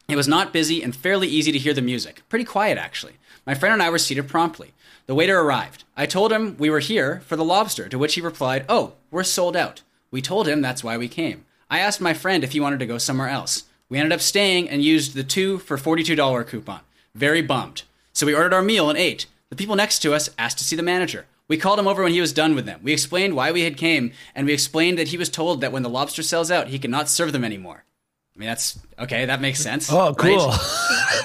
[0.08, 2.22] It was not busy and fairly easy to hear the music.
[2.30, 3.18] Pretty quiet, actually.
[3.46, 4.74] My friend and I were seated promptly.
[5.08, 5.84] The waiter arrived.
[5.98, 9.24] I told him we were here for the lobster, to which he replied, Oh, we're
[9.24, 9.82] sold out.
[10.10, 11.46] We told him that's why we came.
[11.70, 13.66] I asked my friend if he wanted to go somewhere else.
[13.90, 16.82] We ended up staying and used the two for $42 coupon.
[17.16, 17.84] Very bummed.
[18.14, 19.26] So we ordered our meal and ate.
[19.50, 21.26] The people next to us asked to see the manager.
[21.48, 22.80] We called him over when he was done with them.
[22.84, 25.82] We explained why we had came, and we explained that he was told that when
[25.82, 27.84] the lobster sells out, he cannot serve them anymore.
[28.36, 29.26] I mean, that's okay.
[29.26, 29.92] That makes sense.
[29.92, 30.50] Oh, cool.
[30.50, 31.22] right?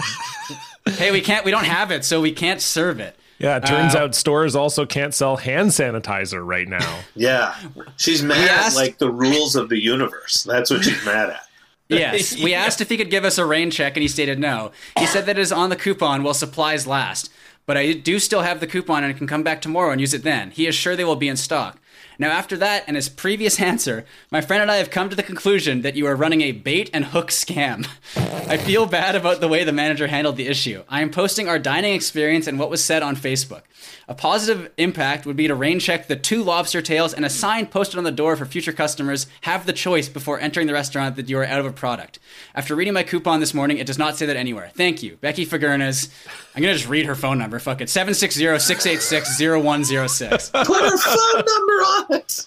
[0.94, 1.44] hey, we can't.
[1.44, 3.14] We don't have it, so we can't serve it.
[3.38, 7.00] Yeah, it turns Uh, out stores also can't sell hand sanitizer right now.
[7.14, 7.54] Yeah,
[7.98, 10.42] she's mad asked- at like the rules of the universe.
[10.44, 11.46] That's what she's mad at.
[11.98, 12.42] Yes.
[12.42, 14.72] We asked if he could give us a rain check, and he stated no.
[14.98, 17.30] He said that it is on the coupon while supplies last.
[17.66, 20.22] But I do still have the coupon and can come back tomorrow and use it
[20.22, 20.50] then.
[20.50, 21.78] He is sure they will be in stock.
[22.18, 25.22] Now, after that and his previous answer, my friend and I have come to the
[25.22, 27.86] conclusion that you are running a bait and hook scam.
[28.48, 30.82] I feel bad about the way the manager handled the issue.
[30.88, 33.62] I am posting our dining experience and what was said on Facebook.
[34.08, 37.66] A positive impact would be to rain check the two lobster tails and a sign
[37.66, 41.28] posted on the door for future customers have the choice before entering the restaurant that
[41.28, 42.18] you are out of a product.
[42.54, 44.70] After reading my coupon this morning, it does not say that anywhere.
[44.76, 45.16] Thank you.
[45.20, 46.08] Becky Fagurnas.
[46.54, 47.58] I'm going to just read her phone number.
[47.58, 47.88] Fuck it.
[47.88, 50.52] 760-686-0106.
[50.52, 52.46] Put her phone number on it.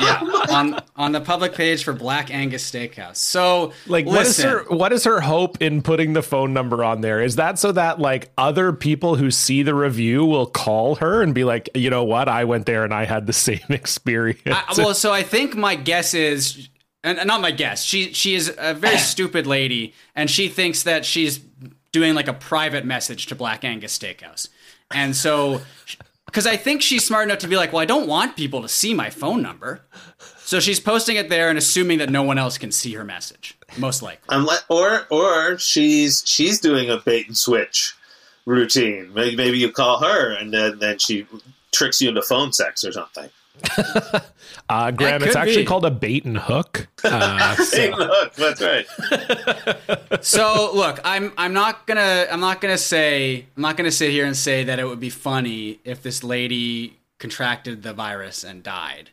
[0.00, 0.20] Yeah.
[0.50, 3.16] On on the public page for Black Angus Steakhouse.
[3.16, 7.00] So, Like, what is her what is her hope in putting the phone number on
[7.00, 7.22] there?
[7.22, 11.32] Is that so that like other people who see the review will call her and
[11.32, 14.40] be like, you know what, I went there and I had the same experience.
[14.46, 16.68] I, well, so I think my guess is,
[17.04, 17.84] and and not my guess.
[17.84, 21.40] She she is a very stupid lady, and she thinks that she's
[21.92, 24.48] doing like a private message to Black Angus Steakhouse,
[24.90, 25.60] and so
[26.32, 28.68] because I think she's smart enough to be like, well, I don't want people to
[28.68, 29.82] see my phone number,
[30.38, 33.58] so she's posting it there and assuming that no one else can see her message,
[33.76, 34.24] most likely.
[34.30, 37.94] Unless, or or she's she's doing a bait and switch
[38.46, 39.12] routine.
[39.12, 41.26] Maybe, maybe you call her and then then she
[41.70, 43.28] tricks you into phone sex or something.
[44.68, 45.66] Uh, Graham, That it's actually be.
[45.66, 46.86] called a bait and hook.
[47.04, 48.86] Uh, so- Hey, look, that's right.
[50.24, 54.24] so look, I'm I'm not gonna I'm not gonna say I'm not gonna sit here
[54.24, 59.10] and say that it would be funny if this lady contracted the virus and died.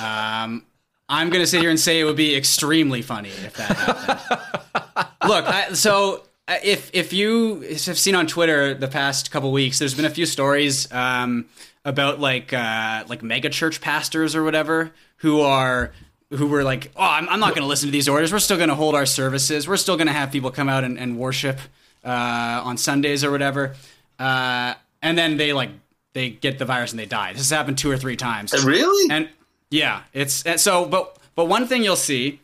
[0.00, 0.64] Um,
[1.08, 5.08] I'm gonna sit here and say it would be extremely funny if that happened.
[5.28, 9.78] look, I, so uh, if if you have seen on Twitter the past couple weeks,
[9.78, 11.46] there's been a few stories um,
[11.86, 15.92] about like uh, like mega church pastors or whatever who are
[16.30, 18.32] who were like, oh, I'm, I'm not going to listen to these orders.
[18.32, 19.68] We're still going to hold our services.
[19.68, 21.60] We're still going to have people come out and, and worship
[22.04, 23.76] uh, on Sundays or whatever.
[24.18, 25.70] Uh, and then they like
[26.12, 27.32] they get the virus and they die.
[27.32, 28.52] This has happened two or three times.
[28.64, 29.10] Really?
[29.10, 29.28] And
[29.70, 30.86] yeah, it's and so.
[30.86, 32.40] But but one thing you'll see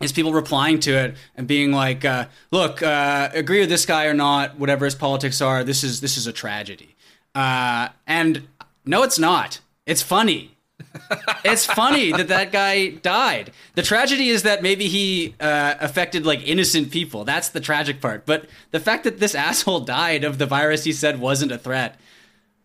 [0.00, 4.06] is people replying to it and being like, uh, "Look, uh, agree with this guy
[4.06, 5.62] or not, whatever his politics are.
[5.62, 6.96] This is this is a tragedy."
[7.34, 8.46] Uh, and
[8.84, 9.60] no, it's not.
[9.86, 10.56] It's funny.
[11.44, 13.52] it's funny that that guy died.
[13.74, 17.24] The tragedy is that maybe he uh, affected like innocent people.
[17.24, 18.26] That's the tragic part.
[18.26, 21.98] But the fact that this asshole died of the virus he said wasn't a threat.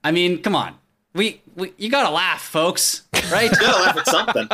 [0.03, 0.75] I mean, come on.
[1.13, 3.03] We, we you gotta laugh, folks.
[3.31, 3.51] Right?
[3.51, 4.47] You gotta laugh at something.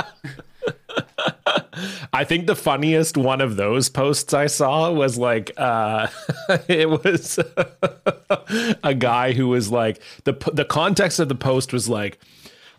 [2.13, 6.07] I think the funniest one of those posts I saw was like uh
[6.67, 7.39] it was
[8.83, 12.19] a guy who was like the the context of the post was like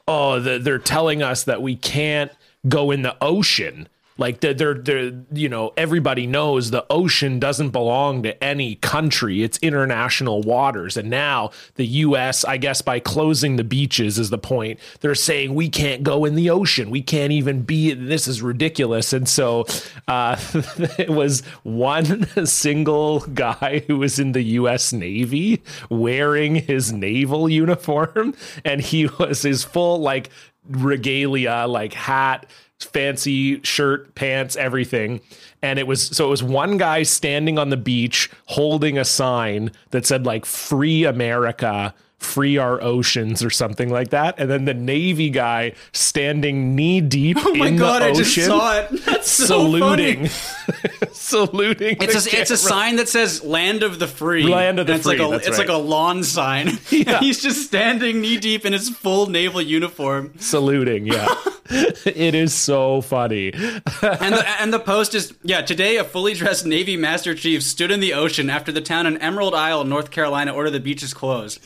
[0.08, 2.32] oh the, they're telling us that we can't
[2.68, 3.88] go in the ocean
[4.18, 9.42] like they're, they're they're you know everybody knows the ocean doesn't belong to any country.
[9.42, 10.96] It's international waters.
[10.96, 14.80] And now the US I guess by closing the beaches is the point.
[15.00, 16.90] They're saying we can't go in the ocean.
[16.90, 19.12] We can't even be this is ridiculous.
[19.12, 19.66] And so
[20.08, 20.36] uh
[20.98, 28.34] it was one single guy who was in the US Navy wearing his naval uniform.
[28.64, 30.30] And he was his full like
[30.68, 32.46] regalia like hat
[32.80, 35.20] fancy shirt, pants, everything.
[35.62, 39.72] And it was so it was one guy standing on the beach holding a sign
[39.90, 44.36] that said like free America, free our oceans or something like that.
[44.38, 48.24] And then the Navy guy standing knee deep oh my in god, the I ocean.
[48.24, 48.88] just saw it.
[49.04, 51.08] That's so saluting, funny.
[51.12, 51.96] saluting.
[52.00, 55.00] It's a, it's a sign that says "Land of the Free." Land of the And
[55.00, 55.68] it's Free, Like a, that's it's right.
[55.68, 56.78] like a lawn sign.
[56.90, 57.20] Yeah.
[57.20, 61.06] He's just standing knee deep in his full naval uniform, saluting.
[61.06, 61.28] Yeah,
[61.70, 63.52] it is so funny.
[63.52, 65.60] and the, and the post is yeah.
[65.62, 69.16] Today, a fully dressed Navy Master Chief stood in the ocean after the town in
[69.18, 71.60] Emerald Isle, North Carolina, ordered the beaches closed.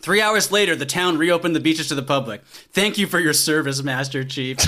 [0.00, 2.42] Three hours later, the town reopened the beaches to the public.
[2.72, 4.56] Thank you for your service, Master Chief.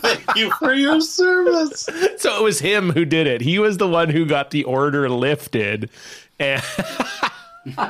[0.00, 1.88] Thank you for your service.
[2.18, 3.40] So it was him who did it.
[3.42, 5.90] He was the one who got the order lifted.
[6.40, 6.62] And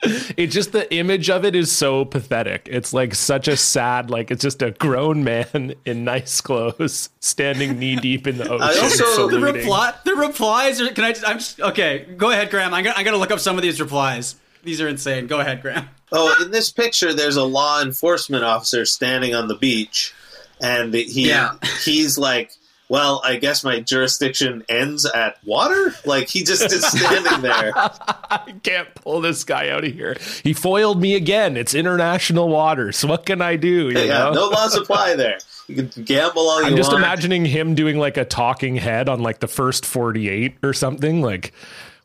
[0.00, 2.68] It's just the image of it is so pathetic.
[2.70, 7.80] It's like such a sad, like it's just a grown man in nice clothes standing
[7.80, 8.62] knee deep in the ocean.
[8.62, 9.40] I also- The saluting.
[9.42, 10.88] reply, the replies are.
[10.90, 11.12] Can I?
[11.12, 12.06] Just, I'm just okay.
[12.16, 12.72] Go ahead, Graham.
[12.72, 14.36] I'm gonna, I'm gonna look up some of these replies.
[14.62, 15.26] These are insane.
[15.26, 15.88] Go ahead, Graham.
[16.12, 20.14] Oh, in this picture, there's a law enforcement officer standing on the beach,
[20.60, 21.52] and he Yeah.
[21.84, 22.50] he's like,
[22.88, 27.72] "Well, I guess my jurisdiction ends at water." Like he just is standing there.
[27.76, 30.16] I can't pull this guy out of here.
[30.42, 31.56] He foiled me again.
[31.58, 33.04] It's international waters.
[33.04, 33.90] What can I do?
[33.90, 34.32] You yeah, know?
[34.32, 35.38] no laws apply there.
[35.66, 36.72] You can gamble all you want.
[36.72, 37.04] I'm just want.
[37.04, 41.20] imagining him doing like a talking head on like the first 48 or something.
[41.20, 41.52] Like,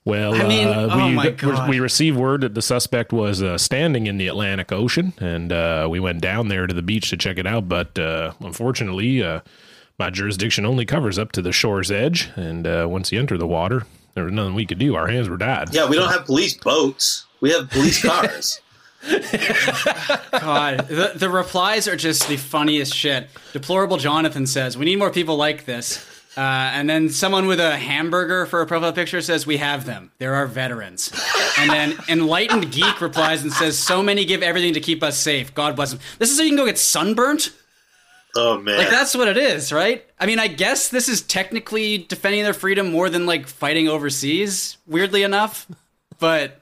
[0.05, 3.41] well, I mean, uh, oh we, my we- we received word that the suspect was
[3.41, 7.09] uh, standing in the Atlantic Ocean, and uh, we went down there to the beach
[7.11, 7.69] to check it out.
[7.69, 9.41] But uh, unfortunately, uh,
[9.97, 13.47] my jurisdiction only covers up to the shore's edge, and uh, once you enter the
[13.47, 13.85] water,
[14.15, 14.95] there was nothing we could do.
[14.95, 15.73] Our hands were tied.
[15.73, 17.25] Yeah, we don't have police boats.
[17.39, 18.59] We have police cars.
[20.31, 23.27] God, the, the replies are just the funniest shit.
[23.51, 26.39] Deplorable Jonathan says, "We need more people like this." Uh,
[26.73, 30.11] and then someone with a hamburger for a profile picture says, "We have them.
[30.17, 31.11] There are veterans."
[31.59, 35.53] And then enlightened geek replies and says, "So many give everything to keep us safe.
[35.53, 37.51] God bless them." This is so you can go get sunburnt.
[38.35, 40.03] Oh man, Like that's what it is, right?
[40.19, 44.77] I mean, I guess this is technically defending their freedom more than like fighting overseas.
[44.87, 45.67] Weirdly enough,
[46.17, 46.59] but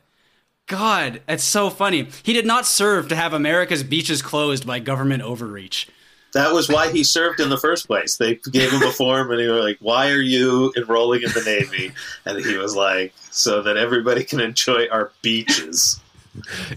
[0.68, 2.10] God, it's so funny.
[2.24, 5.88] He did not serve to have America's beaches closed by government overreach.
[6.34, 8.18] That was why he served in the first place.
[8.18, 11.44] They gave him a form, and he was like, "Why are you enrolling in the
[11.44, 11.92] Navy?"
[12.26, 16.00] And he was like, "So that everybody can enjoy our beaches."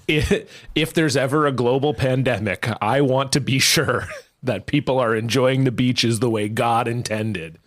[0.08, 4.08] if, if there's ever a global pandemic, I want to be sure
[4.42, 7.58] that people are enjoying the beaches the way God intended.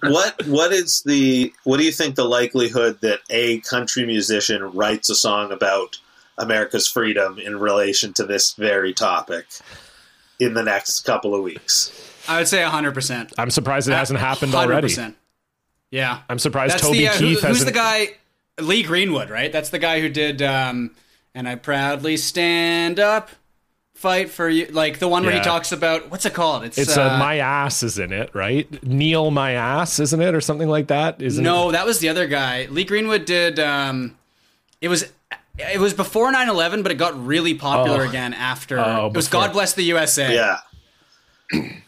[0.00, 5.08] what what is the what do you think the likelihood that a country musician writes
[5.08, 5.96] a song about
[6.42, 9.46] America's freedom in relation to this very topic
[10.40, 11.90] in the next couple of weeks?
[12.28, 13.32] I would say hundred percent.
[13.38, 14.94] I'm surprised it hasn't happened already.
[15.90, 17.66] Yeah, I'm surprised that's Toby the uh, who- Keith who's hasn't.
[17.66, 18.08] the guy?
[18.60, 19.50] Lee Greenwood, right?
[19.50, 20.42] That's the guy who did.
[20.42, 20.94] um
[21.34, 23.30] And I proudly stand up,
[23.94, 24.66] fight for you.
[24.66, 25.38] Like the one where Yeah.
[25.40, 26.64] he talks about what's it called?
[26.64, 28.66] It's, It's uh, uh, my ass is in it, right?
[28.84, 31.20] Kneel my ass, isn't it, or something like that?
[31.22, 31.72] Isn't No, it?
[31.72, 32.66] that was the other guy.
[32.70, 33.58] Lee Greenwood did.
[33.58, 34.16] Um,
[34.82, 35.10] it was
[35.58, 38.08] it was before 9-11, but it got really popular Oh.
[38.08, 38.78] again after.
[38.78, 39.42] Oh, it was before.
[39.42, 40.34] God Bless the USA.
[40.34, 40.58] Yeah.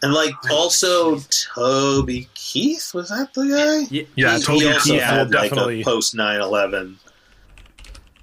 [0.02, 1.20] And like also
[1.54, 3.46] Toby Keith was that the
[3.88, 4.04] guy?
[4.14, 5.80] Yeah, He- Toby he also Keith had will like definitely.
[5.80, 6.96] a post 9/11.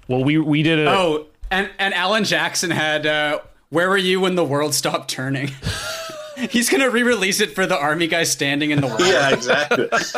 [0.06, 3.06] well, we we did a Oh, and and Alan Jackson had.
[3.06, 3.40] Uh,
[3.70, 5.50] Where were you when the world stopped turning?
[6.50, 9.04] He's gonna re-release it for the army guy standing in the water.
[9.06, 9.88] Yeah, exactly.
[9.92, 10.14] it's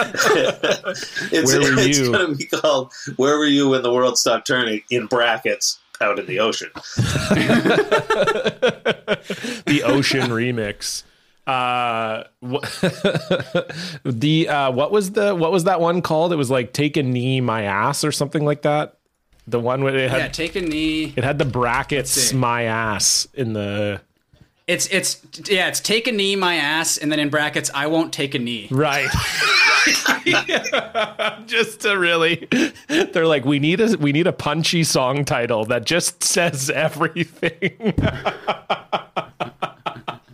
[1.52, 2.12] Where were it's you?
[2.12, 6.18] going to be called "Where Were You When the World Stopped Turning?" in brackets out
[6.18, 6.70] in the ocean.
[9.66, 11.02] the ocean remix.
[11.46, 12.64] Uh, wh-
[14.04, 16.32] the uh, what was the what was that one called?
[16.32, 18.96] It was like "Take a Knee, My Ass" or something like that.
[19.46, 21.12] The one where it had Yeah, take a knee.
[21.16, 24.00] it had the brackets "My Ass" in the
[24.66, 28.14] It's it's yeah, it's take a knee, my ass, and then in brackets, I won't
[28.14, 28.68] take a knee.
[28.70, 29.10] right.
[31.46, 32.48] just to really,
[32.88, 37.92] they're like, we need a we need a punchy song title that just says everything.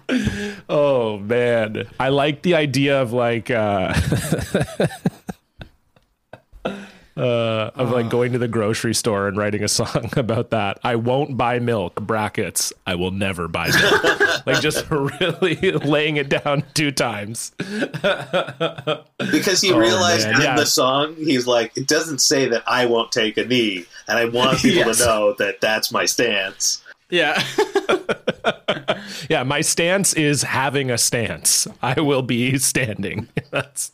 [0.69, 3.51] oh man, I like the idea of like.
[3.51, 3.93] uh
[7.21, 10.79] Uh, of like going to the grocery store and writing a song about that.
[10.83, 11.97] I won't buy milk.
[12.01, 12.73] Brackets.
[12.87, 14.21] I will never buy milk.
[14.47, 17.53] like just really laying it down two times.
[17.59, 20.57] Because he realized Oh, man, in yeah.
[20.57, 24.25] the song, he's like, it doesn't say that I won't take a knee, and I
[24.25, 24.99] want people Yes.
[24.99, 26.83] to know that that's my stance.
[27.11, 27.43] Yeah.
[29.29, 31.67] Yeah, my stance is having a stance.
[31.83, 33.29] I will be standing.
[33.51, 33.93] That's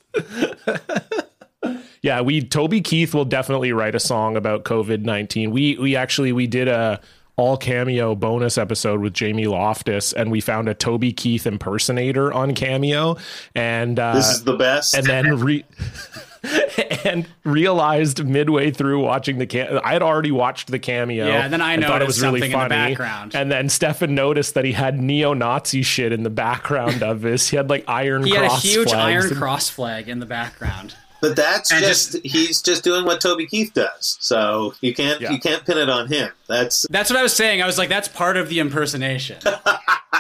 [2.07, 5.51] Yeah, we Toby Keith will definitely write a song about COVID-19.
[5.51, 7.01] We we actually we did a
[7.35, 12.55] all cameo bonus episode with Jamie Loftus and we found a Toby Keith impersonator on
[12.55, 13.17] Cameo
[13.57, 14.95] and uh This is the best.
[14.95, 15.65] and then re-
[17.05, 21.27] and realized midway through watching the cam I had already watched the cameo.
[21.27, 22.91] Yeah, then I and thought it was noticed really something in the funny.
[22.95, 23.35] background.
[23.35, 27.49] And then Stefan noticed that he had neo-Nazi shit in the background of this.
[27.49, 28.95] He had like iron He had a huge flags
[29.25, 30.95] iron and- cross flag in the background.
[31.21, 34.17] But that's and just, he's just doing what Toby Keith does.
[34.21, 35.33] So you can't Yeah.
[35.33, 36.31] you can't pin it on him.
[36.49, 37.63] That's That's what I was saying.
[37.63, 39.39] I was like, that's part of the impersonation.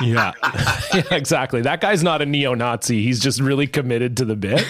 [0.02, 0.34] Yeah.
[0.92, 1.62] yeah, exactly.
[1.62, 3.02] That guy's not a neo-Nazi.
[3.02, 4.60] He's just really committed to the bit.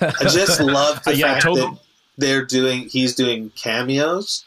[0.00, 1.78] I just love the Uh, yeah, fact Toby- that
[2.16, 4.44] they're doing he's doing cameos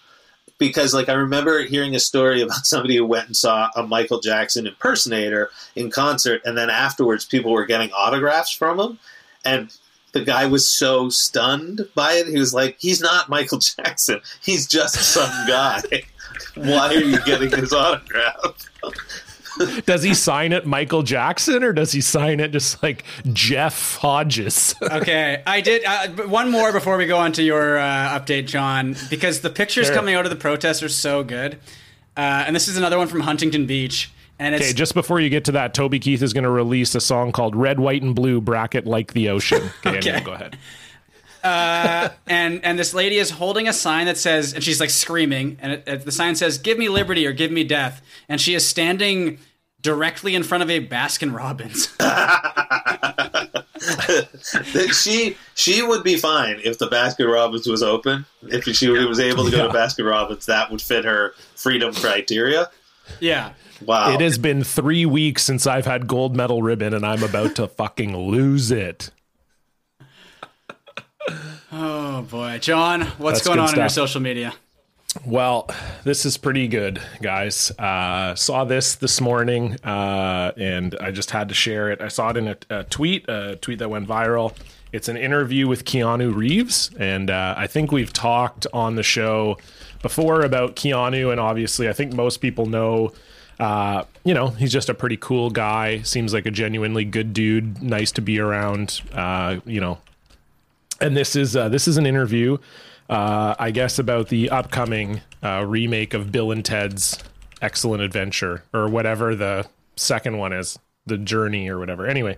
[0.58, 4.22] because like I remember hearing a story about somebody who went and saw a Michael
[4.22, 9.00] Jackson impersonator in concert and then afterwards people were getting autographs from him
[9.44, 9.76] and
[10.16, 14.66] the guy was so stunned by it he was like he's not Michael Jackson he's
[14.66, 15.82] just some guy
[16.56, 18.66] why are you getting his autograph
[19.86, 23.04] does he sign it Michael Jackson or does he sign it just like
[23.34, 24.76] Jeff Hodges?
[24.82, 28.96] okay, I did uh, one more before we go on to your uh, update, John,
[29.10, 29.96] because the pictures sure.
[29.96, 31.54] coming out of the protest are so good.
[32.18, 34.12] Uh, and this is another one from Huntington Beach.
[34.38, 37.02] And okay, just before you get to that, Toby Keith is going to release a
[37.02, 39.70] song called "Red, White, and Blue" bracket like the ocean.
[39.86, 40.22] Okay, okay.
[40.22, 40.58] go ahead.
[41.44, 45.58] Uh, and and this lady is holding a sign that says, and she's like screaming,
[45.62, 48.56] and it, it, the sign says, "Give me liberty or give me death." And she
[48.56, 49.38] is standing
[49.82, 51.94] directly in front of a Baskin Robbins.
[54.98, 58.26] she she would be fine if the Baskin Robbins was open.
[58.42, 59.68] If she was able to go yeah.
[59.68, 62.70] to Baskin Robbins, that would fit her freedom criteria.
[63.20, 63.54] Yeah.
[63.82, 64.14] Wow.
[64.14, 67.68] It has been three weeks since I've had gold medal ribbon, and I'm about to
[67.68, 69.12] fucking lose it.
[71.72, 73.78] Oh boy, John, what's That's going on stuff.
[73.78, 74.54] in your social media?
[75.26, 75.70] Well,
[76.04, 77.72] this is pretty good, guys.
[77.72, 82.02] Uh, saw this this morning, uh, and I just had to share it.
[82.02, 84.56] I saw it in a, a, tweet, a tweet that went viral.
[84.92, 89.58] It's an interview with Keanu Reeves, and uh, I think we've talked on the show
[90.02, 93.12] before about Keanu, and obviously, I think most people know.
[93.60, 96.02] Uh, you know, he's just a pretty cool guy.
[96.02, 97.82] Seems like a genuinely good dude.
[97.82, 99.02] Nice to be around.
[99.14, 100.00] Uh, you know,
[101.00, 102.58] and this is uh, this is an interview,
[103.10, 107.18] uh, I guess, about the upcoming uh, remake of Bill and Ted's
[107.62, 112.08] Excellent Adventure or whatever the second one is, the Journey or whatever.
[112.08, 112.38] Anyway,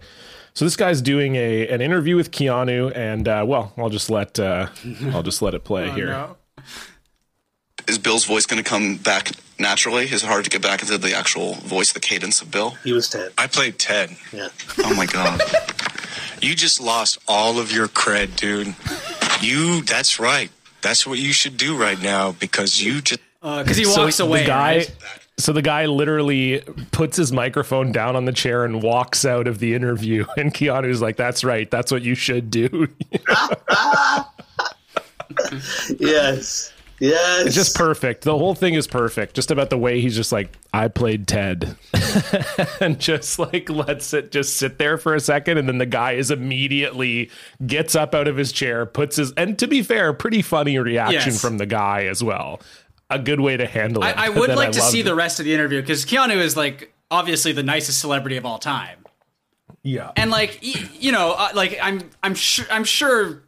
[0.53, 4.39] so this guy's doing a an interview with Keanu, and uh, well, I'll just let
[4.39, 4.68] uh,
[5.11, 6.07] I'll just let it play oh, here.
[6.07, 6.38] No.
[7.88, 10.05] Is Bill's voice going to come back naturally?
[10.05, 12.72] Is it hard to get back into the actual voice, the cadence of Bill?
[12.84, 13.32] He was Ted.
[13.38, 14.16] I played Ted.
[14.32, 14.49] Yeah.
[14.80, 15.41] Oh my god.
[16.41, 18.76] You just lost all of your cred, dude.
[19.41, 20.51] You, that's right.
[20.82, 23.22] That's what you should do right now because you just.
[23.41, 24.41] Because uh, he walks so away.
[24.41, 24.95] The guy, right?
[25.39, 29.60] So the guy literally puts his microphone down on the chair and walks out of
[29.60, 30.26] the interview.
[30.38, 31.70] And Keanu's like, that's right.
[31.70, 32.88] That's what you should do.
[35.97, 36.72] yes.
[37.00, 37.45] Yes.
[37.45, 38.24] It's just perfect.
[38.24, 39.36] The whole thing is perfect.
[39.36, 41.76] Just about the way he's just like, I played Ted.
[42.82, 45.58] and just like lets it just sit there for a second.
[45.60, 47.30] And then the guy is immediately
[47.66, 51.34] gets up out of his chair, puts his, and to be fair, pretty funny reaction
[51.34, 51.41] yes.
[51.41, 52.62] from the guy as well.
[53.10, 54.18] A good way to handle it.
[54.18, 55.04] I, I would like I to see it.
[55.04, 58.58] the rest of the interview because Keanu is like obviously the nicest celebrity of all
[58.58, 59.06] time.
[59.84, 60.12] Yeah.
[60.18, 63.43] And like, you know, uh, like I'm, I'm sure, I'm sure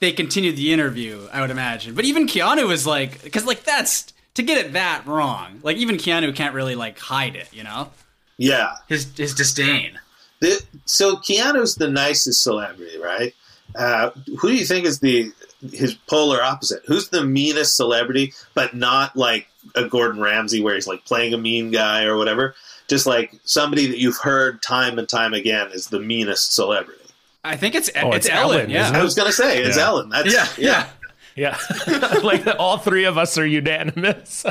[0.00, 1.94] they continued the interview, I would imagine.
[1.94, 5.60] But even Keanu was like, because like that's to get it that wrong.
[5.62, 7.90] Like even Keanu can't really like hide it, you know?
[8.38, 9.98] Yeah, his his disdain.
[10.40, 13.34] The, so Keanu's the nicest celebrity, right?
[13.76, 15.30] Uh, who do you think is the
[15.72, 16.82] his polar opposite?
[16.86, 21.38] Who's the meanest celebrity, but not like a Gordon Ramsay where he's like playing a
[21.38, 22.54] mean guy or whatever?
[22.88, 26.99] Just like somebody that you've heard time and time again is the meanest celebrity.
[27.42, 28.60] I think it's oh, it's, it's, Ellen.
[28.60, 29.86] Ellen yeah, I was gonna say it's yeah.
[29.86, 30.08] Ellen.
[30.10, 30.88] That's, yeah, yeah.
[31.36, 31.56] Yeah,
[32.22, 34.44] like all three of us are unanimous.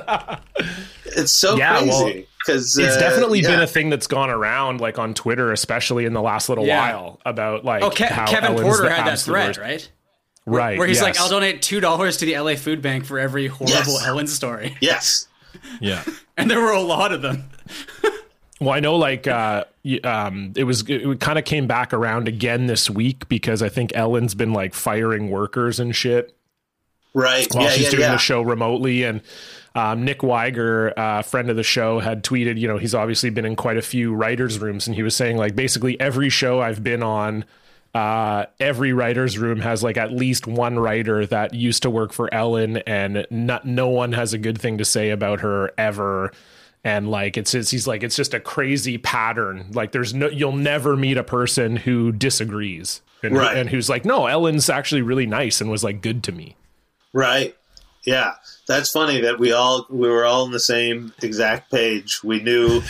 [1.05, 3.49] it's so yeah, crazy because uh, it's definitely yeah.
[3.49, 6.93] been a thing that's gone around, like on Twitter, especially in the last little yeah.
[6.93, 9.89] while, about like oh, Ke- Kevin Ellen's Porter had that thread, right?
[10.45, 11.03] Right, where he's yes.
[11.03, 14.07] like, "I'll donate two dollars to the LA Food Bank for every horrible yes.
[14.07, 15.27] Ellen story." Yes,
[15.79, 16.03] yeah,
[16.37, 17.49] and there were a lot of them.
[18.59, 19.65] Well, I know like uh,
[20.03, 23.91] um, it was it kind of came back around again this week because I think
[23.95, 26.35] Ellen's been like firing workers and shit.
[27.13, 27.47] Right.
[27.53, 28.11] While yeah, she's yeah, doing yeah.
[28.11, 29.21] the show remotely and
[29.75, 33.29] um, Nick Wiger, a uh, friend of the show, had tweeted, you know, he's obviously
[33.29, 36.59] been in quite a few writers' rooms, and he was saying, like, basically every show
[36.59, 37.45] I've been on,
[37.93, 42.33] uh, every writer's room has like at least one writer that used to work for
[42.33, 46.31] Ellen, and not, no one has a good thing to say about her ever
[46.83, 49.67] and like it's, it's he's like it's just a crazy pattern.
[49.73, 53.57] Like there's no you'll never meet a person who disagrees and, right.
[53.57, 56.55] and who's like no ellen's actually really nice and was like good to me.
[57.13, 57.55] Right.
[58.05, 58.35] Yeah.
[58.67, 62.23] That's funny that we all we were all on the same exact page.
[62.23, 62.81] We knew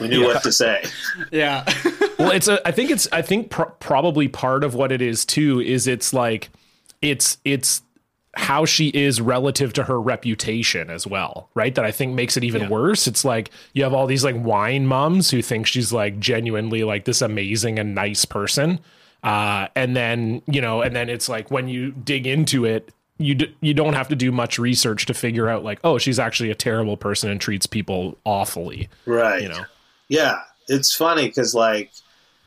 [0.00, 0.26] we knew yeah.
[0.26, 0.84] what to say.
[1.30, 1.64] Yeah.
[2.20, 5.58] Well it's a i think it's i think probably part of what it is too
[5.58, 6.50] is it's like
[7.00, 7.80] it's it's
[8.34, 11.74] how she is relative to her reputation as well, right?
[11.74, 12.68] That I think makes it even yeah.
[12.68, 13.06] worse.
[13.06, 17.04] It's like you have all these like wine moms who think she's like genuinely like
[17.04, 18.78] this amazing and nice person.
[19.22, 23.34] Uh, and then, you know, and then it's like when you dig into it, you
[23.34, 26.50] d- you don't have to do much research to figure out like oh she's actually
[26.50, 29.62] a terrible person and treats people awfully right you know
[30.08, 31.92] yeah it's funny because like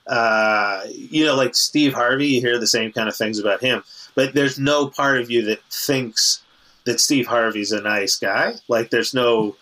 [0.07, 3.83] uh you know like steve harvey you hear the same kind of things about him
[4.15, 6.41] but there's no part of you that thinks
[6.85, 9.55] that steve harvey's a nice guy like there's no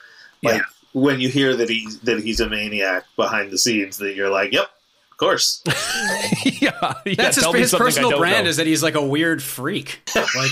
[0.44, 0.62] like Yeah.
[0.94, 4.52] when you hear that he that he's a maniac behind the scenes that you're like
[4.52, 4.70] yep
[5.12, 5.62] of course
[6.46, 8.50] yeah, yeah That's his, his personal brand know.
[8.50, 10.02] is that he's like a weird freak.
[10.16, 10.52] Like,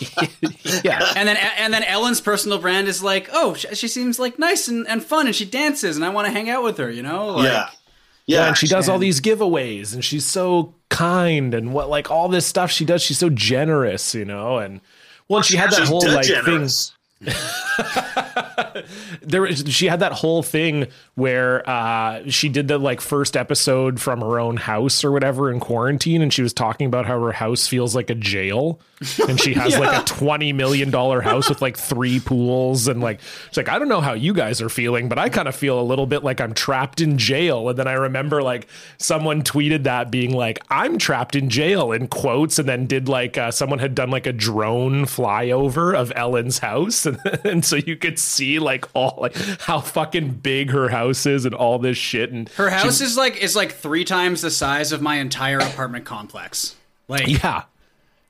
[0.84, 4.38] yeah and then and then Ellen's personal brand is like, oh, she, she seems like
[4.38, 6.90] nice and, and fun, and she dances, and I want to hang out with her.
[6.90, 7.28] You know?
[7.28, 7.68] Like, yeah
[8.26, 12.28] yeah and she does all these giveaways and she's so kind and what like all
[12.28, 14.80] this stuff she does she's so generous you know and
[15.28, 16.92] well and she had that whole like thing generous.
[19.22, 24.00] there was- she had that whole thing where uh she did the like first episode
[24.00, 27.32] from her own house or whatever in quarantine and she was talking about how her
[27.32, 28.80] house feels like a jail.
[29.26, 33.20] And she has like a 20 million dollar house with like three pools and like
[33.48, 35.80] she's like I don't know how you guys are feeling but I kind of feel
[35.80, 37.68] a little bit like I'm trapped in jail.
[37.68, 38.66] And then I remember like
[38.98, 43.38] someone tweeted that being like I'm trapped in jail in quotes and then did like
[43.38, 47.06] uh, someone had done like a drone flyover of Ellen's house.
[47.06, 51.44] And, and so you could see like all like how fucking big her house is
[51.44, 54.92] and all this shit and Her house is like is like three times the size
[54.92, 56.76] of my entire apartment complex.
[57.08, 57.64] Like, Yeah.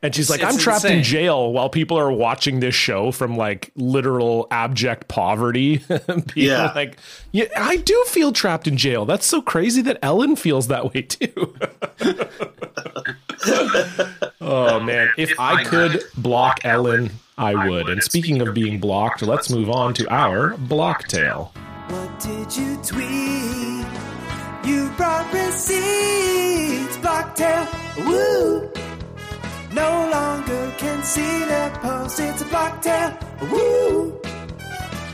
[0.02, 3.70] And she's like, I'm trapped in jail while people are watching this show from like
[3.76, 5.78] literal abject poverty.
[6.08, 6.72] Being Yeah.
[6.74, 6.96] Like,
[7.32, 9.04] yeah, I do feel trapped in jail.
[9.04, 11.54] That's so crazy that Ellen feels that way too.
[14.40, 15.10] oh man.
[15.18, 17.10] If I could block Ellen,
[17.40, 17.88] I would.
[17.88, 21.52] And speaking of being blocked, let's move on to our block tale.
[21.88, 23.86] What did you tweet?
[24.64, 27.66] You brought receipts, Blocktail.
[28.06, 28.70] Woo!
[29.72, 32.20] No longer can see the post.
[32.20, 33.50] It's a Blocktail.
[33.50, 34.20] Woo!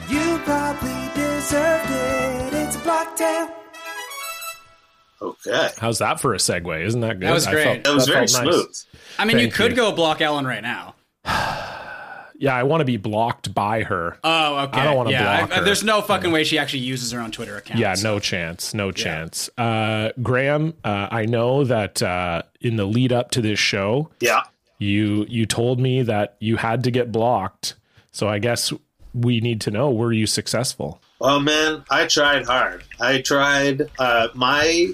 [0.08, 2.54] You probably deserved it.
[2.54, 3.50] It's a Blocktail.
[5.22, 6.84] okay How's that for a segue?
[6.86, 7.28] Isn't that good?
[7.28, 7.64] That was I great.
[7.64, 8.54] felt- that was very felt nice.
[8.54, 8.76] smooth
[9.18, 9.76] I mean, you could you.
[9.76, 10.94] go block Ellen right now.
[12.38, 14.18] Yeah, I want to be blocked by her.
[14.22, 14.80] Oh, okay.
[14.80, 15.64] I don't wanna yeah, block I- her.
[15.64, 17.80] There's no fucking way she actually uses her own Twitter account.
[17.80, 19.48] Yeah, so- no chance, no chance.
[19.56, 24.42] Uh, Graham, uh, I know that uh, in the lead up to this show, yeah
[24.78, 27.74] you you told me that you had to get blocked.
[28.12, 28.72] So I guess
[29.14, 31.00] we need to know: were you successful?
[31.20, 32.84] Oh man, I tried hard.
[33.00, 33.82] I tried.
[33.98, 34.92] Uh, my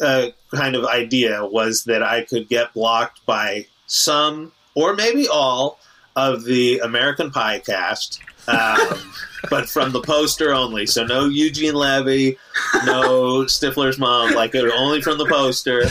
[0.00, 5.78] uh, kind of idea was that I could get blocked by some, or maybe all,
[6.16, 9.12] of the American Pie cast, um,
[9.50, 10.86] but from the poster only.
[10.86, 12.36] So no Eugene Levy,
[12.84, 14.34] no Stifler's mom.
[14.34, 15.84] Like it was only from the poster.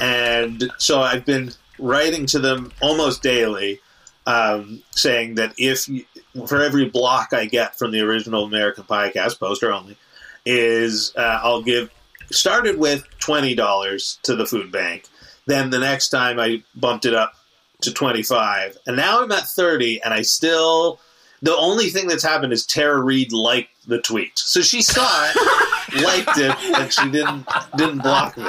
[0.00, 3.80] And so I've been writing to them almost daily,
[4.26, 6.04] um, saying that if you,
[6.46, 9.96] for every block I get from the original American Pie cast poster only,
[10.44, 11.90] is uh, I'll give
[12.30, 15.04] started with twenty dollars to the food bank.
[15.46, 17.34] Then the next time I bumped it up
[17.82, 21.00] to twenty five, and now I'm at thirty, and I still.
[21.42, 26.02] The only thing that's happened is Tara Reid liked the tweet, so she saw it,
[26.02, 27.46] liked it, and she didn't
[27.76, 28.44] didn't block me.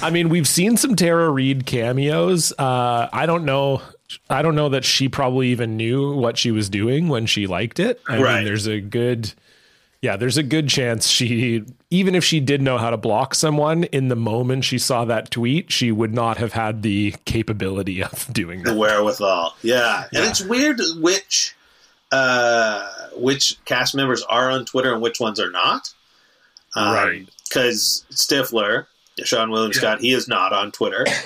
[0.00, 2.52] I mean, we've seen some Tara Reid cameos.
[2.58, 3.82] Uh, I don't know.
[4.30, 7.80] I don't know that she probably even knew what she was doing when she liked
[7.80, 8.00] it.
[8.08, 8.36] I Right.
[8.36, 9.34] mean, there's a good,
[10.06, 13.82] yeah, there's a good chance she, even if she did know how to block someone
[13.84, 18.26] in the moment she saw that tweet, she would not have had the capability of
[18.32, 18.70] doing that.
[18.72, 19.56] the wherewithal.
[19.62, 20.30] Yeah, and Yeah.
[20.30, 21.54] it's weird which
[22.12, 25.92] uh, which cast members are on Twitter and which ones are not.
[26.76, 27.26] Right.
[27.48, 28.86] Because Stifler,
[29.22, 31.04] Seann William Scott, he is not on Twitter.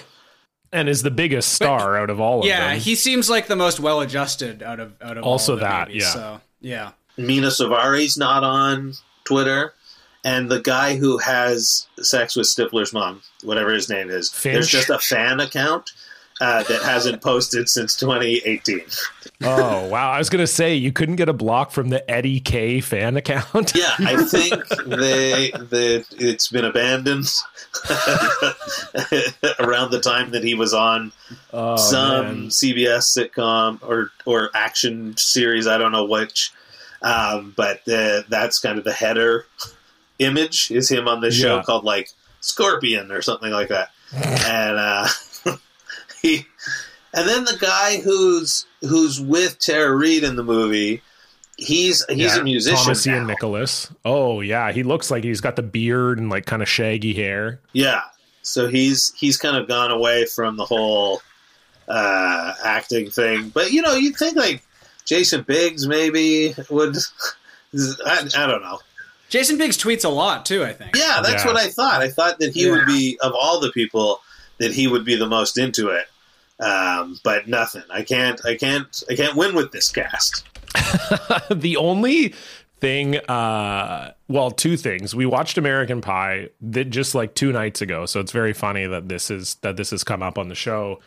[0.72, 2.48] And is the biggest star out of all of them.
[2.50, 5.60] Yeah, he seems like the most well adjusted out of out of Also all of
[5.62, 6.10] them, that, maybe, yeah.
[6.12, 8.94] So yeah, Mena Suvari's not on
[9.24, 9.74] Twitter.
[10.24, 14.90] And the guy who has sex with Stifler's mom, whatever his name is, there's just
[14.90, 15.92] a fan account
[16.42, 18.80] uh, that hasn't posted since 2018.
[19.42, 20.10] oh wow!
[20.10, 23.72] I was gonna say you couldn't get a block from the Eddie Kaye fan account.
[23.80, 27.24] Yeah, I think they that it's been abandoned
[29.58, 31.12] around the time that he was on
[31.52, 32.48] Oh, some man.
[32.48, 35.66] CBS sitcom or or action series.
[35.66, 36.52] I don't know which,
[37.02, 39.46] um, but uh, that's kind of the header
[40.18, 41.62] image is him on this show Yeah.
[41.62, 42.08] called like
[42.40, 45.08] Scorpion or something like that, and uh,
[46.22, 46.46] he.
[47.12, 51.02] And then the guy who's who's with Tara Reid in the movie,
[51.56, 52.78] he's he's Yeah, a musician.
[52.84, 53.26] Thomas Ian.
[53.26, 53.92] Nicholas.
[54.04, 57.58] Oh yeah, he looks like he's got the beard and like kind of shaggy hair.
[57.72, 58.02] Yeah.
[58.42, 61.20] So he's he's kind of gone away from the whole
[61.88, 63.48] uh, acting thing.
[63.48, 64.62] But you know, you'd think like
[65.10, 66.96] Jason Biggs maybe would.
[68.06, 68.78] I, I don't know.
[69.28, 70.62] Jason Biggs tweets a lot too.
[70.64, 70.94] I think.
[70.96, 71.52] Yeah, that's Yeah.
[71.52, 72.00] what I thought.
[72.00, 72.70] I thought that he Yeah.
[72.76, 74.20] would be of all the people
[74.58, 76.06] that he would be the most into it.
[76.64, 77.82] Um, but nothing.
[77.90, 78.40] I can't.
[78.46, 79.02] I can't.
[79.10, 80.44] I can't win with this cast.
[81.50, 82.32] the only
[82.80, 88.06] thing uh well two things we watched american pie that just like two nights ago
[88.06, 90.98] so it's very funny that this is that this has come up on the show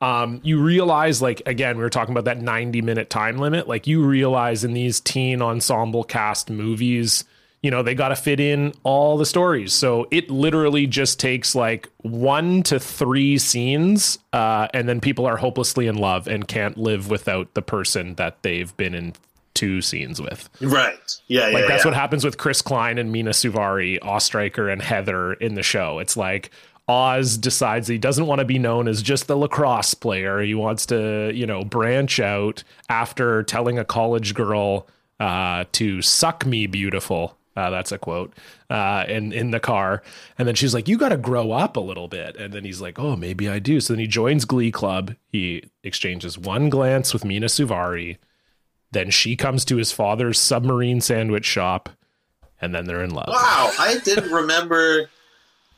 [0.00, 3.86] um you realize like again we were talking about that 90 minute time limit like
[3.86, 7.24] you realize in these teen ensemble cast movies
[7.62, 11.54] you know they got to fit in all the stories so it literally just takes
[11.54, 16.76] like one to three scenes uh and then people are hopelessly in love and can't
[16.76, 19.12] live without the person that they've been in
[19.58, 20.48] two scenes with.
[20.60, 20.94] Right.
[21.26, 21.46] Yeah.
[21.46, 21.66] Like yeah.
[21.66, 21.90] that's yeah.
[21.90, 25.98] what happens with Chris Klein and Mena Suvari, Ostreicher and Heather in the show.
[25.98, 26.52] It's like
[26.88, 30.40] Oz decides he doesn't want to be known as just the lacrosse player.
[30.40, 34.88] He wants to, you know, branch out after telling a college girl
[35.20, 37.36] uh, to suck me beautiful.
[37.54, 38.32] Uh, that's a quote.
[38.70, 40.02] Uh, in in the car,
[40.38, 42.80] and then she's like, "You got to grow up a little bit." And then he's
[42.80, 45.16] like, "Oh, maybe I do." So then he joins Glee Club.
[45.26, 48.18] He exchanges one glance with Mena Suvari.
[48.92, 51.88] Then she comes to his father's submarine sandwich shop,
[52.60, 53.28] and then they're in love.
[53.28, 55.10] Wow, I didn't remember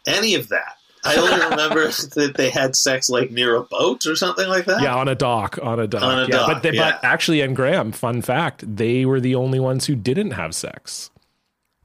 [0.06, 0.76] any of that.
[1.04, 4.82] I only remember that they had sex like near a boat or something like that.
[4.82, 6.02] Yeah, on a dock, on a dock.
[6.02, 6.92] On a yeah, dock, but they, yeah.
[6.92, 11.10] but actually, and Graham, fun fact, they were the only ones who didn't have sex.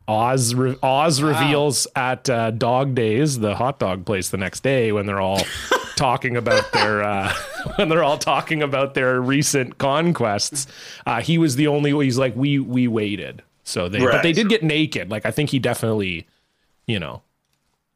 [0.08, 4.92] Oz re- Oz reveals at uh, Dog Days, the hot dog place, the next day
[4.92, 5.42] when they're all
[5.96, 7.34] talking about their uh,
[7.76, 10.68] when they're all talking about their recent conquests.
[11.06, 11.92] Uh, he was the only.
[12.04, 15.10] He's like we we waited, so they but they did get naked.
[15.10, 16.28] Like I think he definitely,
[16.86, 17.24] you know,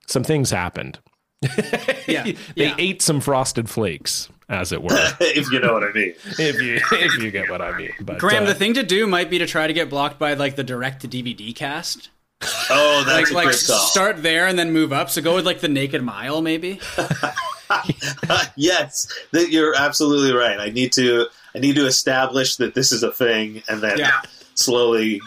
[0.07, 0.97] some things happened.
[1.41, 2.23] Yeah.
[2.33, 2.75] They yeah.
[2.77, 4.89] ate some frosted flakes, as it were.
[5.19, 6.13] if you know what I mean.
[6.37, 7.91] if you if you get what I mean.
[8.01, 10.33] But Graham, uh, the thing to do might be to try to get blocked by
[10.33, 12.09] like the direct to DVD cast.
[12.69, 13.79] Oh, that's Like, a like great call.
[13.87, 15.09] start there and then move up.
[15.09, 16.79] So go with like the Naked Mile, maybe.
[18.55, 20.59] yes, you're absolutely right.
[20.59, 21.27] I need to.
[21.55, 24.21] I need to establish that this is a thing, and then Yeah.
[24.59, 25.21] Slowly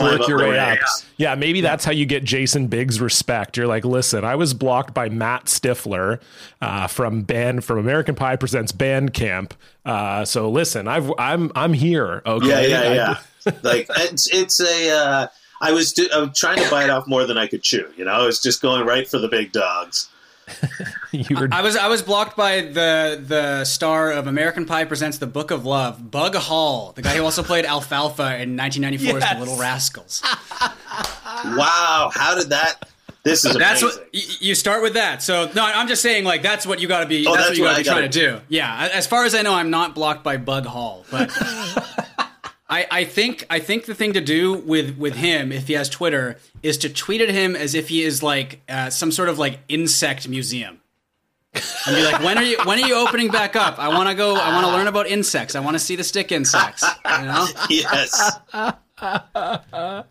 [0.00, 0.78] work your way up.
[1.16, 3.56] Yeah, maybe that's how you get Jason Biggs respect.
[3.56, 6.20] You're like, listen, I was blocked by Matt Stifler
[6.60, 9.52] uh, from band from American Pie presents Bandcamp.
[9.84, 12.22] Uh, so listen, I've I'm I'm here.
[12.24, 13.16] Okay, Yeah, yeah,
[13.46, 13.52] yeah.
[13.62, 14.90] like it's it's a.
[14.90, 15.26] Uh,
[15.60, 17.88] I was do, I was trying to bite off more than I could chew.
[17.96, 20.08] You know, I was just going right for the big dogs.
[21.12, 25.18] you were I was I was blocked by the the star of American Pie presents
[25.18, 29.32] The Book of Love, Bug Hall, the guy who also played Alfalfa in 1994's Yes.
[29.34, 30.22] The Little Rascals.
[31.44, 32.88] Wow, how did that?
[33.24, 34.00] This is That's amazing.
[34.00, 35.22] what you start with that.
[35.22, 37.26] So no, I'm just saying like that's what you got to be.
[37.26, 38.40] Oh, that's, that's what you got to I be trying to do.
[38.48, 41.30] Yeah, as far as I know, I'm not blocked by Bug Hall, but
[42.68, 45.88] I, I think I think the thing to do with with him if he has
[45.88, 49.38] Twitter is to tweet at him as if he is like uh, some sort of
[49.38, 50.80] like insect museum.
[51.54, 53.78] And be like, when are you when are you opening back up?
[53.78, 54.36] I want to go.
[54.36, 55.54] I want to learn about insects.
[55.54, 56.84] I want to see the stick insects.
[57.04, 57.46] You know?
[57.70, 58.38] yes.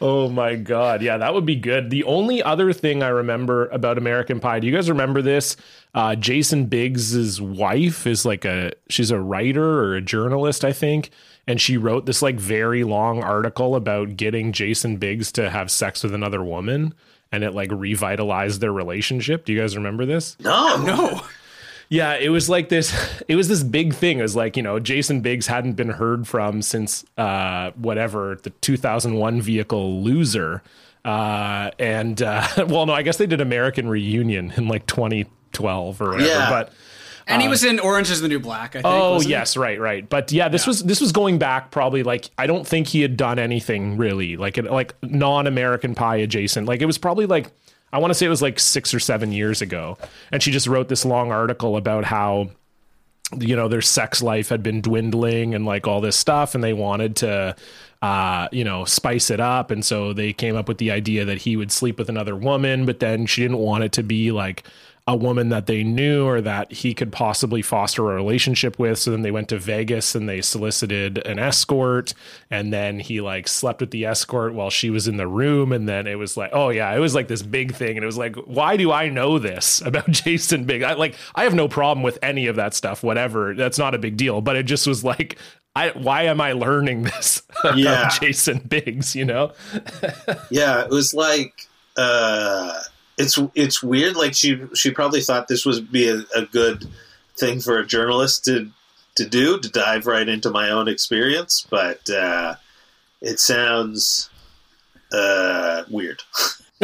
[0.00, 1.90] Oh my god, yeah, that would be good.
[1.90, 5.56] The only other thing I remember about American Pie, do you guys remember this?
[5.94, 11.10] Uh, Jason Biggs's wife is like a she's a writer or a journalist, I think,
[11.46, 16.04] and she wrote this like very long article about getting Jason Biggs to have sex
[16.04, 16.94] with another woman,
[17.32, 19.44] and it like revitalized their relationship.
[19.44, 20.36] Do you guys remember this?
[20.40, 20.76] No.
[20.84, 21.22] No.
[21.88, 22.94] Yeah, it was like this.
[23.28, 24.20] It was this big thing.
[24.20, 28.50] It was like you know, Jason Biggs hadn't been heard from since uh, whatever the
[28.50, 30.62] 2001 vehicle Loser,
[31.04, 36.10] uh, and uh, well, no, I guess they did American Reunion in like 2012 or
[36.10, 36.28] whatever.
[36.28, 36.50] Yeah.
[36.50, 36.72] But
[37.26, 38.76] And he was in Orange is the New Black.
[38.76, 38.86] I think.
[38.86, 39.30] oh wasn't he?
[39.32, 40.08] yes, right, right.
[40.08, 43.16] But yeah, this was this was going back probably like I don't think he had
[43.16, 46.68] done anything really like like non-American Pie adjacent.
[46.68, 47.50] Like it was probably like
[47.92, 49.96] I want to say it was like six or seven years ago,
[50.32, 52.50] and she just wrote this long article about how
[53.38, 56.72] you know their sex life had been dwindling and like all this stuff and they
[56.72, 57.56] wanted to
[58.00, 61.38] uh you know spice it up and so they came up with the idea that
[61.38, 64.62] he would sleep with another woman but then she didn't want it to be like
[65.08, 68.98] a woman that they knew or that he could possibly foster a relationship with.
[68.98, 72.12] So then they went to Vegas and they solicited an escort.
[72.50, 75.70] And then he like slept with the escort while she was in the room.
[75.72, 77.96] And then it was like oh yeah it was like this big thing.
[77.96, 81.44] And it was like why do I know this about Jason Big I like I
[81.44, 83.54] have no problem with any of that stuff whatever.
[83.54, 84.40] That's not a big deal.
[84.40, 85.38] But it just was like
[85.76, 88.08] I why am I learning this about Yeah.
[88.08, 89.52] Jason Biggs you know?
[90.50, 92.80] Yeah, it was like uh,
[93.18, 94.16] it's it's weird.
[94.16, 96.86] Like she she probably thought this would be a, a good
[97.36, 98.70] thing for a journalist to
[99.16, 102.56] to do to dive right into my own experience, but uh,
[103.20, 104.30] it sounds
[105.12, 106.22] uh, weird.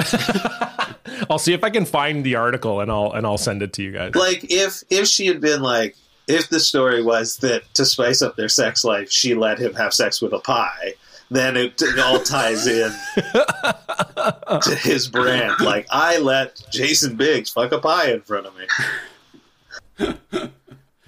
[1.28, 3.82] I'll see if I can find the article and I'll and I'll send it to
[3.82, 4.14] you guys.
[4.14, 5.96] like if if she had been like
[6.28, 9.92] if the story was that to spice up their sex life, she let him have
[9.92, 10.94] sex with a pie.
[11.32, 15.54] Then it, it all ties in to his brand.
[15.60, 18.66] Like I let Jason Biggs fuck a pie in front of me.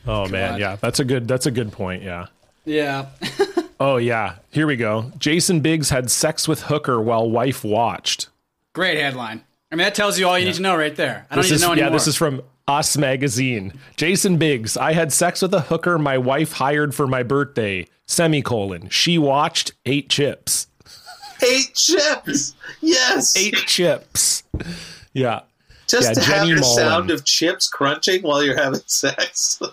[0.07, 2.03] Oh man, yeah, that's a good that's a good point.
[2.03, 2.27] Yeah.
[2.65, 3.07] Yeah.
[3.81, 5.11] Oh yeah, here we go.
[5.19, 8.29] Jason Biggs had sex with hooker while wife watched.
[8.73, 9.43] Great headline.
[9.73, 11.27] I mean, that tells you all you need to know right there.
[11.29, 11.77] I don't This need is to know anymore.
[11.83, 11.99] yeah, anymore.
[11.99, 13.73] this is from Us Magazine.
[13.97, 17.87] Jason Biggs, I had sex with a hooker my wife hired for my birthday.
[18.07, 18.89] Semicolon.
[18.89, 20.67] She watched ate chips.
[21.43, 22.55] Eight chips.
[22.81, 23.37] Yes.
[23.37, 24.45] Eight chips.
[25.13, 25.41] Yeah.
[25.87, 26.75] Just yeah, to Jenny have the Mollen.
[26.75, 29.61] sound of chips crunching while you're having sex.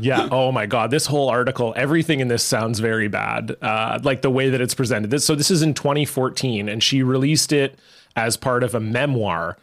[0.00, 0.28] Yeah.
[0.32, 0.90] Oh my God.
[0.90, 3.56] This whole article, everything in this sounds very bad.
[3.62, 5.10] Uh, like the way that it's presented.
[5.10, 7.78] This, so this is in 2014, and she released it
[8.16, 9.56] as part of a memoir.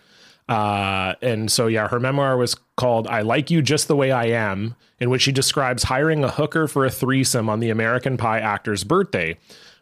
[0.50, 4.26] Uh, and so yeah, her memoir was called "I Like You Just the Way I
[4.26, 8.40] Am," in which she describes hiring a hooker for a threesome on the American Pie
[8.40, 9.38] actor's birthday.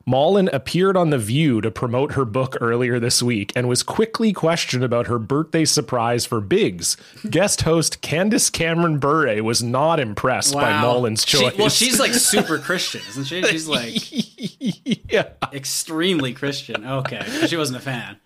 [0.05, 4.32] Mollen appeared on The View to promote her book earlier this week and was quickly
[4.32, 6.95] questioned about her birthday surprise for Biggs.
[7.30, 10.82] Guest host Candace Cameron Bure was not impressed by Wow.
[11.01, 11.57] Mollen's She- choice.
[11.57, 13.43] well, she's like super Christian, isn't she?
[13.43, 15.28] She's like yeah.
[15.51, 16.86] extremely Christian.
[16.86, 18.18] Okay, she wasn't a fan.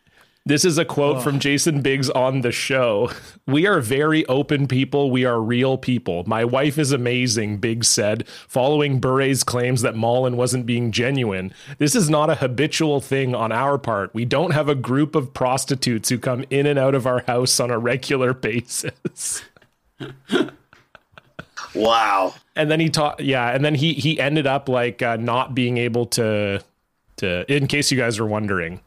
[0.44, 3.12] This is a quote from Jason Biggs on the show.
[3.46, 5.12] We are very open people.
[5.12, 6.24] We are real people.
[6.26, 11.54] My wife is amazing, Biggs said, following Bure's claims that Mollen wasn't being genuine.
[11.78, 14.14] This is not a habitual thing on our part.
[14.16, 17.60] We don't have a group of prostitutes who come in and out of our house
[17.60, 19.44] on a regular basis.
[21.76, 22.34] wow.
[22.56, 25.78] and then he taught yeah and then he he ended up like uh, not being
[25.78, 26.64] able to
[27.18, 28.82] to in case you guys are wondering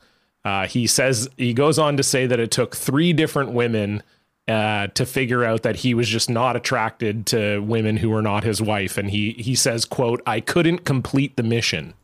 [0.45, 4.03] uh, he says he goes on to say that it took three different women
[4.47, 8.45] uh, to figure out that he was just not attracted to women who were not
[8.45, 11.95] his wife and he he says quote i couldn't complete the mission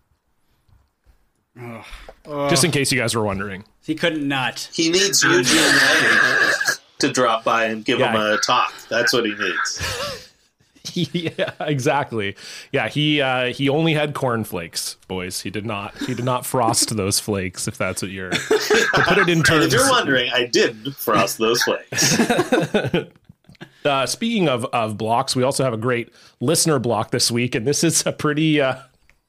[2.49, 4.70] just in case you guys were wondering He couldn't nut.
[4.72, 5.72] He needs Eugene
[7.01, 8.72] to drop by and give him a talk.
[8.88, 10.30] That's what he needs.
[11.12, 12.36] yeah exactly
[12.72, 16.97] yeah he uh he only had cornflakes boys he did not he did not frost
[16.97, 20.47] those flakes if that's what you're to put it in terms if you're wondering, I
[20.47, 22.18] did frost those flakes.
[23.84, 27.66] uh, speaking of of blocks, we also have a great listener block this week, and
[27.66, 28.76] this is a pretty uh,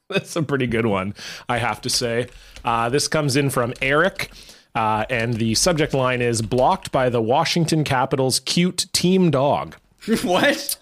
[0.08, 1.14] that's a pretty good one,
[1.48, 2.28] I have to say.
[2.64, 4.30] Uh, this comes in from Eric.
[4.74, 9.76] Uh, and the subject line is blocked by the Washington Capitals cute team dog.
[10.22, 10.76] what?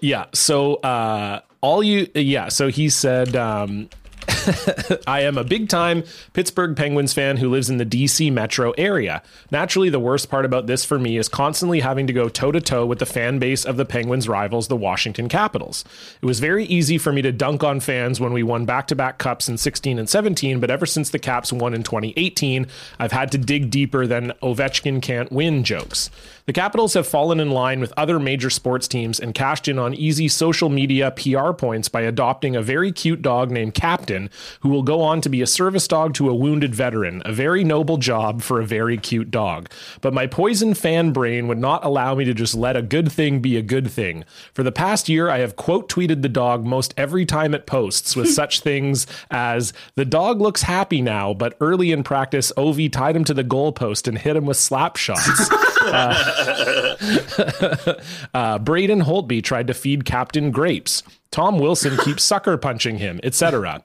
[0.00, 0.26] Yeah.
[0.32, 2.48] So uh, all you, yeah.
[2.48, 3.88] So he said, um,
[5.06, 9.22] I am a big time Pittsburgh Penguins fan who lives in the DC metro area.
[9.50, 12.60] Naturally, the worst part about this for me is constantly having to go toe to
[12.60, 15.84] toe with the fan base of the Penguins' rivals, the Washington Capitals.
[16.20, 18.96] It was very easy for me to dunk on fans when we won back to
[18.96, 22.66] back cups in 16 and 17, but ever since the Caps won in 2018,
[22.98, 26.10] I've had to dig deeper than Ovechkin can't win jokes.
[26.50, 29.94] The Capitals have fallen in line with other major sports teams and cashed in on
[29.94, 34.19] easy social media PR points by adopting a very cute dog named Captain,
[34.60, 37.22] who will go on to be a service dog to a wounded veteran.
[37.24, 39.70] A very noble job for a very cute dog.
[40.00, 43.40] But my poison fan brain would not allow me to just let a good thing
[43.40, 44.24] be a good thing.
[44.52, 48.16] For the past year, I have quote tweeted the dog most every time it posts
[48.16, 53.16] with such things as the dog looks happy now, but early in practice, Ovi tied
[53.16, 55.50] him to the goalpost and hit him with slap shots.
[58.34, 61.02] Uh, Braden Holtby tried to feed Captain grapes.
[61.30, 63.84] Tom Wilson keeps sucker punching him, etc.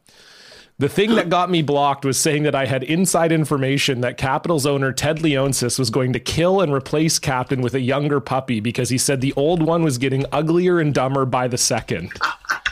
[0.77, 4.65] The thing that got me blocked was saying that I had inside information that Capitals
[4.65, 8.89] owner Ted Leonsis was going to kill and replace Captain with a younger puppy because
[8.89, 12.11] he said the old one was getting uglier and dumber by the second.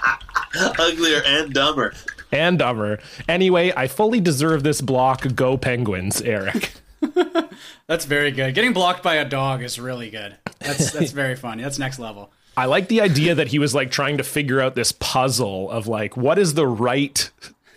[0.78, 1.94] Uglier and dumber.
[2.32, 3.00] And dumber.
[3.30, 5.34] Anyway, I fully deserve this block.
[5.34, 6.74] Go Penguins, Eric.
[7.88, 8.54] That's very good.
[8.54, 10.36] Getting blocked by a dog is really good.
[10.60, 11.64] That's that's very funny.
[11.64, 12.32] That's next level.
[12.56, 15.88] I like the idea that he was like trying to figure out this puzzle of
[15.88, 17.30] like what is the right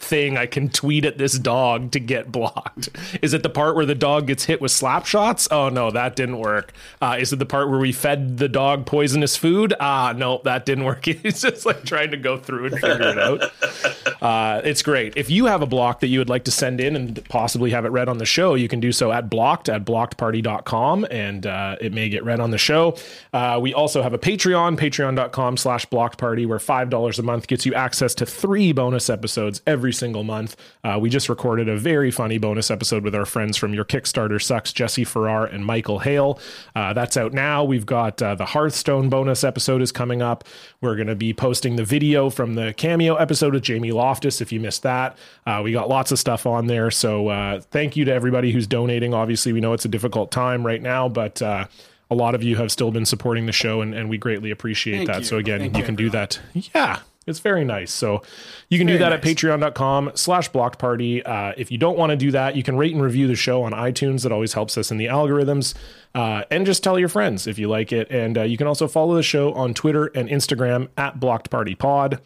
[0.07, 2.89] thing I can tweet at this dog to get blocked.
[3.23, 5.49] Is it the part where the dog gets hit with slap shots?
[5.51, 6.73] Oh no, that didn't work.
[7.01, 9.75] Uh, is it the part where we fed the dog poisonous food?
[9.81, 11.05] Ah, no, that didn't work.
[11.05, 14.23] He's just like trying to go through and figure it out.
[14.23, 15.17] Uh, it's great.
[15.17, 17.85] If you have a block that you would like to send in and possibly have
[17.85, 21.77] it read on the show, you can do so at blocked at blockedparty.com and uh,
[21.81, 22.97] it may get read on the show.
[23.33, 27.67] Uh, we also have a Patreon, patreon.com slash blocked party, where $5 a month gets
[27.67, 30.57] you access to three bonus episodes every single month.
[30.85, 34.41] Uh, we just recorded a very funny bonus episode with our friends from Your Kickstarter
[34.41, 36.39] Sucks, Jesse Farrar and Michael Hale.
[36.75, 37.65] Uh, that's out now.
[37.65, 40.45] We've got uh, the Hearthstone bonus episode is coming up.
[40.81, 44.53] We're going to be posting the video from the cameo episode with Jamie Loftus if
[44.53, 45.17] you missed that.
[45.47, 46.91] Uh, we got lots of stuff on there.
[46.91, 49.15] So uh, thank you to everybody who's donating.
[49.15, 51.67] Obviously, we know it's a difficult time right now, but uh,
[52.11, 54.99] a lot of you have still been supporting the show, and, and we greatly appreciate
[54.99, 55.19] Thank that.
[55.21, 55.25] you.
[55.25, 56.39] So again, Thank you you, can do that.
[56.55, 57.01] Yeah.
[57.27, 57.93] It's very nice.
[57.93, 58.23] So
[58.69, 59.19] you can do that nice.
[59.19, 61.25] at patreon.com slash blocked party.
[61.25, 63.65] Uh, if you don't want to do that, you can rate and review the show
[63.65, 64.23] on iTunes.
[64.23, 65.75] That always helps us in the algorithms.
[66.15, 68.09] Uh, and just tell your friends if you like it.
[68.11, 71.75] And uh, you can also follow the show on Twitter and Instagram at blocked party
[71.75, 72.21] pod.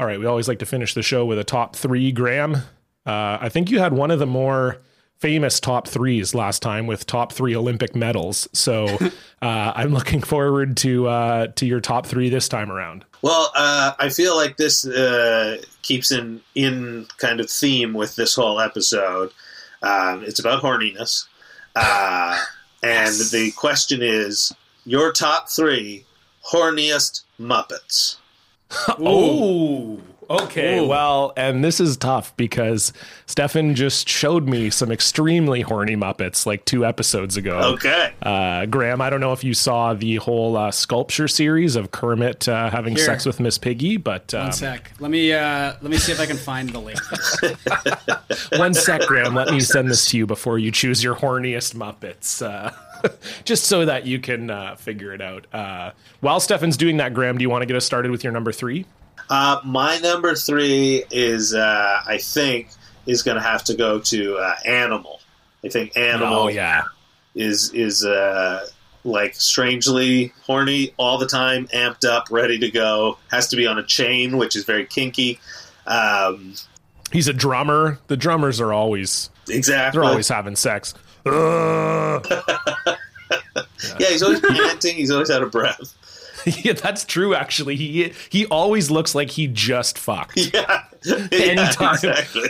[0.00, 0.18] All right.
[0.18, 2.54] We always like to finish the show with a top three, Graham.
[3.04, 4.78] Uh, I think you had one of the more
[5.18, 8.48] famous top threes last time with top three Olympic medals.
[8.52, 8.86] So
[9.42, 13.04] uh, I'm looking forward to uh, to your top three this time around.
[13.22, 18.34] Well, uh, I feel like this uh, keeps in in kind of theme with this
[18.34, 19.32] whole episode.
[19.82, 21.26] Um, it's about horniness,
[21.74, 22.38] uh,
[22.82, 24.52] and the question is
[24.84, 26.04] your top three
[26.50, 28.16] horniest Muppets.
[28.98, 30.84] Oh, okay.
[30.86, 32.92] Well, and this is tough because
[33.26, 37.58] Stefan just showed me some extremely horny Muppets like two episodes ago.
[37.74, 41.90] Okay, Uh, Graham, I don't know if you saw the whole uh, sculpture series of
[41.90, 43.04] Kermit uh, having Here.
[43.04, 44.92] sex with Miss Piggy, but um, One sec.
[45.00, 46.98] Let me uh, let me see if I can find the link.
[48.58, 49.34] one sec, Graham.
[49.34, 52.70] Let me send this to you before you choose your horniest Muppets, uh,
[53.44, 55.46] just so that you can uh, figure it out.
[55.52, 55.90] Uh,
[56.20, 58.52] while Stefan's doing that, Graham, do you want to get us started with your number
[58.52, 58.86] three?
[59.30, 62.68] Uh, my number three is uh, I think
[63.06, 65.20] is going to have to go to uh, Animal.
[65.64, 66.34] I think Animal.
[66.34, 66.82] Oh yeah.
[67.34, 68.66] is is uh,
[69.04, 73.18] like strangely horny all the time, amped up, ready to go.
[73.30, 75.40] Has to be on a chain, which is very kinky.
[75.86, 76.54] Um,
[77.12, 77.98] He's a drummer.
[78.08, 80.00] The drummers are always exactly.
[80.00, 80.94] they're always having sex.
[81.24, 82.26] Ugh.
[83.98, 84.96] yeah, he's always panting.
[84.96, 85.94] He's always out of breath.
[86.62, 87.34] yeah, that's true.
[87.34, 90.36] Actually, he he always looks like he just fucked.
[90.54, 91.94] Yeah, yeah Anytime.
[91.94, 92.48] exactly.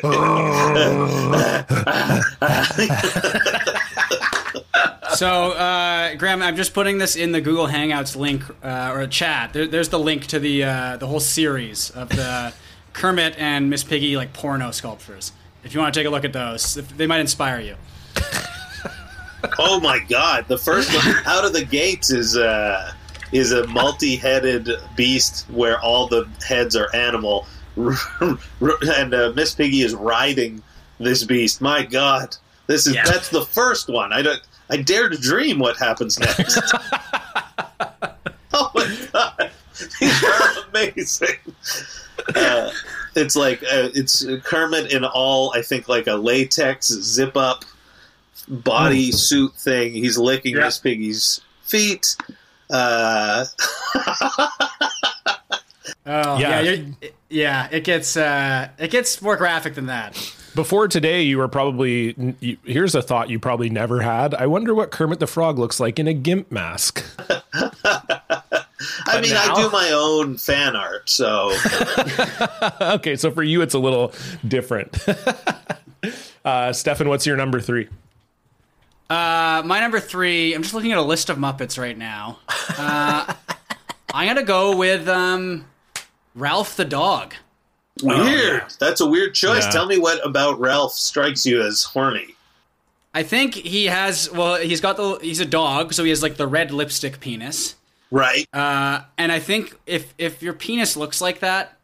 [5.15, 9.09] So, uh, Graham, I'm just putting this in the Google Hangouts link uh, or a
[9.09, 9.55] chat.
[9.55, 12.53] There, there's the link to the uh, the whole series of the
[12.93, 15.33] Kermit and Miss Piggy like porno sculptures.
[15.65, 17.77] If you want to take a look at those, if, they might inspire you.
[19.59, 22.93] oh my god, the first one out of the gates is uh,
[23.33, 27.47] is a multi-headed beast where all the heads are animal,
[27.77, 30.63] and uh, Miss Piggy is riding
[30.99, 31.61] this beast.
[31.61, 32.37] My god,
[32.67, 33.05] this is Yeah.
[33.05, 34.13] that's the first one.
[34.13, 34.41] I don't.
[34.71, 36.59] I dare to dream what happens next.
[38.53, 39.51] oh my god,
[40.01, 41.37] these are amazing.
[42.35, 42.71] Uh,
[43.15, 45.53] it's like uh, it's Kermit in all.
[45.55, 47.65] I think like a latex zip up
[48.49, 49.93] body suit thing.
[49.93, 50.65] He's licking Yeah.
[50.65, 52.17] Miss Piggy's feet.
[52.71, 53.45] Uh,
[56.09, 56.61] Oh, Yeah.
[56.61, 56.87] yeah, you're,
[57.29, 57.69] yeah.
[57.73, 60.15] It gets uh, it gets more graphic than that.
[60.55, 62.15] Before today, you were probably.
[62.39, 64.33] You, here's a thought you probably never had.
[64.35, 67.05] I wonder what Kermit the Frog looks like in a gimp mask.
[69.07, 71.53] I mean, I do my own fan art, so
[72.81, 74.13] okay, so for you, it's a little
[74.47, 74.97] different.
[76.45, 77.89] uh, Stefan, what's your number three?
[79.11, 80.53] Uh, my number three.
[80.55, 82.39] I'm just looking at a list of Muppets right now.
[82.79, 83.35] Uh,
[84.13, 85.67] I'm gonna go with um,
[86.35, 87.35] Ralph the dog.
[88.03, 88.65] weird.
[88.79, 89.65] That's a weird choice.
[89.65, 89.71] Yeah.
[89.71, 92.35] Tell me what about Ralph strikes you as horny.
[93.15, 94.31] I think he has.
[94.31, 95.19] Well, he's got the.
[95.23, 97.75] He's a dog, so he has like the red lipstick penis.
[98.11, 98.47] Right?
[98.53, 101.79] Uh, and I think if if your penis looks like that,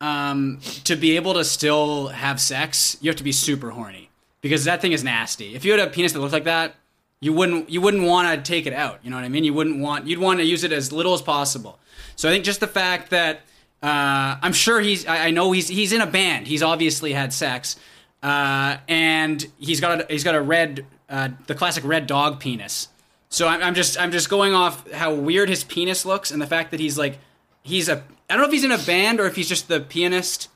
[0.00, 4.08] um, to be able to still have sex, you have to be super horny
[4.40, 5.54] because that thing is nasty.
[5.54, 6.74] If you had a penis that looked like that,
[7.20, 9.00] you wouldn't you wouldn't want to take it out.
[9.02, 9.44] You know what I mean?
[9.44, 11.78] You wouldn't want you'd want to use it as little as possible.
[12.16, 13.40] So I think just the fact that
[13.82, 16.46] uh, I'm sure he's I, I know he's he's in a band.
[16.46, 17.76] He's obviously had sex,
[18.22, 22.88] uh, and he's got a, he's got a red uh, the classic red dog penis.
[23.30, 26.46] So I'm, I'm just I'm just going off how weird his penis looks and the
[26.46, 27.18] fact that he's like
[27.62, 29.80] he's a I don't know if he's in a band or if he's just the
[29.80, 30.48] pianist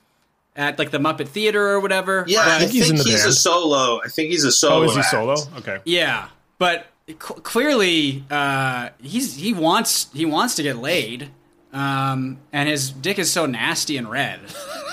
[0.56, 2.24] at like the Muppet Theater or whatever.
[2.26, 4.00] Yeah, I but- think he's in the he's a solo.
[4.04, 4.80] I think he's a solo.
[4.80, 5.10] Oh, is he act.
[5.10, 5.34] solo?
[5.58, 5.78] Okay.
[5.84, 6.28] Yeah,
[6.62, 11.28] but c- clearly uh, he's he wants he wants to get laid,
[11.72, 14.38] um, and his dick is so nasty and red.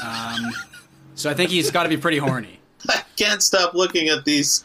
[0.03, 0.51] Um,
[1.13, 2.59] So I think he's got to be pretty horny.
[2.89, 4.63] I can't stop looking at these.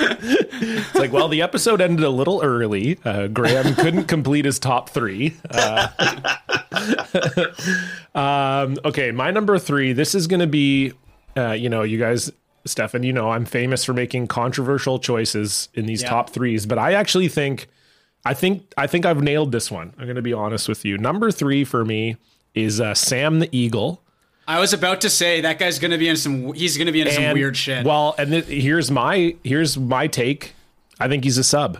[0.00, 2.98] It's like, well, the episode ended a little early.
[3.04, 5.36] Uh, Graham couldn't complete his top three.
[5.48, 5.88] Uh,
[8.14, 9.92] um, okay, my number three.
[9.92, 10.92] This is going to be,
[11.36, 12.32] uh, you know, you guys,
[12.64, 16.10] Stefan, you know, I'm famous for making controversial choices in these Yeah.
[16.10, 17.66] top threes, but I actually think,
[18.24, 19.92] I think, I think I've nailed this one.
[19.98, 20.96] I'm going to be honest with you.
[20.98, 22.16] Number three for me
[22.54, 24.00] is uh, Sam the Eagle.
[24.46, 26.52] I was about to say that guy's going to be in some.
[26.52, 27.84] He's going to be in some weird shit.
[27.86, 30.54] Well, and th- here's my here's my take.
[30.98, 31.78] I think he's a sub.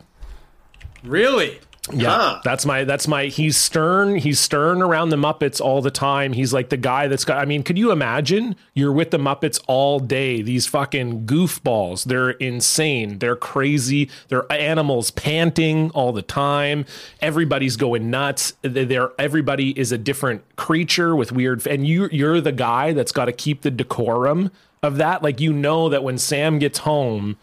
[1.02, 1.59] really?
[1.92, 2.40] Yeah, Huh.
[2.44, 6.32] that's my that's my he's stern, he's stern around the Muppets all the time.
[6.32, 9.60] He's like the guy that's got I mean, could you imagine you're with the Muppets
[9.66, 10.42] all day?
[10.42, 12.04] These fucking goofballs.
[12.04, 13.18] They're insane.
[13.18, 14.09] They're crazy.
[14.28, 16.84] They're animals panting all the time.
[17.20, 18.54] Everybody's going nuts.
[18.62, 23.10] They- They're everybody is a different creature with weird and you you're the guy that's
[23.12, 24.52] got to keep the decorum
[24.84, 25.24] of that.
[25.24, 27.36] Like you know that when Sam gets home,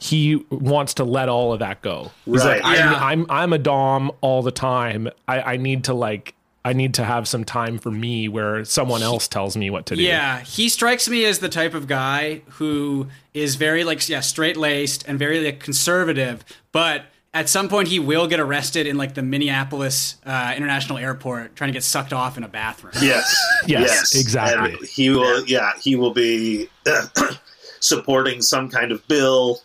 [0.00, 2.10] he wants to let all of that go.
[2.24, 2.62] He's Right.
[2.62, 2.94] like, Yeah.
[2.94, 5.08] I'm, I'm I'm a dom all the time.
[5.28, 9.02] I, I need to like I need to have some time for me where someone
[9.02, 10.02] else tells me what to do.
[10.02, 14.56] Yeah, he strikes me as the type of guy who is very like yeah, straight
[14.56, 19.14] laced and very like conservative, but at some point he will get arrested in like
[19.14, 22.92] the Minneapolis uh, International Airport trying to get sucked off in a bathroom.
[23.00, 23.34] Yes.
[23.66, 24.72] Yes, exactly.
[24.72, 25.44] And he will.
[25.46, 26.68] Yeah, he will be
[27.80, 29.60] supporting some kind of bill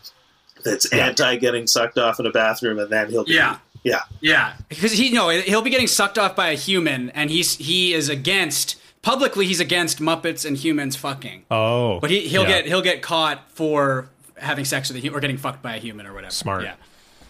[0.65, 3.23] that's anti getting sucked off in a bathroom, and then he'll.
[3.23, 3.59] Be, Yeah.
[3.83, 4.01] Yeah.
[4.19, 7.93] Yeah, because he no, he'll be getting sucked off by a human, and he's he
[7.93, 11.45] is against publicly he's against Muppets and humans fucking.
[11.51, 12.61] Oh, But he he'll yeah.
[12.61, 15.79] get he'll get caught for having sex with a human or getting fucked by a
[15.79, 16.31] human or whatever.
[16.31, 16.63] Smart.
[16.63, 16.73] Yeah.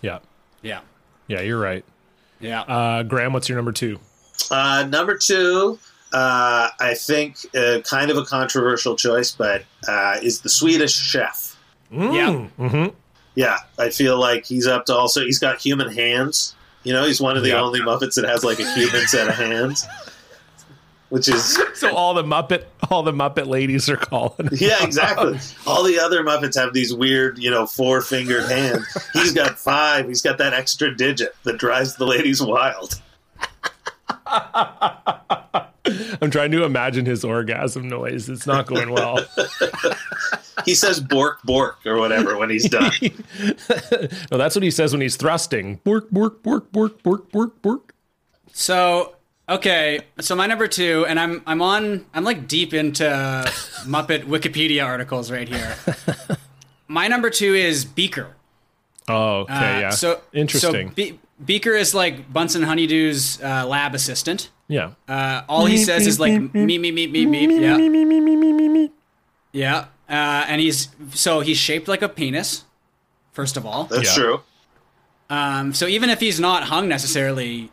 [0.02, 0.20] yeah
[0.62, 0.80] Yeah.
[1.28, 1.42] yeah.
[1.42, 1.84] You're right.
[2.40, 2.62] Yeah.
[2.62, 4.00] Uh, Graham, what's your number two?
[4.50, 5.78] Uh, number two,
[6.14, 11.58] uh, I think, uh, kind of a controversial choice, but uh, is the Swedish Chef.
[11.92, 12.48] yeah.
[13.36, 15.22] Yeah, I feel like he's up to also.
[15.22, 16.56] He's got human hands.
[16.84, 17.62] You know, he's one of the Yeah.
[17.62, 19.86] only Muppets that has like a human set of hands,
[21.10, 24.50] which is So all the Muppet all the Muppet ladies are calling.
[24.54, 25.40] yeah, exactly.
[25.66, 28.86] All the other Muppets have these weird, you know, four fingered hands.
[29.14, 30.08] He's got five.
[30.08, 33.02] He's got that extra digit that drives the ladies wild.
[36.22, 38.30] I'm trying to imagine his orgasm noise.
[38.30, 39.20] It's not going well.
[40.66, 42.92] He says bork bork or whatever when he's done.
[44.32, 45.76] no, that's what he says when he's thrusting.
[45.84, 47.94] Bork, bork, bork, bork, bork, bork, bork.
[48.54, 49.16] So
[49.50, 53.04] okay, so my number two, and I'm I'm on I'm like deep into
[53.84, 55.76] Muppet Wikipedia articles right here.
[56.88, 58.36] My number two is Beaker.
[59.08, 59.90] Oh, okay, Uh, yeah.
[59.90, 60.90] So interesting.
[60.90, 64.50] So Be- Beaker is like Bunsen Honeydew's uh, lab assistant.
[64.68, 64.92] yeah.
[65.08, 68.96] Uh, all he says is like me me me me me yeah
[69.52, 69.78] yeah,
[70.10, 72.64] uh, and he's so he's shaped like a penis.
[73.32, 74.24] First of all, That's Yeah.
[74.24, 74.42] true.
[75.30, 77.70] um, so even if he's not hung necessarily,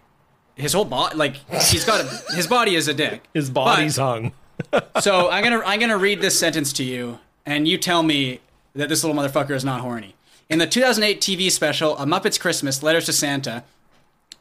[0.56, 1.36] his whole body like
[1.70, 3.22] he's got a, his body is a dick.
[3.34, 4.32] His body's But- hung.
[5.00, 8.40] So I'm gonna I'm gonna read this sentence to you, and you tell me
[8.74, 10.14] that this little motherfucker is not horny.
[10.52, 13.64] In the 2008 TV special A Muppet's Christmas: Letters to Santa,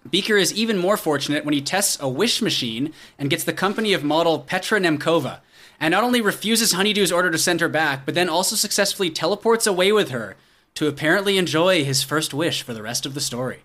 [0.09, 3.93] Beaker is even more fortunate when he tests a wish machine and gets the company
[3.93, 5.39] of model Petra Němcová,
[5.79, 9.65] and not only refuses Honeydew's order to send her back, but then also successfully teleports
[9.65, 10.35] away with her
[10.73, 13.61] to apparently enjoy his first wish for the rest of the story.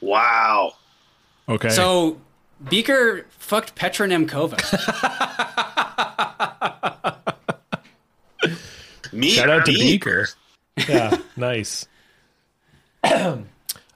[0.00, 0.74] Wow.
[1.48, 1.70] Okay.
[1.70, 2.20] So
[2.70, 4.62] Beaker fucked Petra Němcová.
[9.12, 9.78] Me, shout out to me.
[9.78, 10.28] Beaker.
[10.88, 11.86] Yeah, nice.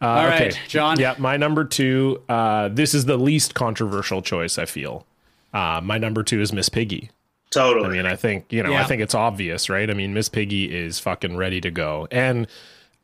[0.03, 0.59] Uh, All right, okay.
[0.67, 0.99] John.
[0.99, 2.23] Yeah, my number two.
[2.27, 4.57] Uh, this is the least controversial choice.
[4.57, 5.07] I feel.
[5.53, 7.11] Uh, my number two is Miss Piggy.
[7.51, 7.85] Totally.
[7.87, 9.91] I mean, I think you know, I think it's obvious, right?
[9.91, 12.47] I mean, Miss Piggy is fucking ready to go, and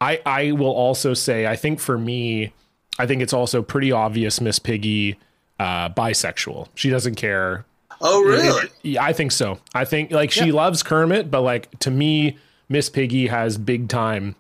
[0.01, 2.55] I I will also say, I think for me,
[2.99, 5.19] I think it's also pretty obvious Miss Piggy
[5.59, 6.69] uh, bisexual.
[6.77, 7.67] She doesn't care.
[8.01, 8.71] oh, really?
[8.83, 9.59] Yeah, I think so.
[9.75, 14.35] I think like she loves Kermit, but like to me, Miss Piggy has big time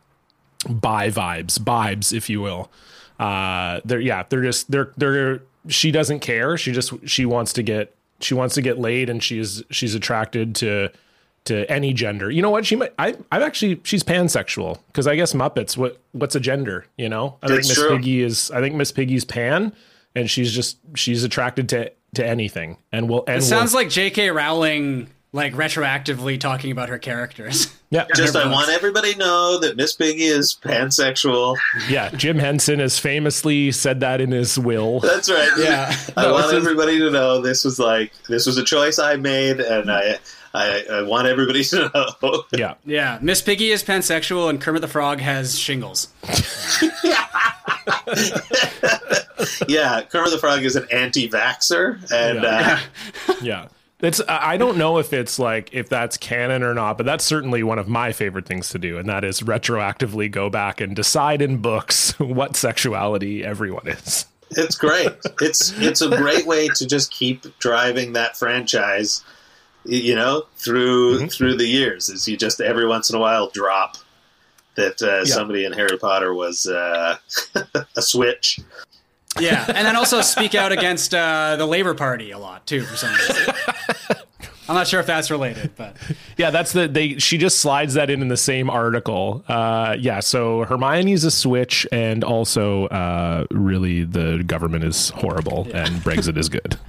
[0.68, 2.70] bi vibes, vibes, if you will.
[3.18, 6.56] Uh, they're yeah, they're just they're they're she doesn't care.
[6.56, 10.54] She just she wants to get she wants to get laid, and she's she's attracted
[10.56, 10.90] to
[11.44, 12.30] to any gender.
[12.30, 12.66] You know what?
[12.66, 12.92] She might.
[12.98, 15.76] I I'm actually she's pansexual because I guess Muppets.
[15.76, 16.86] What what's a gender?
[16.96, 17.88] You know, I That's think Miss.
[17.88, 18.50] Piggy is.
[18.50, 19.72] I think Miss Piggy's pan,
[20.14, 24.30] and she's just she's attracted to to anything, and will and It sounds like J.K.
[24.30, 27.72] Rowling like retroactively talking about her characters.
[27.88, 31.56] Yeah, Just I want everybody to know that Miss Piggy is pansexual.
[31.88, 32.08] yeah.
[32.10, 34.98] Jim Henson has famously said that in his will.
[34.98, 35.52] That's right.
[35.56, 35.94] Yeah.
[36.16, 39.60] I That want everybody to know this was like this was a choice I made,
[39.60, 40.18] and I
[40.52, 42.42] I, I want everybody to know.
[42.52, 46.08] Yeah, yeah, Miss Piggy is pansexual and Kermit the Frog has shingles.
[49.68, 52.80] yeah, Kermit the Frog is an anti-vaxer, and Yeah.
[53.28, 53.68] uh, yeah.
[54.00, 57.24] It's I I don't know if it's like if that's canon or not, but that's
[57.24, 60.94] certainly one of my favorite things to do, and that is retroactively go back and
[60.94, 64.26] decide in books what sexuality everyone is.
[64.50, 65.08] it's great.
[65.40, 69.24] It's it's a great way to just keep driving that franchise,
[69.84, 71.26] you know, through Mm-hmm.
[71.28, 72.08] through the years.
[72.10, 73.96] Is you just every once in a while drop
[74.74, 77.16] that uh, somebody in Harry Potter was uh,
[77.96, 78.60] a switch.
[79.40, 82.96] Yeah, and then also speak out against uh, the Labor Party a lot too for
[82.96, 83.54] some reason.
[84.68, 85.96] I'm not sure if that's related, but
[86.36, 87.18] Yeah, that's the they.
[87.18, 89.44] She just slides that in in the same article.
[89.48, 95.96] Uh, yeah, so Hermione's a switch, and also uh, really the government is horrible, and
[95.96, 96.78] Brexit is good.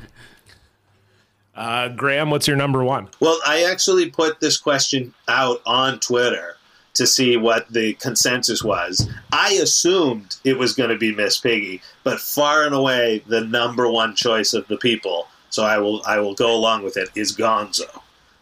[1.58, 3.08] Uh, Graham, what's your number one?
[3.20, 6.56] Well, I actually put this question out on Twitter
[6.94, 9.10] to see what the consensus was.
[9.32, 13.90] I assumed it was going to be Miss Piggy, but far and away the number
[13.90, 15.28] one choice of the people.
[15.57, 17.89] So I will I will go along with it is Gonzo.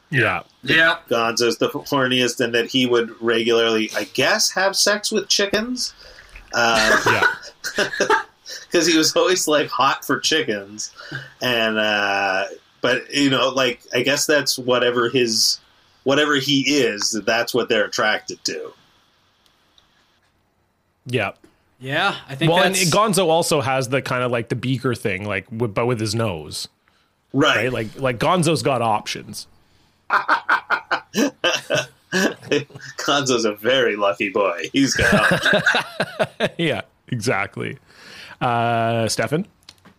[0.10, 5.30] Yeah, yeah, Gonzo's the horniest, and that he would regularly, I guess, have sex with
[5.30, 5.94] chickens.
[6.50, 7.06] Because
[7.78, 7.90] yeah,
[8.74, 10.92] he was always like hot for chickens,
[11.42, 12.48] and uh,
[12.82, 15.62] but you know, like I guess that's whatever his
[16.04, 18.74] whatever he is, that's what they're attracted to.
[21.06, 21.32] yeah.
[21.80, 22.18] yeah.
[22.28, 25.46] I think Well, and Gonzo also has the kind of like the beaker thing, like
[25.50, 26.68] but with his nose,
[27.36, 27.56] Right.
[27.56, 27.74] right?
[27.74, 29.48] Like like Gonzo's got options.
[32.12, 34.70] Gonzo's a very lucky boy.
[34.72, 35.44] He's got
[36.58, 37.78] yeah, exactly.
[38.42, 39.46] Uh, Stefan.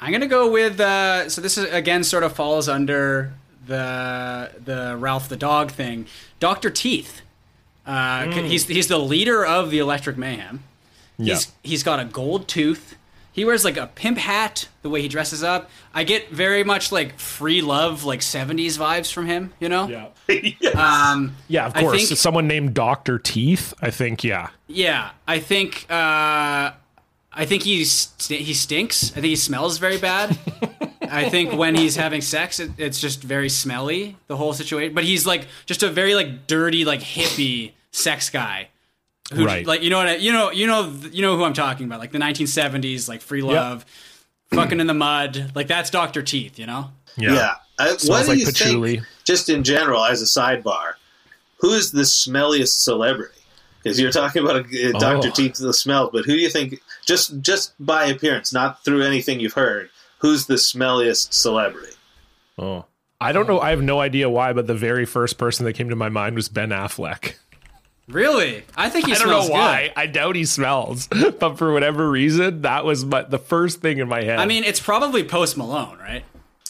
[0.01, 0.81] I'm gonna go with.
[0.81, 3.33] Uh, so this is again sort of falls under
[3.67, 6.07] the the Ralph the dog thing.
[6.41, 7.23] Doctor Teeth.
[7.87, 10.63] Uh, c- He's he's the leader of the Electric Mayhem.
[11.19, 12.97] He's he's got a gold tooth.
[13.37, 14.67] He wears like a pimp hat.
[14.81, 19.13] The way he dresses up, I get very much like free love, like '70s vibes
[19.13, 19.53] from him.
[19.61, 19.87] You know.
[19.89, 20.09] Yeah.
[20.75, 22.09] Um, Yeah, of course.
[22.09, 23.75] think- Someone named Doctor Teeth.
[23.81, 24.25] I think.
[24.25, 24.49] Yeah.
[24.67, 26.73] Yeah, I think uh,
[27.33, 29.11] I think he st- he stinks.
[29.13, 30.37] I think he smells very bad.
[31.09, 34.17] I think when he's having sex, it, it's just very smelly.
[34.29, 38.69] The whole situation, but he's like just a very like dirty, like hippie sex guy.
[39.33, 39.67] Who, Right.
[39.67, 41.99] Like you know what I, you know you know you know who I'm talking about.
[41.99, 43.85] Like the 1970s, like free love,
[44.53, 45.53] fucking in the mud.
[45.55, 46.59] Like that's Doctor Teeth.
[46.59, 46.91] You know.
[47.17, 47.55] yeah.
[47.79, 48.97] I, what do like you patchouli.
[48.97, 50.95] think, just in general, as a sidebar,
[51.59, 53.35] who's the smelliest celebrity?
[53.83, 55.29] Because you're talking about uh, Dr.
[55.29, 55.31] Oh.
[55.31, 59.41] Teeth the smell, but who do you think, just just by appearance, not through anything
[59.41, 61.93] you've heard, who's the smelliest celebrity?
[62.59, 62.87] Oh.
[63.21, 63.61] I don't know.
[63.61, 66.37] I have no idea why, but the very first person that came to my mind
[66.37, 67.37] was Ben Affleck.
[68.09, 68.63] Really?
[68.77, 69.83] I think he I don't smells know why.
[69.89, 69.93] good.
[69.97, 71.09] I doubt he smells,
[71.41, 74.39] but for whatever reason, that was my, the first thing in my head.
[74.39, 76.23] I mean, it's probably Post Malone, right?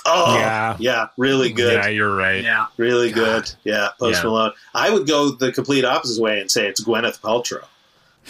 [0.06, 0.76] Oh, Yeah.
[0.78, 1.74] yeah, really good.
[1.74, 2.42] yeah, you're right.
[2.42, 2.66] Yeah.
[2.78, 3.50] Really good.
[3.64, 4.28] Yeah, Post Yeah.
[4.28, 4.52] Malone.
[4.74, 7.64] I would go the complete opposite way and say it's Gwyneth Paltrow.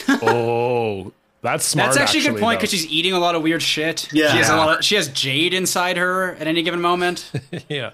[0.22, 1.12] Oh,
[1.42, 1.88] that's smart.
[1.94, 4.12] That's actually, a good point because she's eating a lot of weird shit.
[4.12, 4.32] Yeah.
[4.32, 4.78] she has a lot.
[4.78, 7.30] Of, she has jade inside her at any given moment.
[7.68, 7.90] yeah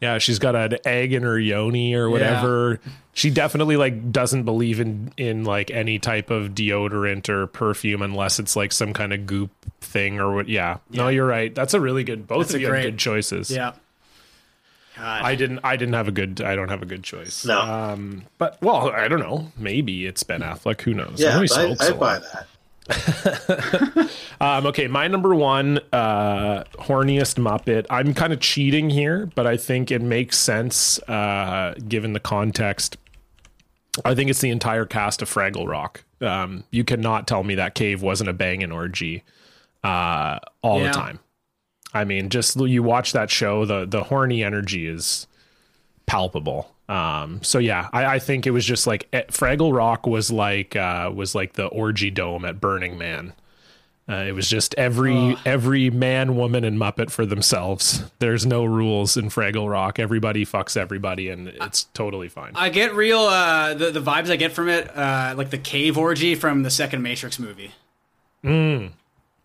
[0.00, 2.78] yeah she's got an egg in her yoni or whatever
[3.14, 8.38] she definitely like doesn't believe in in like any type of deodorant or perfume unless
[8.38, 9.50] it's like some kind of goop
[9.80, 12.60] thing or what yeah, no you're right that's a really good both That's of a
[12.62, 13.72] you great- have good choices yeah.
[14.96, 15.22] God.
[15.24, 17.60] i didn't i didn't have a good i don't have a good choice No.
[17.60, 21.40] um but well i don't know maybe it's ben affleck who knows I Yeah, know
[21.40, 22.00] he I, smokes a I lot.
[22.00, 22.46] buy that.
[24.38, 27.86] Um, okay, my number one uh, horniest Muppet.
[27.88, 32.98] I'm kind of cheating here, but I think it makes sense uh, given the context.
[34.04, 36.04] I think it's the entire cast of Fraggle Rock.
[36.20, 39.24] Um, you cannot tell me that cave wasn't a banging orgy
[39.82, 40.88] uh, all Yeah.
[40.88, 41.18] the time.
[41.94, 45.26] I mean, just you watch that show, the the horny energy is
[46.04, 46.75] palpable.
[46.88, 50.76] Um, so yeah, I, I think it was just like eh, Fraggle Rock was like
[50.76, 53.32] uh, was like the orgy dome at Burning Man.
[54.08, 58.04] Uh, it was just every every man, woman, and Muppet for themselves.
[58.20, 59.98] There's no rules in Fraggle Rock.
[59.98, 62.52] Everybody fucks everybody, and it's totally fine.
[62.54, 65.98] I get real uh, the the vibes I get from it, uh, like the cave
[65.98, 67.72] orgy from the second Matrix movie,
[68.44, 68.92] Mm.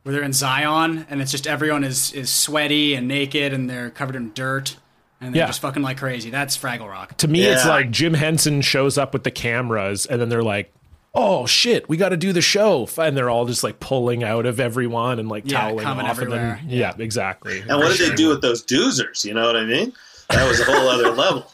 [0.04, 3.90] where they're in Zion and it's just everyone is is sweaty and naked and they're
[3.90, 4.76] covered in dirt.
[5.22, 5.48] And they Yeah.
[5.48, 6.30] just fucking like crazy.
[6.30, 7.16] That's Fraggle Rock.
[7.18, 10.74] To me, it's like Jim Henson shows up with the cameras, and then they're like,
[11.14, 14.46] "Oh shit, we got to do the show," and they're all just like pulling out
[14.46, 16.60] of everyone and like Yeah, toweling coming off, and everywhere.
[16.62, 17.60] then yeah, exactly.
[17.62, 19.24] And what did they do with those doozers?
[19.24, 19.94] You know what I mean?
[20.30, 21.46] That was a whole other level.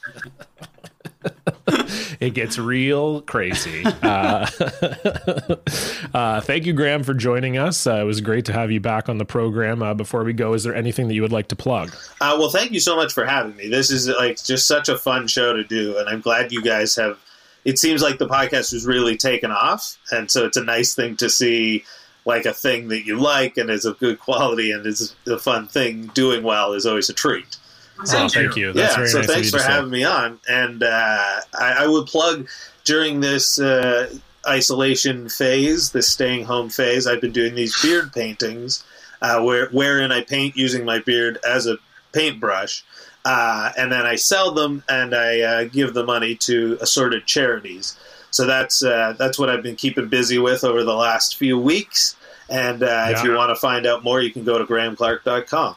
[2.19, 3.83] It gets real crazy.
[3.85, 4.47] Uh,
[6.13, 7.85] uh, thank you, Graham, for joining us.
[7.85, 9.83] Uh, it was great to have you back on the program.
[9.83, 11.95] Uh, before we go, is there anything that you would like to plug?
[12.21, 13.67] Uh, well, thank you so much for having me.
[13.67, 16.95] This is like just such a fun show to do, and I'm glad you guys
[16.95, 17.19] have.
[17.65, 21.17] It seems like the podcast has really taken off, and so it's a nice thing
[21.17, 21.83] to see,
[22.25, 25.67] like a thing that you like and is of good quality and is a fun
[25.67, 27.56] thing doing well is always a treat.
[27.99, 28.73] Oh, thank you.
[28.73, 29.71] That's yeah, very so nice of thanks you for to say.
[29.71, 30.39] having me on.
[30.47, 32.47] And uh, I, I would plug
[32.83, 34.13] during this uh,
[34.47, 38.83] isolation phase, this staying home phase, I've been doing these beard paintings,
[39.21, 41.77] uh, where wherein I paint using my beard as a
[42.13, 42.83] paintbrush,
[43.25, 47.97] uh, and then I sell them and I uh, give the money to assorted charities.
[48.31, 52.15] So that's uh, that's what I've been keeping busy with over the last few weeks.
[52.49, 55.75] And uh, if you want to find out more, you can go to grahamclark.com.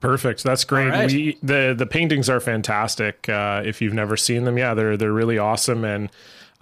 [0.00, 0.42] Perfect.
[0.44, 0.88] That's great.
[0.88, 1.10] Right.
[1.12, 3.28] We the the paintings are fantastic.
[3.28, 5.84] Uh, if you've never seen them, yeah, they're they're really awesome.
[5.84, 6.10] And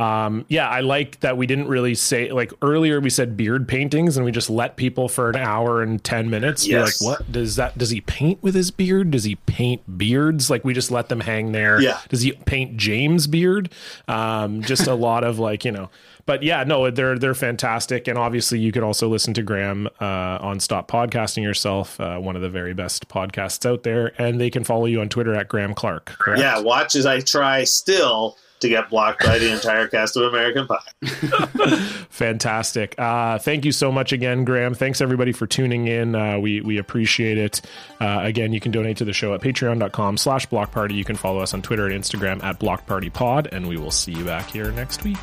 [0.01, 4.16] um, yeah, I like that we didn't really say like earlier we said beard paintings
[4.16, 6.65] and we just let people for an hour and ten minutes.
[6.66, 7.01] Be Yes.
[7.02, 7.77] like, what does that?
[7.78, 9.10] Does he paint with his beard?
[9.12, 10.51] Does he paint beards?
[10.51, 11.81] Like we just let them hang there.
[11.81, 11.98] Yeah.
[12.09, 13.70] Does he paint James beard?
[14.09, 15.90] Um, just a lot of like you know.
[16.28, 20.36] But yeah, no, they're they're fantastic, and obviously you could also listen to Graham uh,
[20.42, 24.50] on Stop Podcasting Yourself, uh, one of the very best podcasts out there, and they
[24.50, 26.05] can follow you on Twitter at Graham Clark.
[26.05, 26.38] Correct?
[26.38, 30.66] Yeah, watch as I try still to get blocked by the entire cast of American
[30.66, 30.76] Pie.
[32.10, 32.94] fantastic.
[32.98, 34.74] Uh, thank you so much again, Graham.
[34.74, 36.14] Thanks everybody for tuning in.
[36.14, 37.62] Uh, we we appreciate it.
[38.02, 40.94] Uh, again, you can donate to the show at patreon.com/slash block party.
[40.94, 43.90] You can follow us on Twitter and Instagram at block party pod, and we will
[43.90, 45.16] see you back here next week.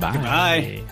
[0.00, 0.16] Bye.
[0.16, 0.84] Bye.